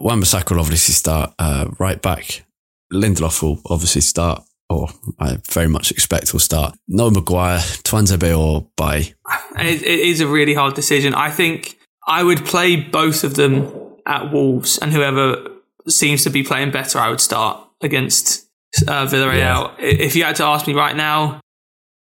Wan-Bissaka 0.01 0.51
will 0.51 0.61
obviously 0.61 0.95
start 0.95 1.33
uh, 1.39 1.69
right 1.79 2.01
back. 2.01 2.45
Lindelof 2.93 3.43
will 3.43 3.61
obviously 3.67 4.03
start, 4.03 4.43
or 4.69 4.89
I 5.19 5.39
very 5.51 5.69
much 5.69 5.91
expect 5.91 6.33
will 6.33 6.41
start. 6.41 6.77
No 6.89 7.11
Maguire, 7.11 7.59
Tuanzebe 7.59 8.37
or 8.39 8.69
Bailly. 8.77 9.15
It, 9.59 9.83
it 9.83 10.01
is 10.01 10.21
a 10.21 10.27
really 10.27 10.55
hard 10.55 10.75
decision. 10.75 11.15
I 11.15 11.31
think 11.31 11.79
I 12.07 12.23
would 12.23 12.45
play 12.45 12.77
both 12.77 13.25
of 13.25 13.35
them 13.35 13.73
at 14.07 14.33
Wolves, 14.33 14.79
and 14.79 14.93
whoever 14.93 15.49
seems 15.89 16.25
to 16.25 16.31
be 16.31 16.43
playing 16.43 16.71
better, 16.71 16.99
I 16.99 17.09
would 17.09 17.21
start 17.21 17.67
against 17.81 18.49
uh, 18.87 19.07
Villarreal. 19.07 19.37
Yeah. 19.39 19.75
If 19.79 20.17
you 20.17 20.25
had 20.25 20.37
to 20.37 20.45
ask 20.45 20.67
me 20.67 20.75
right 20.75 20.97
now, 20.97 21.41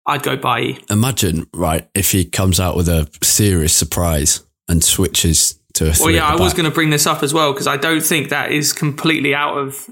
I'd 0.05 0.23
go 0.23 0.35
Bailly. 0.35 0.79
Imagine, 0.89 1.47
right, 1.53 1.89
if 1.95 2.11
he 2.11 2.25
comes 2.25 2.59
out 2.59 2.75
with 2.75 2.89
a 2.89 3.09
serious 3.21 3.73
surprise 3.73 4.41
and 4.67 4.83
switches 4.83 5.59
to 5.73 5.85
a 5.85 5.93
Well, 5.99 6.11
yeah, 6.11 6.27
I 6.27 6.35
was 6.35 6.53
going 6.53 6.65
to 6.65 6.73
bring 6.73 6.89
this 6.89 7.07
up 7.07 7.23
as 7.23 7.33
well 7.33 7.53
because 7.53 7.67
I 7.67 7.77
don't 7.77 8.01
think 8.03 8.29
that 8.29 8.51
is 8.51 8.73
completely 8.73 9.33
out 9.33 9.57
of 9.57 9.89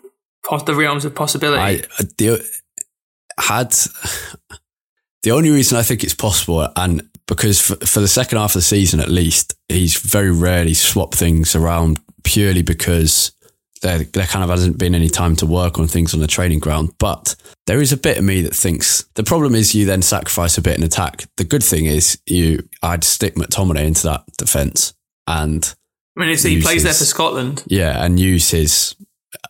the 0.65 0.75
realms 0.75 1.05
of 1.05 1.15
possibility. 1.15 1.61
I, 1.61 1.85
uh, 1.99 2.03
the, 2.17 2.45
had 3.39 3.73
the 5.23 5.31
only 5.31 5.49
reason 5.49 5.77
I 5.77 5.83
think 5.83 6.03
it's 6.03 6.13
possible, 6.13 6.67
and 6.75 7.07
because 7.27 7.61
for, 7.61 7.75
for 7.85 7.99
the 7.99 8.07
second 8.07 8.37
half 8.37 8.51
of 8.51 8.55
the 8.55 8.61
season 8.61 8.99
at 8.99 9.09
least, 9.09 9.53
he's 9.69 9.97
very 9.97 10.31
rarely 10.31 10.73
swapped 10.73 11.15
things 11.15 11.55
around 11.55 11.99
purely 12.23 12.61
because 12.61 13.31
there, 13.81 13.99
there 13.99 14.25
kind 14.25 14.43
of 14.43 14.49
hasn't 14.49 14.77
been 14.77 14.95
any 14.95 15.09
time 15.09 15.35
to 15.37 15.45
work 15.45 15.79
on 15.79 15.87
things 15.87 16.13
on 16.13 16.19
the 16.19 16.27
training 16.27 16.59
ground. 16.59 16.93
But 16.99 17.35
there 17.67 17.81
is 17.81 17.91
a 17.91 17.97
bit 17.97 18.17
of 18.17 18.23
me 18.23 18.41
that 18.41 18.55
thinks 18.55 19.03
the 19.15 19.23
problem 19.23 19.55
is 19.55 19.75
you 19.75 19.85
then 19.85 20.01
sacrifice 20.01 20.57
a 20.57 20.61
bit 20.61 20.77
in 20.77 20.83
attack. 20.83 21.25
The 21.37 21.43
good 21.43 21.63
thing 21.63 21.85
is 21.85 22.19
you, 22.25 22.67
I'd 22.83 23.03
stick 23.03 23.35
McTominay 23.35 23.85
into 23.85 24.03
that 24.03 24.23
defence 24.37 24.93
and. 25.27 25.73
I 26.17 26.21
mean, 26.21 26.29
if 26.29 26.43
he 26.43 26.61
plays 26.61 26.75
his, 26.75 26.83
there 26.83 26.93
for 26.93 27.05
Scotland. 27.05 27.63
Yeah, 27.67 28.03
and 28.03 28.19
use 28.19 28.51
his 28.51 28.95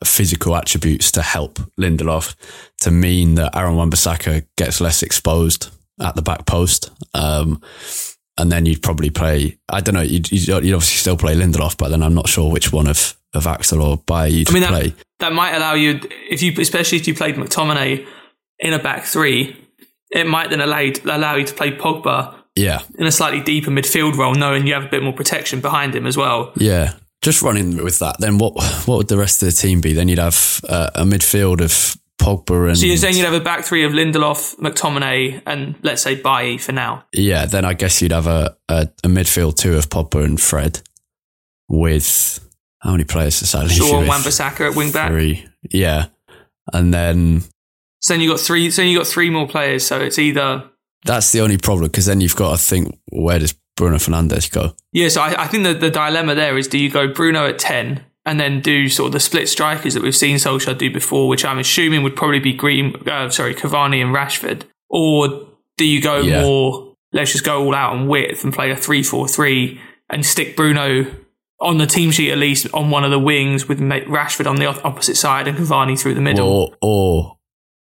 physical 0.06 0.56
attributes 0.56 1.12
to 1.12 1.24
help 1.24 1.56
Lindelof 1.80 2.36
to 2.82 2.92
mean 2.92 3.36
that 3.36 3.56
Aaron 3.56 3.76
Wan-Bissaka 3.76 4.46
gets 4.58 4.80
less 4.80 5.02
exposed 5.02 5.70
at 6.00 6.16
the 6.16 6.22
back 6.22 6.46
post. 6.46 6.92
Um, 7.16 7.62
and 8.38 8.52
then 8.52 8.66
you'd 8.66 8.84
probably 8.84 9.10
play, 9.10 9.58
I 9.70 9.82
don't 9.82 9.96
know, 9.96 10.02
you'd, 10.02 10.32
you'd, 10.32 10.50
obviously 10.52 10.98
still 10.98 11.18
play 11.18 11.36
Lindelof, 11.36 11.78
but 11.78 11.90
then 11.90 12.04
I'm 12.04 12.14
not 12.14 12.30
sure 12.30 12.52
which 12.52 12.72
one 12.72 12.88
of 12.88 13.16
of 13.34 13.48
Axel 13.48 13.82
or 13.82 13.98
Bailly 13.98 14.44
to 14.46 14.52
I 14.52 14.54
mean, 14.54 14.64
play. 14.68 14.90
That, 14.90 15.06
that 15.20 15.34
might 15.34 15.56
allow 15.56 15.74
you, 15.74 16.00
if 16.30 16.42
you, 16.42 16.54
especially 16.60 16.98
if 16.98 17.08
you 17.08 17.16
played 17.16 17.36
McTominay 17.36 18.06
in 18.60 18.74
a 18.74 18.80
back 18.80 19.06
three, 19.06 19.56
it 20.12 20.28
might 20.28 20.50
then 20.50 20.62
allow 20.62 20.80
you 20.80 20.94
to, 20.94 21.16
allow 21.16 21.36
you 21.36 21.46
to 21.46 21.54
play 21.54 21.72
Pogba. 21.72 22.36
Yeah. 22.56 22.82
In 23.00 23.06
a 23.06 23.12
slightly 23.12 23.42
deeper 23.42 23.72
midfield 23.72 24.18
role, 24.18 24.36
knowing 24.36 24.68
you 24.68 24.74
have 24.74 24.84
a 24.84 24.90
bit 24.90 25.02
more 25.02 25.14
protection 25.14 25.62
behind 25.62 25.96
him 25.96 26.06
as 26.06 26.18
well. 26.18 26.52
Yeah. 26.58 26.96
Just 27.22 27.42
running 27.42 27.82
with 27.82 28.00
that, 28.00 28.18
then 28.20 28.40
what? 28.40 28.56
What 28.88 28.98
would 28.98 29.08
the 29.08 29.18
rest 29.18 29.44
of 29.44 29.46
the 29.46 29.54
team 29.54 29.80
be? 29.80 29.94
Then 29.94 30.08
you'd 30.08 30.18
have 30.18 30.60
uh, 30.68 30.90
a 30.96 31.04
midfield 31.04 31.62
of 31.62 31.96
Pogba 32.18 32.70
and. 32.70 32.78
So 32.78 32.88
you're 32.88 32.98
saying 32.98 33.16
you'd 33.16 33.26
have 33.26 33.34
a 33.34 33.40
back 33.40 33.64
three 33.64 33.86
of 33.86 33.92
Lindelof, 33.92 34.56
McTominay, 34.58 35.44
and 35.46 35.76
let's 35.84 36.02
say 36.02 36.16
Bailly 36.16 36.58
for 36.58 36.72
now. 36.72 37.06
Yeah, 37.14 37.46
then 37.46 37.64
I 37.64 37.74
guess 37.74 38.02
you'd 38.02 38.12
have 38.12 38.26
a, 38.26 38.58
a, 38.68 38.90
a 39.04 39.08
midfield 39.08 39.56
two 39.56 39.78
of 39.78 39.88
Pogba 39.90 40.26
and 40.26 40.42
Fred, 40.42 40.82
with 41.70 42.40
how 42.82 42.92
many 42.92 43.04
players 43.04 43.40
does 43.40 43.52
that 43.52 43.64
leave 43.64 43.74
Shaw 43.74 44.00
and 44.00 44.08
Wan-Bissaka 44.08 44.72
at 44.72 44.76
wing 44.76 44.92
back. 44.92 45.12
Three, 45.12 45.48
yeah, 45.70 46.08
and 46.74 46.94
then 46.94 47.42
so 48.00 48.14
then 48.14 48.22
you 48.22 48.30
got 48.30 48.40
three. 48.40 48.72
So 48.72 48.82
you 48.82 48.98
got 48.98 49.08
three 49.08 49.30
more 49.30 49.48
players. 49.48 49.86
So 49.86 50.00
it's 50.00 50.20
either 50.20 50.64
that's 51.06 51.32
the 51.32 51.42
only 51.42 51.58
problem 51.58 51.90
because 51.90 52.06
then 52.06 52.22
you've 52.22 52.36
got 52.36 52.58
to 52.58 52.64
think 52.64 52.98
where 53.12 53.40
does 53.40 53.54
Bruno 53.76 53.98
Fernandes 53.98 54.52
go? 54.52 54.74
Yeah, 54.92 55.10
so 55.10 55.22
I, 55.22 55.44
I 55.44 55.48
think 55.48 55.64
that 55.64 55.80
the 55.80 55.90
dilemma 55.90 56.36
there 56.36 56.58
is: 56.58 56.68
do 56.68 56.78
you 56.78 56.90
go 56.90 57.08
Bruno 57.08 57.48
at 57.48 57.60
ten 57.60 58.04
and 58.26 58.40
then 58.40 58.62
do 58.62 58.88
sort 58.90 59.08
of 59.08 59.14
the 59.14 59.20
split 59.20 59.50
strikers 59.50 59.94
that 59.94 60.04
we've 60.04 60.16
seen 60.16 60.38
Solskjaer 60.38 60.78
do 60.78 60.92
before, 60.92 61.28
which 61.28 61.44
I'm 61.44 61.58
assuming 61.58 62.04
would 62.04 62.16
probably 62.16 62.40
be 62.40 62.54
Green, 62.54 62.96
uh, 63.08 63.30
sorry, 63.30 63.56
Cavani 63.56 64.02
and 64.02 64.16
Rashford, 64.16 64.64
or 64.90 65.48
do 65.78 65.86
you 65.86 66.02
go 66.02 66.20
yeah. 66.20 66.44
more? 66.44 66.96
Let's 67.14 67.32
just 67.32 67.44
go 67.44 67.64
all 67.66 67.76
out 67.76 67.94
on 67.94 68.08
width 68.08 68.44
and 68.44 68.54
play 68.54 68.72
a 68.72 68.76
three-four-three 68.76 69.82
and 70.10 70.26
stick 70.26 70.56
Bruno 70.56 71.06
on 71.62 71.78
the 71.78 71.86
team 71.86 72.12
sheet 72.12 72.32
at 72.32 72.38
least 72.38 72.68
on 72.74 72.90
one 72.90 73.04
of 73.04 73.12
the 73.12 73.20
wings 73.20 73.68
with 73.68 73.80
Rashford 73.80 74.50
on 74.50 74.58
the 74.58 74.66
opposite 74.66 75.16
side 75.16 75.48
and 75.48 75.58
Cavani 75.58 75.98
through 75.98 76.16
the 76.16 76.22
middle. 76.22 76.48
Or 76.48 76.76
or, 76.82 77.38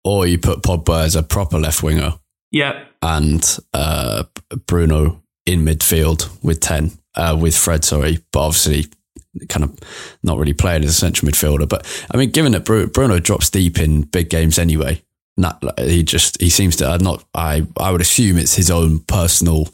or 0.03 0.27
you 0.27 0.37
put 0.37 0.61
Pogba 0.61 1.03
as 1.03 1.15
a 1.15 1.23
proper 1.23 1.57
left 1.57 1.81
winger. 1.81 2.13
Yeah. 2.51 2.83
And 3.01 3.43
uh, 3.73 4.25
Bruno 4.67 5.23
in 5.45 5.65
midfield 5.65 6.29
with 6.43 6.59
10, 6.59 6.91
uh, 7.15 7.37
with 7.39 7.55
Fred, 7.55 7.83
sorry. 7.83 8.19
But 8.31 8.41
obviously, 8.41 8.85
kind 9.47 9.63
of 9.63 9.79
not 10.21 10.37
really 10.37 10.53
playing 10.53 10.83
as 10.83 10.89
a 10.89 10.93
central 10.93 11.31
midfielder. 11.31 11.67
But 11.67 11.87
I 12.11 12.17
mean, 12.17 12.31
given 12.31 12.51
that 12.51 12.65
Bruno 12.65 13.19
drops 13.19 13.49
deep 13.49 13.79
in 13.79 14.03
big 14.03 14.29
games 14.29 14.59
anyway, 14.59 15.01
not, 15.37 15.63
he 15.79 16.03
just 16.03 16.39
he 16.41 16.49
seems 16.49 16.75
to 16.77 16.97
not. 16.99 17.23
I 17.33 17.65
I 17.77 17.91
would 17.91 18.01
assume 18.01 18.37
it's 18.37 18.55
his 18.55 18.69
own 18.69 18.99
personal 18.99 19.69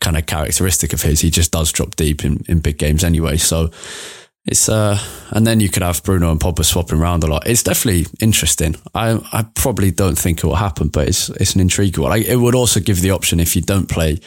kind 0.00 0.16
of 0.16 0.26
characteristic 0.26 0.92
of 0.92 1.02
his. 1.02 1.20
He 1.20 1.30
just 1.30 1.52
does 1.52 1.72
drop 1.72 1.96
deep 1.96 2.24
in, 2.24 2.44
in 2.48 2.60
big 2.60 2.78
games 2.78 3.04
anyway. 3.04 3.36
So 3.36 3.70
it's 4.46 4.68
uh, 4.68 4.98
and 5.30 5.46
then 5.46 5.60
you 5.60 5.68
could 5.68 5.82
have 5.82 6.02
Bruno 6.02 6.30
and 6.30 6.40
Pogba 6.40 6.64
swapping 6.64 6.98
around 6.98 7.24
a 7.24 7.26
lot. 7.26 7.46
It's 7.46 7.62
definitely 7.62 8.06
interesting. 8.20 8.76
I 8.94 9.20
I 9.32 9.44
probably 9.54 9.90
don't 9.90 10.18
think 10.18 10.38
it 10.38 10.46
will 10.46 10.54
happen, 10.54 10.88
but 10.88 11.08
it's 11.08 11.28
it's 11.30 11.54
an 11.54 11.60
intriguing 11.60 12.02
one. 12.02 12.22
it 12.22 12.36
would 12.36 12.54
also 12.54 12.80
give 12.80 13.00
the 13.00 13.10
option 13.10 13.38
if 13.38 13.54
you 13.54 13.62
don't 13.62 13.88
play, 13.88 14.18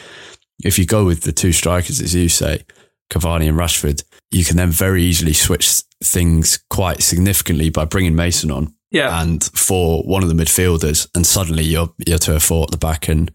if 0.62 0.78
you 0.78 0.86
go 0.86 1.04
with 1.04 1.22
the 1.22 1.32
two 1.32 1.52
strikers 1.52 2.00
as 2.00 2.14
you 2.14 2.28
say, 2.28 2.64
Cavani 3.10 3.48
and 3.48 3.58
Rashford, 3.58 4.04
you 4.30 4.44
can 4.44 4.56
then 4.56 4.70
very 4.70 5.02
easily 5.02 5.32
switch 5.32 5.82
things 6.02 6.58
quite 6.70 7.02
significantly 7.02 7.70
by 7.70 7.84
bringing 7.84 8.14
Mason 8.14 8.50
on. 8.50 8.74
Yeah. 8.90 9.20
And 9.20 9.42
for 9.42 10.04
one 10.04 10.22
of 10.22 10.28
the 10.28 10.34
midfielders, 10.34 11.08
and 11.16 11.26
suddenly 11.26 11.64
you're 11.64 11.92
you're 12.06 12.18
to 12.18 12.36
a 12.36 12.40
four 12.40 12.64
at 12.64 12.70
the 12.70 12.76
back, 12.76 13.08
and 13.08 13.32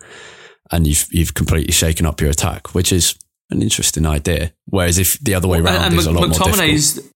and 0.71 0.87
you've 0.87 1.07
you've 1.11 1.33
completely 1.33 1.73
shaken 1.73 2.05
up 2.05 2.21
your 2.21 2.29
attack, 2.29 2.73
which 2.73 2.91
is 2.91 3.15
an 3.49 3.61
interesting 3.61 4.05
idea. 4.05 4.53
Whereas 4.65 4.97
if 4.97 5.19
the 5.19 5.33
other 5.33 5.47
way 5.47 5.59
around 5.59 5.75
and, 5.75 5.85
and 5.85 5.95
is 5.95 6.05
a 6.05 6.11
lot 6.11 6.29
McTominay's, 6.29 6.95
more 6.95 7.03
difficult. 7.03 7.13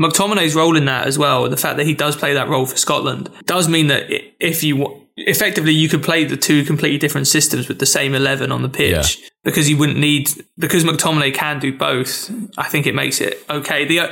McTominay's 0.00 0.54
role 0.54 0.76
in 0.76 0.86
that 0.86 1.06
as 1.06 1.18
well, 1.18 1.48
the 1.48 1.56
fact 1.56 1.76
that 1.76 1.86
he 1.86 1.94
does 1.94 2.16
play 2.16 2.34
that 2.34 2.48
role 2.48 2.66
for 2.66 2.76
Scotland, 2.76 3.30
does 3.44 3.68
mean 3.68 3.88
that 3.88 4.06
if 4.40 4.62
you 4.62 5.02
effectively 5.16 5.72
you 5.72 5.88
could 5.88 6.02
play 6.02 6.24
the 6.24 6.36
two 6.36 6.64
completely 6.64 6.98
different 6.98 7.26
systems 7.26 7.68
with 7.68 7.78
the 7.78 7.86
same 7.86 8.14
11 8.14 8.50
on 8.50 8.62
the 8.62 8.68
pitch 8.68 9.18
yeah. 9.20 9.28
because 9.44 9.68
you 9.68 9.76
wouldn't 9.76 9.98
need 9.98 10.30
because 10.56 10.84
McTominay 10.84 11.34
can 11.34 11.58
do 11.58 11.76
both 11.76 12.30
I 12.56 12.68
think 12.68 12.86
it 12.86 12.94
makes 12.94 13.20
it 13.20 13.44
okay 13.50 13.84
the 13.84 14.10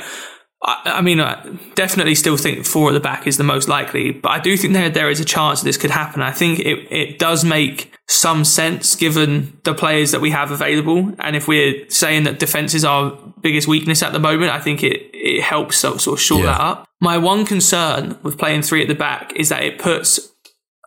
I, 0.63 0.81
I 0.85 1.01
mean 1.01 1.19
I 1.19 1.43
definitely 1.75 2.15
still 2.15 2.37
think 2.37 2.65
four 2.65 2.89
at 2.89 2.93
the 2.93 2.99
back 2.99 3.27
is 3.27 3.37
the 3.37 3.43
most 3.43 3.67
likely 3.67 4.11
but 4.11 4.29
I 4.29 4.39
do 4.39 4.55
think 4.57 4.73
there 4.73 4.89
there 4.89 5.09
is 5.09 5.19
a 5.19 5.25
chance 5.25 5.61
this 5.61 5.77
could 5.77 5.91
happen 5.91 6.21
I 6.21 6.31
think 6.31 6.59
it, 6.59 6.91
it 6.91 7.19
does 7.19 7.43
make 7.43 7.91
some 8.11 8.43
sense 8.43 8.95
given 8.97 9.57
the 9.63 9.73
players 9.73 10.11
that 10.11 10.19
we 10.19 10.31
have 10.31 10.51
available. 10.51 11.15
And 11.19 11.33
if 11.33 11.47
we're 11.47 11.89
saying 11.89 12.25
that 12.25 12.39
defense 12.39 12.73
is 12.73 12.83
our 12.83 13.11
biggest 13.41 13.69
weakness 13.69 14.03
at 14.03 14.11
the 14.11 14.19
moment, 14.19 14.51
I 14.51 14.59
think 14.59 14.83
it, 14.83 15.09
it 15.13 15.41
helps 15.41 15.77
sort, 15.77 16.01
sort 16.01 16.19
of 16.19 16.21
shore 16.21 16.39
yeah. 16.39 16.45
that 16.47 16.59
up. 16.59 16.85
My 16.99 17.17
one 17.17 17.45
concern 17.45 18.17
with 18.21 18.37
playing 18.37 18.63
three 18.63 18.81
at 18.81 18.89
the 18.89 18.95
back 18.95 19.31
is 19.37 19.47
that 19.47 19.63
it 19.63 19.79
puts 19.79 20.19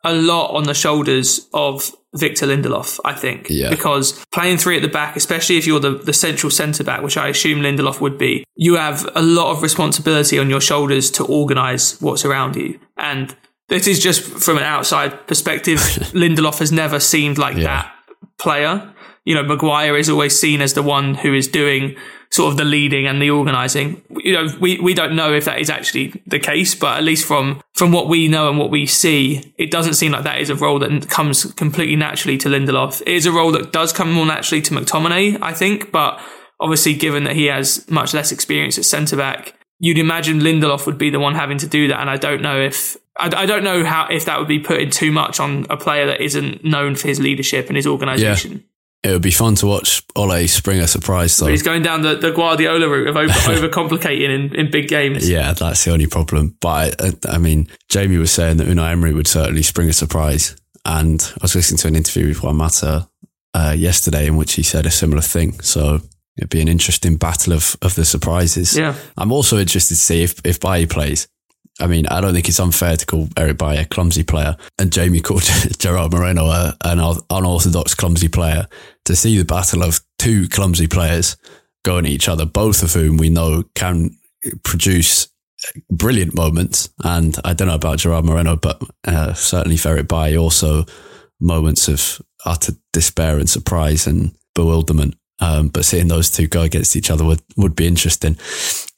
a 0.04 0.12
lot 0.14 0.54
on 0.54 0.64
the 0.64 0.74
shoulders 0.74 1.48
of 1.54 1.90
Victor 2.14 2.46
Lindelof, 2.46 3.00
I 3.04 3.14
think. 3.14 3.48
Yeah. 3.50 3.70
Because 3.70 4.24
playing 4.32 4.58
three 4.58 4.76
at 4.76 4.82
the 4.82 4.88
back, 4.88 5.16
especially 5.16 5.58
if 5.58 5.66
you're 5.66 5.80
the, 5.80 5.92
the 5.92 6.12
central 6.12 6.50
centre 6.50 6.84
back, 6.84 7.02
which 7.02 7.16
I 7.16 7.28
assume 7.28 7.60
Lindelof 7.60 8.00
would 8.00 8.18
be, 8.18 8.44
you 8.54 8.76
have 8.76 9.08
a 9.14 9.22
lot 9.22 9.50
of 9.52 9.62
responsibility 9.62 10.38
on 10.38 10.48
your 10.48 10.60
shoulders 10.60 11.10
to 11.12 11.24
organise 11.24 12.00
what's 12.00 12.24
around 12.24 12.56
you. 12.56 12.78
And 12.96 13.36
this 13.68 13.86
is 13.86 13.98
just 13.98 14.22
from 14.22 14.58
an 14.58 14.64
outside 14.64 15.26
perspective. 15.26 15.78
Lindelof 16.12 16.58
has 16.58 16.70
never 16.70 17.00
seemed 17.00 17.38
like 17.38 17.56
yeah. 17.56 17.64
that 17.64 17.94
player. 18.38 18.93
You 19.24 19.34
know, 19.34 19.42
Maguire 19.42 19.96
is 19.96 20.10
always 20.10 20.38
seen 20.38 20.60
as 20.60 20.74
the 20.74 20.82
one 20.82 21.14
who 21.14 21.34
is 21.34 21.48
doing 21.48 21.96
sort 22.30 22.50
of 22.50 22.56
the 22.56 22.64
leading 22.64 23.06
and 23.06 23.22
the 23.22 23.30
organising. 23.30 24.02
You 24.10 24.32
know, 24.32 24.54
we, 24.60 24.78
we 24.80 24.92
don't 24.92 25.14
know 25.14 25.32
if 25.32 25.44
that 25.44 25.60
is 25.60 25.70
actually 25.70 26.20
the 26.26 26.38
case, 26.38 26.74
but 26.74 26.98
at 26.98 27.04
least 27.04 27.26
from 27.26 27.62
from 27.74 27.92
what 27.92 28.08
we 28.08 28.28
know 28.28 28.48
and 28.48 28.58
what 28.58 28.70
we 28.70 28.86
see, 28.86 29.54
it 29.56 29.70
doesn't 29.70 29.94
seem 29.94 30.12
like 30.12 30.24
that 30.24 30.40
is 30.40 30.50
a 30.50 30.54
role 30.54 30.78
that 30.80 31.08
comes 31.08 31.52
completely 31.54 31.96
naturally 31.96 32.36
to 32.38 32.48
Lindelof. 32.48 33.00
It 33.02 33.08
is 33.08 33.26
a 33.26 33.32
role 33.32 33.52
that 33.52 33.72
does 33.72 33.92
come 33.92 34.12
more 34.12 34.26
naturally 34.26 34.62
to 34.62 34.74
McTominay, 34.74 35.38
I 35.40 35.52
think, 35.52 35.92
but 35.92 36.20
obviously 36.60 36.94
given 36.94 37.24
that 37.24 37.36
he 37.36 37.46
has 37.46 37.88
much 37.90 38.14
less 38.14 38.32
experience 38.32 38.78
at 38.78 38.84
centre 38.84 39.16
back, 39.16 39.54
you'd 39.78 39.98
imagine 39.98 40.40
Lindelof 40.40 40.86
would 40.86 40.98
be 40.98 41.10
the 41.10 41.20
one 41.20 41.34
having 41.34 41.58
to 41.58 41.66
do 41.66 41.88
that. 41.88 42.00
And 42.00 42.10
I 42.10 42.16
don't 42.16 42.42
know 42.42 42.60
if 42.60 42.96
I, 43.18 43.26
I, 43.26 43.46
don't 43.46 43.62
know 43.62 43.84
how 43.84 44.08
if 44.10 44.24
that 44.24 44.38
would 44.38 44.48
be 44.48 44.58
putting 44.58 44.90
too 44.90 45.12
much 45.12 45.40
on 45.40 45.66
a 45.70 45.76
player 45.76 46.06
that 46.06 46.20
isn't 46.20 46.64
known 46.64 46.96
for 46.96 47.06
his 47.06 47.20
leadership 47.20 47.68
and 47.68 47.76
his 47.76 47.86
organisation. 47.86 48.52
Yeah. 48.52 48.58
It 49.05 49.11
would 49.11 49.22
be 49.22 49.30
fun 49.30 49.55
to 49.57 49.66
watch 49.66 50.02
Ole 50.16 50.48
spring 50.48 50.80
a 50.80 50.88
surprise 50.88 51.36
though. 51.36 51.46
He's 51.46 51.62
going 51.62 51.82
down 51.82 52.00
the, 52.00 52.14
the 52.14 52.32
Guardiola 52.32 52.88
route 52.88 53.09
of 53.09 53.16
over, 53.16 53.32
overcomplicating 53.68 54.30
in, 54.30 54.55
in 54.57 54.70
big 54.70 54.88
games. 54.88 55.28
Yeah, 55.28 55.52
that's 55.52 55.84
the 55.84 55.92
only 55.92 56.07
problem. 56.07 56.57
But 56.61 57.02
I, 57.02 57.34
I, 57.34 57.38
mean, 57.38 57.68
Jamie 57.90 58.16
was 58.16 58.32
saying 58.32 58.57
that 58.57 58.66
Unai 58.66 58.92
Emery 58.92 59.12
would 59.12 59.26
certainly 59.26 59.62
spring 59.62 59.90
a 59.90 59.92
surprise. 59.92 60.57
And 60.86 61.20
I 61.34 61.38
was 61.42 61.55
listening 61.55 61.78
to 61.78 61.88
an 61.88 61.96
interview 61.96 62.28
with 62.28 62.42
Juan 62.42 62.57
Mata 62.57 63.07
uh, 63.52 63.74
yesterday 63.76 64.26
in 64.26 64.36
which 64.36 64.55
he 64.55 64.62
said 64.62 64.86
a 64.86 64.90
similar 64.90 65.22
thing. 65.22 65.61
So 65.61 66.00
it'd 66.38 66.50
be 66.50 66.62
an 66.62 66.68
interesting 66.68 67.16
battle 67.16 67.52
of, 67.52 67.76
of 67.82 67.94
the 67.96 68.07
surprises. 68.07 68.74
Yeah. 68.74 68.94
I'm 69.18 69.32
also 69.32 69.59
interested 69.59 69.96
to 69.96 70.00
see 70.00 70.22
if, 70.22 70.40
if 70.46 70.61
Bailly 70.61 70.86
plays 70.86 71.28
I 71.80 71.86
mean, 71.88 72.06
I 72.06 72.20
don't 72.20 72.34
think 72.34 72.48
it's 72.48 72.60
unfair 72.60 72.96
to 72.96 73.06
call 73.06 73.28
Eric 73.36 73.58
Bailly 73.58 73.78
a 73.78 73.84
clumsy 73.84 74.22
player 74.22 74.56
and 74.78 74.92
Jamie 74.92 75.20
called 75.20 75.42
Gerard 75.78 76.12
Moreno 76.12 76.46
a, 76.46 76.76
an 76.84 77.00
unorthodox 77.30 77.94
clumsy 77.94 78.28
player. 78.28 78.68
To 79.06 79.16
see 79.16 79.36
the 79.36 79.44
battle 79.44 79.82
of 79.82 80.00
two 80.18 80.48
clumsy 80.48 80.86
players 80.86 81.36
going 81.84 82.06
at 82.06 82.12
each 82.12 82.28
other, 82.28 82.46
both 82.46 82.82
of 82.82 82.92
whom 82.92 83.16
we 83.16 83.28
know 83.28 83.64
can 83.74 84.16
produce 84.62 85.28
brilliant 85.90 86.34
moments. 86.34 86.90
And 87.02 87.36
I 87.44 87.54
don't 87.54 87.68
know 87.68 87.74
about 87.74 87.98
Gerard 87.98 88.24
Moreno, 88.24 88.56
but 88.56 88.82
uh, 89.06 89.34
certainly 89.34 89.76
for 89.76 89.90
Eric 89.90 90.08
Bailly 90.08 90.36
also 90.36 90.84
moments 91.40 91.88
of 91.88 92.22
utter 92.46 92.72
despair 92.92 93.38
and 93.38 93.48
surprise 93.48 94.06
and 94.06 94.34
bewilderment. 94.54 95.16
Um, 95.41 95.68
but 95.68 95.85
seeing 95.85 96.09
those 96.09 96.30
two 96.30 96.47
go 96.47 96.62
against 96.62 96.95
each 96.95 97.11
other 97.11 97.24
would, 97.24 97.43
would 97.57 97.74
be 97.74 97.87
interesting. 97.87 98.39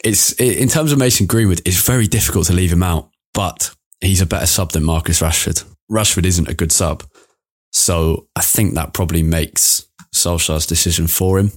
It's 0.05 0.32
in 0.32 0.68
terms 0.68 0.93
of 0.93 0.99
Mason 0.99 1.26
Greenwood, 1.26 1.62
it's 1.64 1.84
very 1.84 2.07
difficult 2.07 2.47
to 2.47 2.53
leave 2.53 2.72
him 2.72 2.82
out, 2.82 3.11
but 3.32 3.74
he's 4.01 4.20
a 4.20 4.26
better 4.26 4.47
sub 4.47 4.72
than 4.72 4.84
Marcus 4.84 5.20
Rashford. 5.20 5.64
Rashford 5.91 6.26
isn't 6.26 6.49
a 6.49 6.55
good 6.55 6.72
sub, 6.72 7.05
so 7.72 8.28
I 8.37 8.43
think 8.43 8.74
that 8.74 8.93
probably 8.93 9.22
makes 9.22 9.87
Solskjaer's 10.14 10.66
decision 10.66 11.07
for 11.07 11.39
him. 11.39 11.53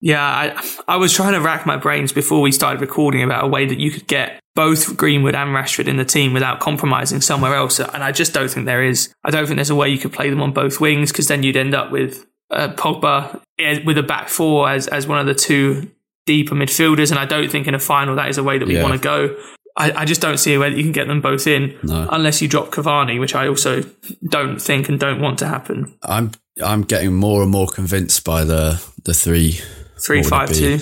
Yeah, 0.00 0.22
I, 0.22 0.64
I 0.88 0.96
was 0.96 1.12
trying 1.12 1.34
to 1.34 1.40
rack 1.40 1.66
my 1.66 1.76
brains 1.76 2.12
before 2.12 2.40
we 2.40 2.52
started 2.52 2.80
recording 2.80 3.22
about 3.22 3.44
a 3.44 3.48
way 3.48 3.66
that 3.66 3.78
you 3.78 3.90
could 3.90 4.06
get 4.06 4.40
both 4.54 4.96
Greenwood 4.96 5.34
and 5.34 5.50
Rashford 5.50 5.86
in 5.86 5.98
the 5.98 6.04
team 6.04 6.32
without 6.32 6.58
compromising 6.60 7.20
somewhere 7.20 7.54
else. 7.54 7.78
And 7.78 8.02
I 8.02 8.10
just 8.10 8.32
don't 8.32 8.50
think 8.50 8.66
there 8.66 8.82
is. 8.82 9.12
I 9.24 9.30
don't 9.30 9.46
think 9.46 9.56
there's 9.56 9.70
a 9.70 9.74
way 9.74 9.90
you 9.90 9.98
could 9.98 10.12
play 10.12 10.30
them 10.30 10.42
on 10.42 10.52
both 10.52 10.80
wings 10.80 11.12
because 11.12 11.28
then 11.28 11.42
you'd 11.42 11.56
end 11.56 11.74
up 11.74 11.92
with 11.92 12.26
uh, 12.50 12.68
Pogba 12.74 13.40
with 13.84 13.98
a 13.98 14.02
back 14.02 14.28
four 14.28 14.70
as, 14.70 14.86
as 14.88 15.06
one 15.06 15.18
of 15.18 15.26
the 15.26 15.34
two 15.34 15.90
deeper 16.26 16.54
midfielders. 16.54 17.10
And 17.10 17.18
I 17.18 17.26
don't 17.26 17.50
think 17.50 17.66
in 17.66 17.74
a 17.74 17.78
final 17.78 18.16
that 18.16 18.28
is 18.28 18.38
a 18.38 18.42
way 18.42 18.58
that 18.58 18.66
we 18.66 18.76
yeah. 18.76 18.82
want 18.82 18.94
to 18.94 19.00
go. 19.00 19.36
I, 19.76 19.92
I, 19.92 20.04
just 20.04 20.20
don't 20.20 20.36
see 20.36 20.54
a 20.54 20.58
way 20.58 20.68
that 20.68 20.76
you 20.76 20.82
can 20.82 20.92
get 20.92 21.06
them 21.06 21.20
both 21.20 21.46
in 21.46 21.78
no. 21.82 22.08
unless 22.10 22.42
you 22.42 22.48
drop 22.48 22.70
Cavani, 22.70 23.20
which 23.20 23.34
I 23.34 23.46
also 23.46 23.82
don't 24.28 24.60
think 24.60 24.88
and 24.88 24.98
don't 24.98 25.20
want 25.20 25.38
to 25.38 25.46
happen. 25.46 25.96
I'm 26.02 26.32
I'm 26.62 26.82
getting 26.82 27.14
more 27.14 27.42
and 27.42 27.50
more 27.50 27.68
convinced 27.68 28.24
by 28.24 28.44
the 28.44 28.84
the 29.04 29.14
three 29.14 29.60
three 30.04 30.22
five 30.22 30.52
two. 30.52 30.80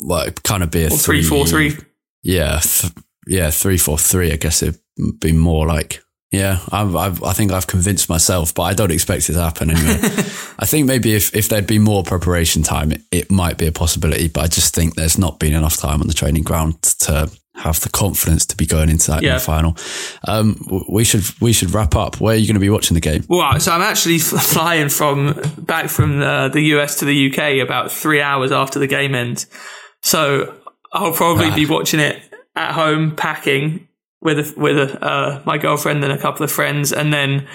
Well, 0.00 0.26
it 0.26 0.42
kind 0.42 0.62
of 0.62 0.70
be 0.70 0.82
a 0.82 0.86
or 0.86 0.90
three, 0.90 1.22
three 1.22 1.28
four 1.28 1.46
three. 1.46 1.76
Yeah, 2.22 2.58
th- 2.58 2.92
yeah, 3.26 3.50
three 3.50 3.78
four 3.78 3.98
three. 3.98 4.32
I 4.32 4.36
guess 4.36 4.62
it'd 4.62 4.80
be 5.20 5.32
more 5.32 5.66
like 5.66 6.02
yeah, 6.30 6.58
I've, 6.70 6.94
I've, 6.94 7.22
i 7.22 7.32
think 7.32 7.52
I've 7.52 7.66
convinced 7.66 8.08
myself, 8.08 8.52
but 8.54 8.62
I 8.62 8.74
don't 8.74 8.92
expect 8.92 9.30
it 9.30 9.32
to 9.32 9.42
happen 9.42 9.70
anyway. 9.70 9.98
I 10.58 10.66
think 10.66 10.86
maybe 10.86 11.14
if, 11.14 11.34
if 11.34 11.48
there'd 11.48 11.66
be 11.66 11.78
more 11.78 12.02
preparation 12.02 12.62
time, 12.62 12.92
it, 12.92 13.02
it 13.10 13.30
might 13.30 13.56
be 13.56 13.66
a 13.66 13.72
possibility, 13.72 14.28
but 14.28 14.44
I 14.44 14.46
just 14.48 14.74
think 14.74 14.94
there's 14.94 15.16
not 15.16 15.38
been 15.38 15.54
enough 15.54 15.78
time 15.78 16.02
on 16.02 16.06
the 16.06 16.14
training 16.14 16.42
ground 16.42 16.82
to 16.82 17.30
have 17.58 17.80
the 17.80 17.88
confidence 17.88 18.46
to 18.46 18.56
be 18.56 18.66
going 18.66 18.88
into 18.88 19.10
that 19.10 19.22
yeah. 19.22 19.38
final. 19.38 19.76
Um, 20.26 20.84
we 20.88 21.04
should 21.04 21.24
we 21.40 21.52
should 21.52 21.72
wrap 21.72 21.96
up. 21.96 22.20
Where 22.20 22.34
are 22.34 22.36
you 22.36 22.46
going 22.46 22.54
to 22.54 22.60
be 22.60 22.70
watching 22.70 22.94
the 22.94 23.00
game? 23.00 23.24
Well, 23.28 23.58
so 23.58 23.72
I'm 23.72 23.80
actually 23.80 24.18
flying 24.18 24.90
from 24.90 25.40
back 25.58 25.88
from 25.88 26.20
the, 26.20 26.50
the 26.52 26.60
US 26.76 26.98
to 27.00 27.04
the 27.04 27.30
UK 27.32 27.66
about 27.66 27.90
three 27.90 28.20
hours 28.20 28.52
after 28.52 28.78
the 28.78 28.86
game 28.86 29.14
ends. 29.14 29.46
So 30.02 30.54
I'll 30.92 31.12
probably 31.12 31.48
ah. 31.48 31.54
be 31.54 31.66
watching 31.66 32.00
it 32.00 32.22
at 32.54 32.72
home, 32.72 33.16
packing, 33.16 33.87
with 34.20 34.38
a, 34.38 34.54
with 34.56 34.78
a, 34.78 35.04
uh, 35.04 35.42
my 35.44 35.58
girlfriend 35.58 36.02
and 36.04 36.12
a 36.12 36.18
couple 36.18 36.44
of 36.44 36.50
friends, 36.50 36.92
and 36.92 37.12
then 37.12 37.48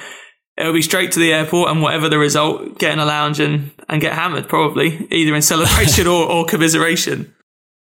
it'll 0.58 0.74
be 0.74 0.82
straight 0.82 1.12
to 1.14 1.20
the 1.20 1.34
airport 1.34 1.72
and 1.72 1.82
whatever 1.82 2.10
the 2.10 2.18
result, 2.18 2.78
get 2.80 2.94
in 2.94 3.00
a 3.00 3.06
lounge 3.06 3.40
and, 3.40 3.72
and 3.90 4.02
get 4.02 4.14
hammered 4.14 4.48
probably 4.48 5.08
either 5.12 5.36
in 5.36 5.42
celebration 5.42 6.08
or, 6.08 6.30
or 6.30 6.46
commiseration. 6.46 7.34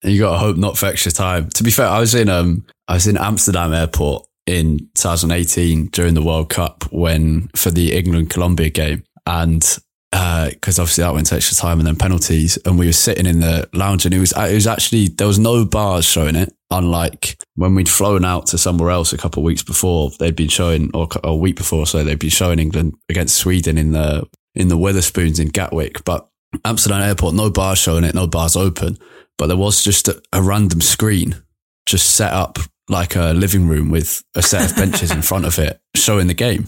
You 0.03 0.21
got 0.21 0.33
to 0.33 0.39
hope 0.39 0.57
not 0.57 0.77
for 0.77 0.87
extra 0.87 1.11
time. 1.11 1.49
To 1.51 1.64
be 1.64 1.71
fair, 1.71 1.87
I 1.87 2.01
was 2.01 2.14
in 2.14 2.29
um 2.29 2.64
I 2.87 2.95
was 2.95 3.07
in 3.07 3.17
Amsterdam 3.17 3.73
airport 3.73 4.27
in 4.47 4.79
2018 4.95 5.87
during 5.87 6.14
the 6.14 6.23
World 6.23 6.51
Cup 6.51 6.85
when 6.93 7.49
for 7.57 7.71
the 7.71 7.95
England 7.97 8.31
Colombia 8.31 8.71
game 8.71 9.03
and 9.27 9.79
because 10.11 10.79
uh, 10.79 10.83
obviously 10.83 11.03
that 11.03 11.12
went 11.12 11.27
to 11.27 11.35
extra 11.35 11.57
time 11.57 11.79
and 11.79 11.87
then 11.87 11.97
penalties, 11.97 12.59
and 12.64 12.79
we 12.79 12.87
were 12.87 12.93
sitting 12.93 13.27
in 13.27 13.41
the 13.41 13.69
lounge, 13.73 14.07
and 14.07 14.14
it 14.14 14.21
was 14.21 14.33
it 14.33 14.55
was 14.55 14.67
actually 14.67 15.09
there 15.09 15.27
was 15.27 15.39
no 15.39 15.64
bars 15.64 16.05
showing 16.05 16.37
it, 16.37 16.55
unlike 16.71 17.39
when 17.55 17.75
we'd 17.75 17.89
flown 17.89 18.25
out 18.25 18.47
to 18.49 18.59
somewhere 18.59 18.91
else 18.91 19.12
a 19.12 19.19
couple 19.19 19.43
of 19.43 19.45
weeks 19.45 19.62
before. 19.62 20.11
They'd 20.19 20.37
been 20.37 20.49
showing, 20.49 20.91
or 20.95 21.09
a 21.23 21.35
week 21.35 21.57
before, 21.57 21.87
so 21.87 22.03
they'd 22.03 22.19
been 22.19 22.31
showing 22.31 22.59
England 22.59 22.95
against 23.09 23.37
Sweden 23.37 23.79
in 23.79 23.93
the 23.93 24.27
in 24.55 24.69
the 24.69 24.79
Wetherspoons 24.79 25.39
in 25.39 25.49
Gatwick, 25.49 26.03
but 26.05 26.27
Amsterdam 26.64 27.03
Airport, 27.03 27.35
no 27.35 27.51
bars 27.51 27.79
showing 27.79 28.05
it, 28.05 28.14
no 28.14 28.27
bars 28.27 28.57
open, 28.57 28.99
but 29.37 29.49
there 29.49 29.57
was 29.57 29.85
just 29.85 30.09
a, 30.09 30.21
a 30.33 30.43
random 30.43 30.81
screen 30.81 31.43
just 31.85 32.14
set 32.14 32.33
up 32.33 32.59
like 32.89 33.17
a 33.17 33.33
living 33.33 33.69
room 33.69 33.91
with 33.91 34.23
a 34.35 34.43
set 34.43 34.71
of 34.71 34.77
benches 34.77 35.11
in 35.11 35.23
front 35.23 35.45
of 35.45 35.59
it 35.59 35.81
showing 35.95 36.27
the 36.27 36.35
game. 36.35 36.67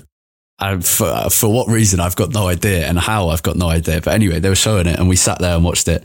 And 0.61 0.85
for, 0.85 1.31
for 1.31 1.53
what 1.53 1.69
reason, 1.69 2.01
I've 2.01 2.17
got 2.17 2.33
no 2.33 2.49
idea 2.49 2.87
and 2.87 2.99
how 2.99 3.29
I've 3.29 3.43
got 3.43 3.57
no 3.57 3.69
idea. 3.69 4.01
But 4.01 4.15
anyway, 4.15 4.41
they 4.41 4.49
were 4.49 4.57
showing 4.57 4.89
it 4.89 4.99
and 4.99 5.09
we 5.09 5.15
sat 5.17 5.39
there 5.39 5.55
and 5.55 5.65
watched 5.65 5.87
it. 5.87 6.05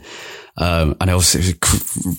Um, 0.56 0.96
and 1.00 1.10
it 1.10 1.14
was, 1.14 1.34
a 1.34 1.54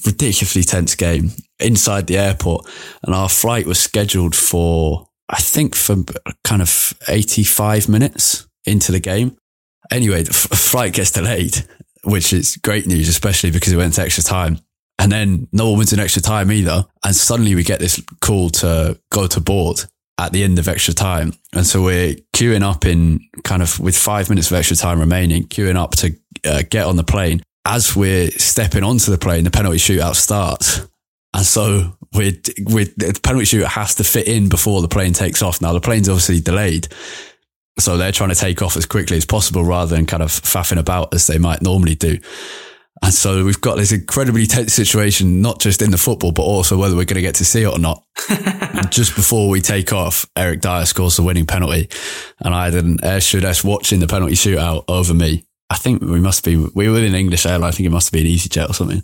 ridiculously 0.06 0.64
tense 0.64 0.96
game 0.96 1.32
inside 1.60 2.08
the 2.08 2.18
airport. 2.18 2.68
And 3.04 3.16
our 3.16 3.30
flight 3.30 3.66
was 3.66 3.80
scheduled 3.80 4.36
for, 4.36 5.08
I 5.30 5.40
think 5.40 5.76
for 5.76 5.98
kind 6.44 6.62
of 6.62 6.94
85 7.08 7.88
minutes 7.88 8.48
into 8.66 8.92
the 8.92 9.00
game. 9.00 9.38
Anyway, 9.92 10.24
the 10.24 10.32
f- 10.32 10.58
flight 10.58 10.94
gets 10.94 11.12
delayed, 11.12 11.66
which 12.04 12.34
is 12.34 12.58
great 12.58 12.88
news, 12.88 13.08
especially 13.08 13.52
because 13.52 13.72
it 13.72 13.78
went 13.78 13.94
to 13.94 14.02
extra 14.02 14.24
time. 14.24 14.60
And 14.98 15.12
then 15.12 15.48
no 15.52 15.70
one 15.70 15.80
wins 15.80 15.94
an 15.94 16.00
extra 16.00 16.22
time 16.22 16.52
either. 16.52 16.86
And 17.04 17.16
suddenly 17.16 17.56
we 17.56 17.64
get 17.64 17.80
this 17.80 18.02
call 18.22 18.50
to 18.52 19.00
go 19.12 19.28
to 19.28 19.40
board 19.40 19.82
at 20.18 20.32
the 20.32 20.44
end 20.44 20.60
of 20.60 20.68
extra 20.68 20.94
time. 20.94 21.34
And 21.54 21.66
so 21.66 21.84
we're 21.84 22.16
queuing 22.34 22.64
up 22.64 22.86
in 22.86 23.20
kind 23.44 23.62
of 23.62 23.80
with 23.80 23.98
five 23.98 24.30
minutes 24.30 24.50
of 24.50 24.58
extra 24.58 24.78
time 24.78 25.00
remaining, 25.00 25.44
queuing 25.44 25.76
up 25.76 25.92
to 25.98 26.16
uh, 26.46 26.64
get 26.70 26.86
on 26.86 26.96
the 26.96 27.04
plane. 27.04 27.42
As 27.66 27.95
we're 27.95 28.30
stepping 28.32 28.84
onto 28.84 29.11
the 29.11 29.18
plane, 29.18 29.43
the 29.43 29.51
penalty 29.51 29.78
shootout 29.78 30.16
starts. 30.16 30.88
And 31.34 31.45
so 31.45 31.97
we 32.13 32.41
we 32.63 32.86
the 32.86 33.20
penalty 33.22 33.45
shootout 33.45 33.68
has 33.68 33.95
to 33.95 34.03
fit 34.03 34.28
in 34.28 34.49
before 34.49 34.82
the 34.82 34.88
plane 34.88 35.13
takes 35.13 35.41
off. 35.41 35.61
Now 35.61 35.74
the 35.74 35.82
plane's 35.82 36.07
obviously 36.07 36.39
delayed. 36.39 36.88
So 37.78 37.97
they're 37.97 38.13
trying 38.13 38.30
to 38.30 38.36
take 38.36 38.61
off 38.61 38.78
as 38.78 38.86
quickly 38.86 39.18
as 39.18 39.26
possible 39.26 39.66
rather 39.66 39.95
than 39.95 40.05
kind 40.05 40.24
of 40.24 40.30
faffing 40.30 40.80
about 40.80 41.13
as 41.13 41.28
they 41.28 41.38
might 41.38 41.61
normally 41.61 41.95
do. 41.95 42.20
And 43.03 43.13
so 43.13 43.43
we've 43.43 43.59
got 43.59 43.76
this 43.76 43.91
incredibly 43.91 44.47
tense 44.47 44.74
situation, 44.74 45.41
not 45.41 45.59
just 45.59 45.82
in 45.82 45.91
the 45.91 45.97
football, 45.97 46.32
but 46.32 46.43
also 46.43 46.78
whether 46.78 46.95
we're 46.95 47.05
going 47.05 47.16
to 47.16 47.22
get 47.22 47.36
to 47.36 47.45
see 47.45 47.63
it 47.63 47.68
or 47.68 47.78
not. 47.78 48.01
just 48.89 49.16
before 49.16 49.49
we 49.49 49.59
take 49.59 49.91
off, 49.91 50.26
Eric 50.36 50.61
Dier 50.61 50.86
scores 50.86 51.18
the 51.18 51.24
winning 51.24 51.45
penalty. 51.45 51.89
And 52.39 52.55
I 52.55 52.66
had 52.66 52.76
an 52.76 53.03
air 53.03 53.20
stewardess 53.20 53.63
watching 53.63 53.99
the 53.99 54.07
penalty 54.07 54.36
shootout 54.36 54.86
over 54.88 55.13
me. 55.13 55.45
I 55.70 55.78
think 55.78 56.01
we 56.01 56.20
must 56.20 56.43
be, 56.43 56.57
we 56.57 56.89
were 56.89 56.99
in 56.99 57.05
an 57.05 57.16
English 57.16 57.45
airline. 57.45 57.70
I 57.70 57.72
think 57.72 57.88
it 57.88 57.91
must 57.91 58.07
have 58.07 58.22
been 58.22 58.32
EasyJet 58.32 58.70
or 58.70 58.74
something. 58.74 59.03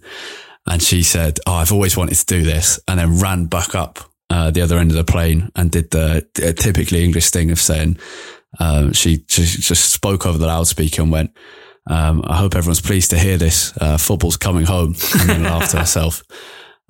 And 0.68 0.82
she 0.82 1.01
said, 1.01 1.39
Oh, 1.47 1.53
I've 1.53 1.72
always 1.72 1.97
wanted 1.97 2.16
to 2.16 2.26
do 2.26 2.43
this. 2.43 2.80
And 2.88 2.99
then 2.99 3.20
ran 3.20 3.45
back 3.45 3.74
up 3.74 3.99
uh, 4.30 4.51
the 4.51 4.62
other 4.62 4.78
end 4.78 4.91
of 4.91 4.97
the 4.97 5.03
plane 5.03 5.49
and 5.55 5.72
did 5.72 5.89
the 5.91 6.26
uh, 6.38 6.51
typically 6.53 7.03
English 7.03 7.32
thing 7.32 7.51
of 7.51 7.59
saying, 7.59 7.97
um, 8.59 8.93
she, 8.93 9.26
she 9.28 9.43
just 9.43 9.89
spoke 9.91 10.26
over 10.26 10.38
the 10.38 10.47
loudspeaker 10.47 11.01
and 11.01 11.12
went, 11.12 11.32
um, 11.89 12.24
I 12.26 12.38
hope 12.38 12.55
everyone's 12.55 12.82
pleased 12.82 13.09
to 13.12 13.20
hear 13.20 13.38
this. 13.38 13.76
Uh, 13.78 13.97
football's 13.97 14.38
coming 14.38 14.66
home, 14.66 14.95
and 15.20 15.30
then 15.30 15.43
laughed 15.43 15.72
to 15.72 15.78
herself. 15.80 16.24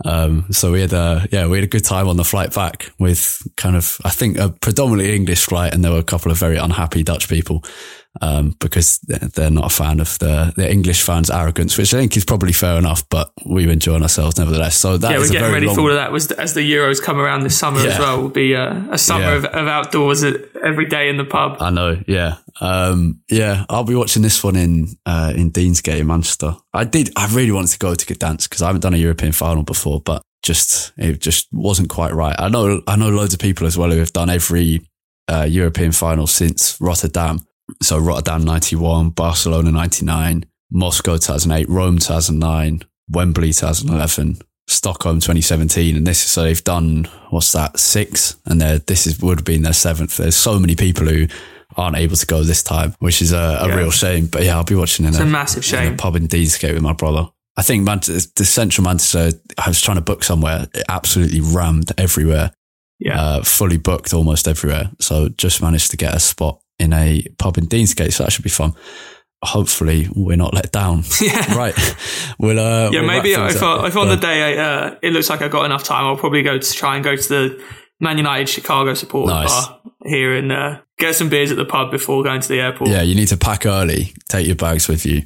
Um, 0.03 0.47
so 0.51 0.71
we 0.71 0.81
had 0.81 0.93
a 0.93 1.27
yeah 1.31 1.47
we 1.47 1.57
had 1.57 1.63
a 1.63 1.67
good 1.67 1.85
time 1.85 2.07
on 2.07 2.17
the 2.17 2.23
flight 2.23 2.53
back 2.53 2.91
with 2.99 3.47
kind 3.55 3.75
of 3.75 3.99
I 4.03 4.09
think 4.09 4.37
a 4.37 4.49
predominantly 4.49 5.15
English 5.15 5.45
flight, 5.45 5.73
and 5.73 5.83
there 5.83 5.91
were 5.91 5.99
a 5.99 6.03
couple 6.03 6.31
of 6.31 6.37
very 6.37 6.57
unhappy 6.57 7.03
Dutch 7.03 7.29
people 7.29 7.63
um, 8.19 8.55
because 8.59 8.99
they're 8.99 9.49
not 9.49 9.65
a 9.65 9.73
fan 9.73 9.99
of 9.99 10.19
the, 10.19 10.51
the 10.57 10.69
English 10.69 11.01
fans' 11.01 11.29
arrogance, 11.29 11.77
which 11.77 11.93
I 11.93 11.97
think 11.97 12.17
is 12.17 12.25
probably 12.25 12.51
fair 12.51 12.77
enough, 12.77 13.07
but 13.09 13.31
we 13.45 13.65
were 13.65 13.71
enjoying 13.71 14.01
ourselves 14.01 14.37
nevertheless. 14.37 14.77
So 14.77 14.97
that 14.97 15.11
yeah, 15.11 15.17
we're 15.17 15.29
getting 15.29 15.53
ready 15.53 15.67
long... 15.67 15.75
for 15.75 15.81
all 15.81 15.89
of 15.89 15.95
that. 15.95 16.11
Was 16.11 16.31
as 16.31 16.53
the 16.53 16.69
Euros 16.69 17.01
come 17.01 17.19
around 17.19 17.43
this 17.43 17.57
summer 17.57 17.79
yeah. 17.79 17.91
as 17.91 17.99
well, 17.99 18.21
will 18.21 18.29
be 18.29 18.53
a, 18.53 18.71
a 18.91 18.97
summer 18.97 19.23
yeah. 19.23 19.35
of, 19.35 19.45
of, 19.45 19.67
outdoors 19.67 20.23
every 20.23 20.87
day 20.87 21.07
in 21.07 21.17
the 21.17 21.23
pub. 21.23 21.57
I 21.61 21.69
know, 21.69 22.01
yeah, 22.05 22.37
um, 22.59 23.21
yeah. 23.29 23.65
I'll 23.69 23.85
be 23.85 23.95
watching 23.95 24.23
this 24.23 24.43
one 24.43 24.57
in 24.57 24.87
uh, 25.05 25.31
in 25.35 25.51
Deansgate 25.51 25.99
in 25.99 26.07
Manchester. 26.07 26.57
I 26.73 26.83
did, 26.83 27.11
I 27.15 27.27
really 27.27 27.51
wanted 27.51 27.71
to 27.71 27.79
go 27.79 27.95
to 27.95 28.05
Gdansk 28.05 28.49
because 28.49 28.61
I 28.61 28.67
haven't 28.67 28.81
done 28.81 28.93
a 28.93 28.97
European 28.97 29.31
final 29.31 29.63
before, 29.63 30.01
but 30.01 30.21
just 30.43 30.91
it 30.97 31.21
just 31.21 31.47
wasn't 31.53 31.89
quite 31.89 32.13
right. 32.13 32.35
I 32.37 32.49
know, 32.49 32.81
I 32.87 32.97
know 32.97 33.09
loads 33.09 33.33
of 33.33 33.39
people 33.39 33.67
as 33.67 33.77
well 33.77 33.91
who 33.91 33.99
have 33.99 34.13
done 34.13 34.29
every 34.29 34.81
uh, 35.29 35.47
European 35.49 35.93
final 35.93 36.27
since 36.27 36.79
Rotterdam 36.81 37.39
so 37.81 37.97
Rotterdam 37.97 38.43
91, 38.43 39.11
Barcelona 39.11 39.71
99, 39.71 40.45
Moscow 40.71 41.13
2008, 41.13 41.69
Rome 41.69 41.97
2009, 41.97 42.83
Wembley 43.09 43.53
2011, 43.53 44.39
Stockholm 44.67 45.19
2017. 45.19 45.95
And 45.95 46.07
this, 46.07 46.23
is, 46.23 46.31
so 46.31 46.43
they've 46.43 46.63
done, 46.63 47.05
what's 47.29 47.51
that, 47.51 47.79
six? 47.79 48.37
And 48.45 48.61
this 48.61 49.07
is, 49.07 49.21
would 49.21 49.39
have 49.39 49.45
been 49.45 49.63
their 49.63 49.73
seventh. 49.73 50.17
There's 50.17 50.35
so 50.35 50.59
many 50.59 50.75
people 50.75 51.07
who 51.07 51.27
aren't 51.77 51.97
able 51.97 52.15
to 52.15 52.25
go 52.25 52.43
this 52.43 52.63
time, 52.63 52.95
which 52.99 53.21
is 53.21 53.31
a, 53.31 53.59
a 53.61 53.67
yeah. 53.67 53.75
real 53.75 53.91
shame. 53.91 54.27
But 54.27 54.43
yeah, 54.43 54.55
I'll 54.55 54.63
be 54.63 54.75
watching 54.75 55.05
in 55.05 55.11
it's 55.11 55.19
a, 55.19 55.23
a 55.23 55.25
massive 55.25 55.65
shame. 55.65 55.87
In 55.87 55.93
a 55.93 55.97
pub 55.97 56.15
in 56.15 56.27
Deansgate 56.27 56.73
with 56.73 56.83
my 56.83 56.93
brother. 56.93 57.29
I 57.57 57.63
think 57.63 57.83
Manchester, 57.83 58.31
the 58.37 58.45
central 58.45 58.85
Manchester, 58.85 59.37
I 59.57 59.67
was 59.67 59.81
trying 59.81 59.97
to 59.97 60.01
book 60.01 60.23
somewhere, 60.23 60.67
it 60.73 60.85
absolutely 60.87 61.41
rammed 61.41 61.91
everywhere. 61.97 62.51
Yeah. 62.99 63.19
Uh, 63.19 63.43
fully 63.43 63.77
booked 63.77 64.13
almost 64.13 64.47
everywhere. 64.47 64.91
So 64.99 65.27
just 65.29 65.61
managed 65.61 65.91
to 65.91 65.97
get 65.97 66.13
a 66.13 66.19
spot 66.19 66.60
in 66.81 66.93
a 66.93 67.25
pub 67.37 67.57
in 67.57 67.67
Deansgate, 67.67 68.13
so 68.13 68.23
that 68.23 68.31
should 68.31 68.43
be 68.43 68.49
fun. 68.49 68.73
Hopefully, 69.43 70.07
we're 70.15 70.37
not 70.37 70.53
let 70.53 70.71
down. 70.71 71.03
Yeah, 71.21 71.55
right. 71.55 71.95
We'll 72.37 72.59
uh, 72.59 72.89
yeah, 72.91 73.01
we'll 73.01 73.07
maybe 73.07 73.33
if, 73.33 73.63
I, 73.63 73.87
if 73.87 73.95
on 73.95 74.07
the 74.07 74.17
day 74.17 74.57
uh, 74.57 74.95
it 75.01 75.13
looks 75.13 75.29
like 75.29 75.41
I've 75.41 75.51
got 75.51 75.65
enough 75.65 75.83
time, 75.83 76.05
I'll 76.05 76.17
probably 76.17 76.43
go 76.43 76.57
to 76.57 76.73
try 76.73 76.95
and 76.95 77.03
go 77.03 77.15
to 77.15 77.29
the 77.29 77.63
Man 77.99 78.17
United 78.17 78.49
Chicago 78.49 78.93
support 78.93 79.29
nice. 79.29 79.49
bar 79.49 79.81
here 80.05 80.35
and 80.35 80.51
uh, 80.51 80.81
get 80.97 81.15
some 81.15 81.29
beers 81.29 81.51
at 81.51 81.57
the 81.57 81.65
pub 81.65 81.91
before 81.91 82.23
going 82.23 82.41
to 82.41 82.47
the 82.47 82.59
airport. 82.59 82.89
Yeah, 82.89 83.03
you 83.03 83.15
need 83.15 83.27
to 83.27 83.37
pack 83.37 83.65
early, 83.65 84.13
take 84.29 84.47
your 84.47 84.55
bags 84.55 84.87
with 84.87 85.05
you, 85.05 85.23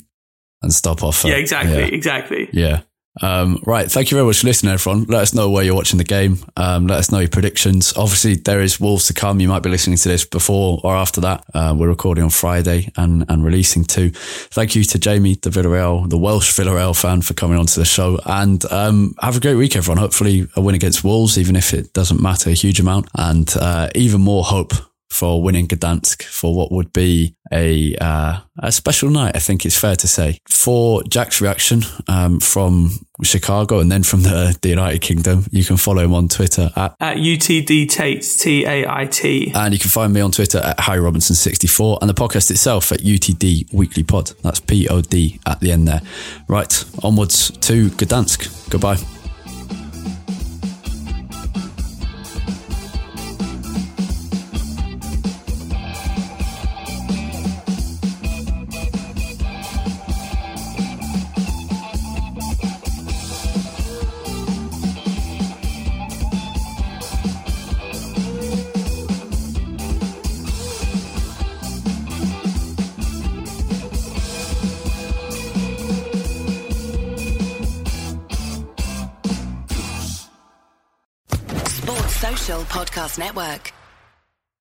and 0.61 0.73
stop 0.73 1.03
off. 1.03 1.23
yeah, 1.23 1.35
exactly, 1.35 1.79
yeah. 1.79 1.85
exactly. 1.85 2.49
Yeah. 2.51 2.81
Um, 3.21 3.61
right. 3.65 3.89
Thank 3.89 4.11
you 4.11 4.15
very 4.15 4.27
much 4.27 4.41
for 4.41 4.47
listening, 4.47 4.73
everyone. 4.73 5.05
Let 5.05 5.21
us 5.21 5.33
know 5.33 5.49
where 5.49 5.63
you're 5.63 5.75
watching 5.75 5.97
the 5.97 6.03
game. 6.03 6.39
Um, 6.57 6.87
let 6.87 6.99
us 6.99 7.11
know 7.11 7.19
your 7.19 7.29
predictions. 7.29 7.95
Obviously, 7.95 8.35
there 8.35 8.61
is 8.61 8.79
Wolves 8.79 9.07
to 9.07 9.13
come. 9.13 9.39
You 9.39 9.47
might 9.47 9.63
be 9.63 9.69
listening 9.69 9.97
to 9.97 10.09
this 10.09 10.25
before 10.25 10.81
or 10.83 10.95
after 10.95 11.21
that. 11.21 11.45
Uh, 11.53 11.75
we're 11.77 11.87
recording 11.87 12.23
on 12.23 12.29
Friday 12.29 12.91
and, 12.97 13.25
and 13.29 13.43
releasing 13.43 13.85
too. 13.85 14.09
Thank 14.11 14.75
you 14.75 14.83
to 14.83 14.99
Jamie, 14.99 15.35
the 15.35 15.49
Villarreal, 15.49 16.09
the 16.09 16.17
Welsh 16.17 16.51
Villarreal 16.57 16.99
fan 16.99 17.21
for 17.21 17.33
coming 17.33 17.57
onto 17.57 17.79
the 17.79 17.85
show 17.85 18.19
and, 18.25 18.63
um, 18.71 19.15
have 19.21 19.37
a 19.37 19.39
great 19.39 19.55
week, 19.55 19.75
everyone. 19.75 19.97
Hopefully 19.97 20.47
a 20.55 20.61
win 20.61 20.75
against 20.75 21.03
Wolves, 21.03 21.37
even 21.37 21.55
if 21.55 21.73
it 21.73 21.93
doesn't 21.93 22.21
matter 22.21 22.49
a 22.49 22.53
huge 22.53 22.79
amount 22.79 23.07
and, 23.15 23.53
uh, 23.59 23.89
even 23.95 24.21
more 24.21 24.43
hope 24.43 24.73
for 25.15 25.41
winning 25.41 25.67
Gdansk 25.67 26.23
for 26.23 26.53
what 26.53 26.71
would 26.71 26.91
be 26.91 27.35
a 27.51 27.95
uh, 28.01 28.39
a 28.59 28.71
special 28.71 29.09
night. 29.09 29.35
I 29.35 29.39
think 29.39 29.65
it's 29.65 29.77
fair 29.77 29.95
to 29.95 30.07
say. 30.07 30.39
For 30.49 31.03
Jack's 31.03 31.39
reaction 31.41 31.83
um, 32.07 32.39
from 32.39 32.91
Chicago 33.23 33.79
and 33.79 33.91
then 33.91 34.03
from 34.03 34.23
the, 34.23 34.57
the 34.61 34.69
United 34.69 35.01
Kingdom, 35.01 35.45
you 35.51 35.63
can 35.63 35.77
follow 35.77 36.03
him 36.03 36.13
on 36.13 36.27
Twitter 36.27 36.69
at, 36.75 36.95
at 36.99 37.17
UTD 37.17 37.89
Tait 37.89 38.21
T 38.21 38.65
A 38.65 38.85
I 38.87 39.05
T, 39.05 39.51
and 39.55 39.73
you 39.73 39.79
can 39.79 39.89
find 39.89 40.11
me 40.11 40.21
on 40.21 40.31
Twitter 40.31 40.59
at 40.59 40.79
Harry 40.81 40.99
Robinson 40.99 41.35
sixty 41.35 41.67
four, 41.67 41.97
and 42.01 42.09
the 42.09 42.13
podcast 42.13 42.51
itself 42.51 42.91
at 42.91 42.99
UTD 42.99 43.73
Weekly 43.73 44.03
Pod. 44.03 44.31
That's 44.41 44.59
P 44.59 44.87
O 44.89 45.01
D 45.01 45.39
at 45.45 45.59
the 45.61 45.71
end 45.71 45.87
there. 45.87 46.01
Right, 46.47 46.83
onwards 47.03 47.51
to 47.51 47.89
Gdansk. 47.89 48.69
Goodbye. 48.69 49.24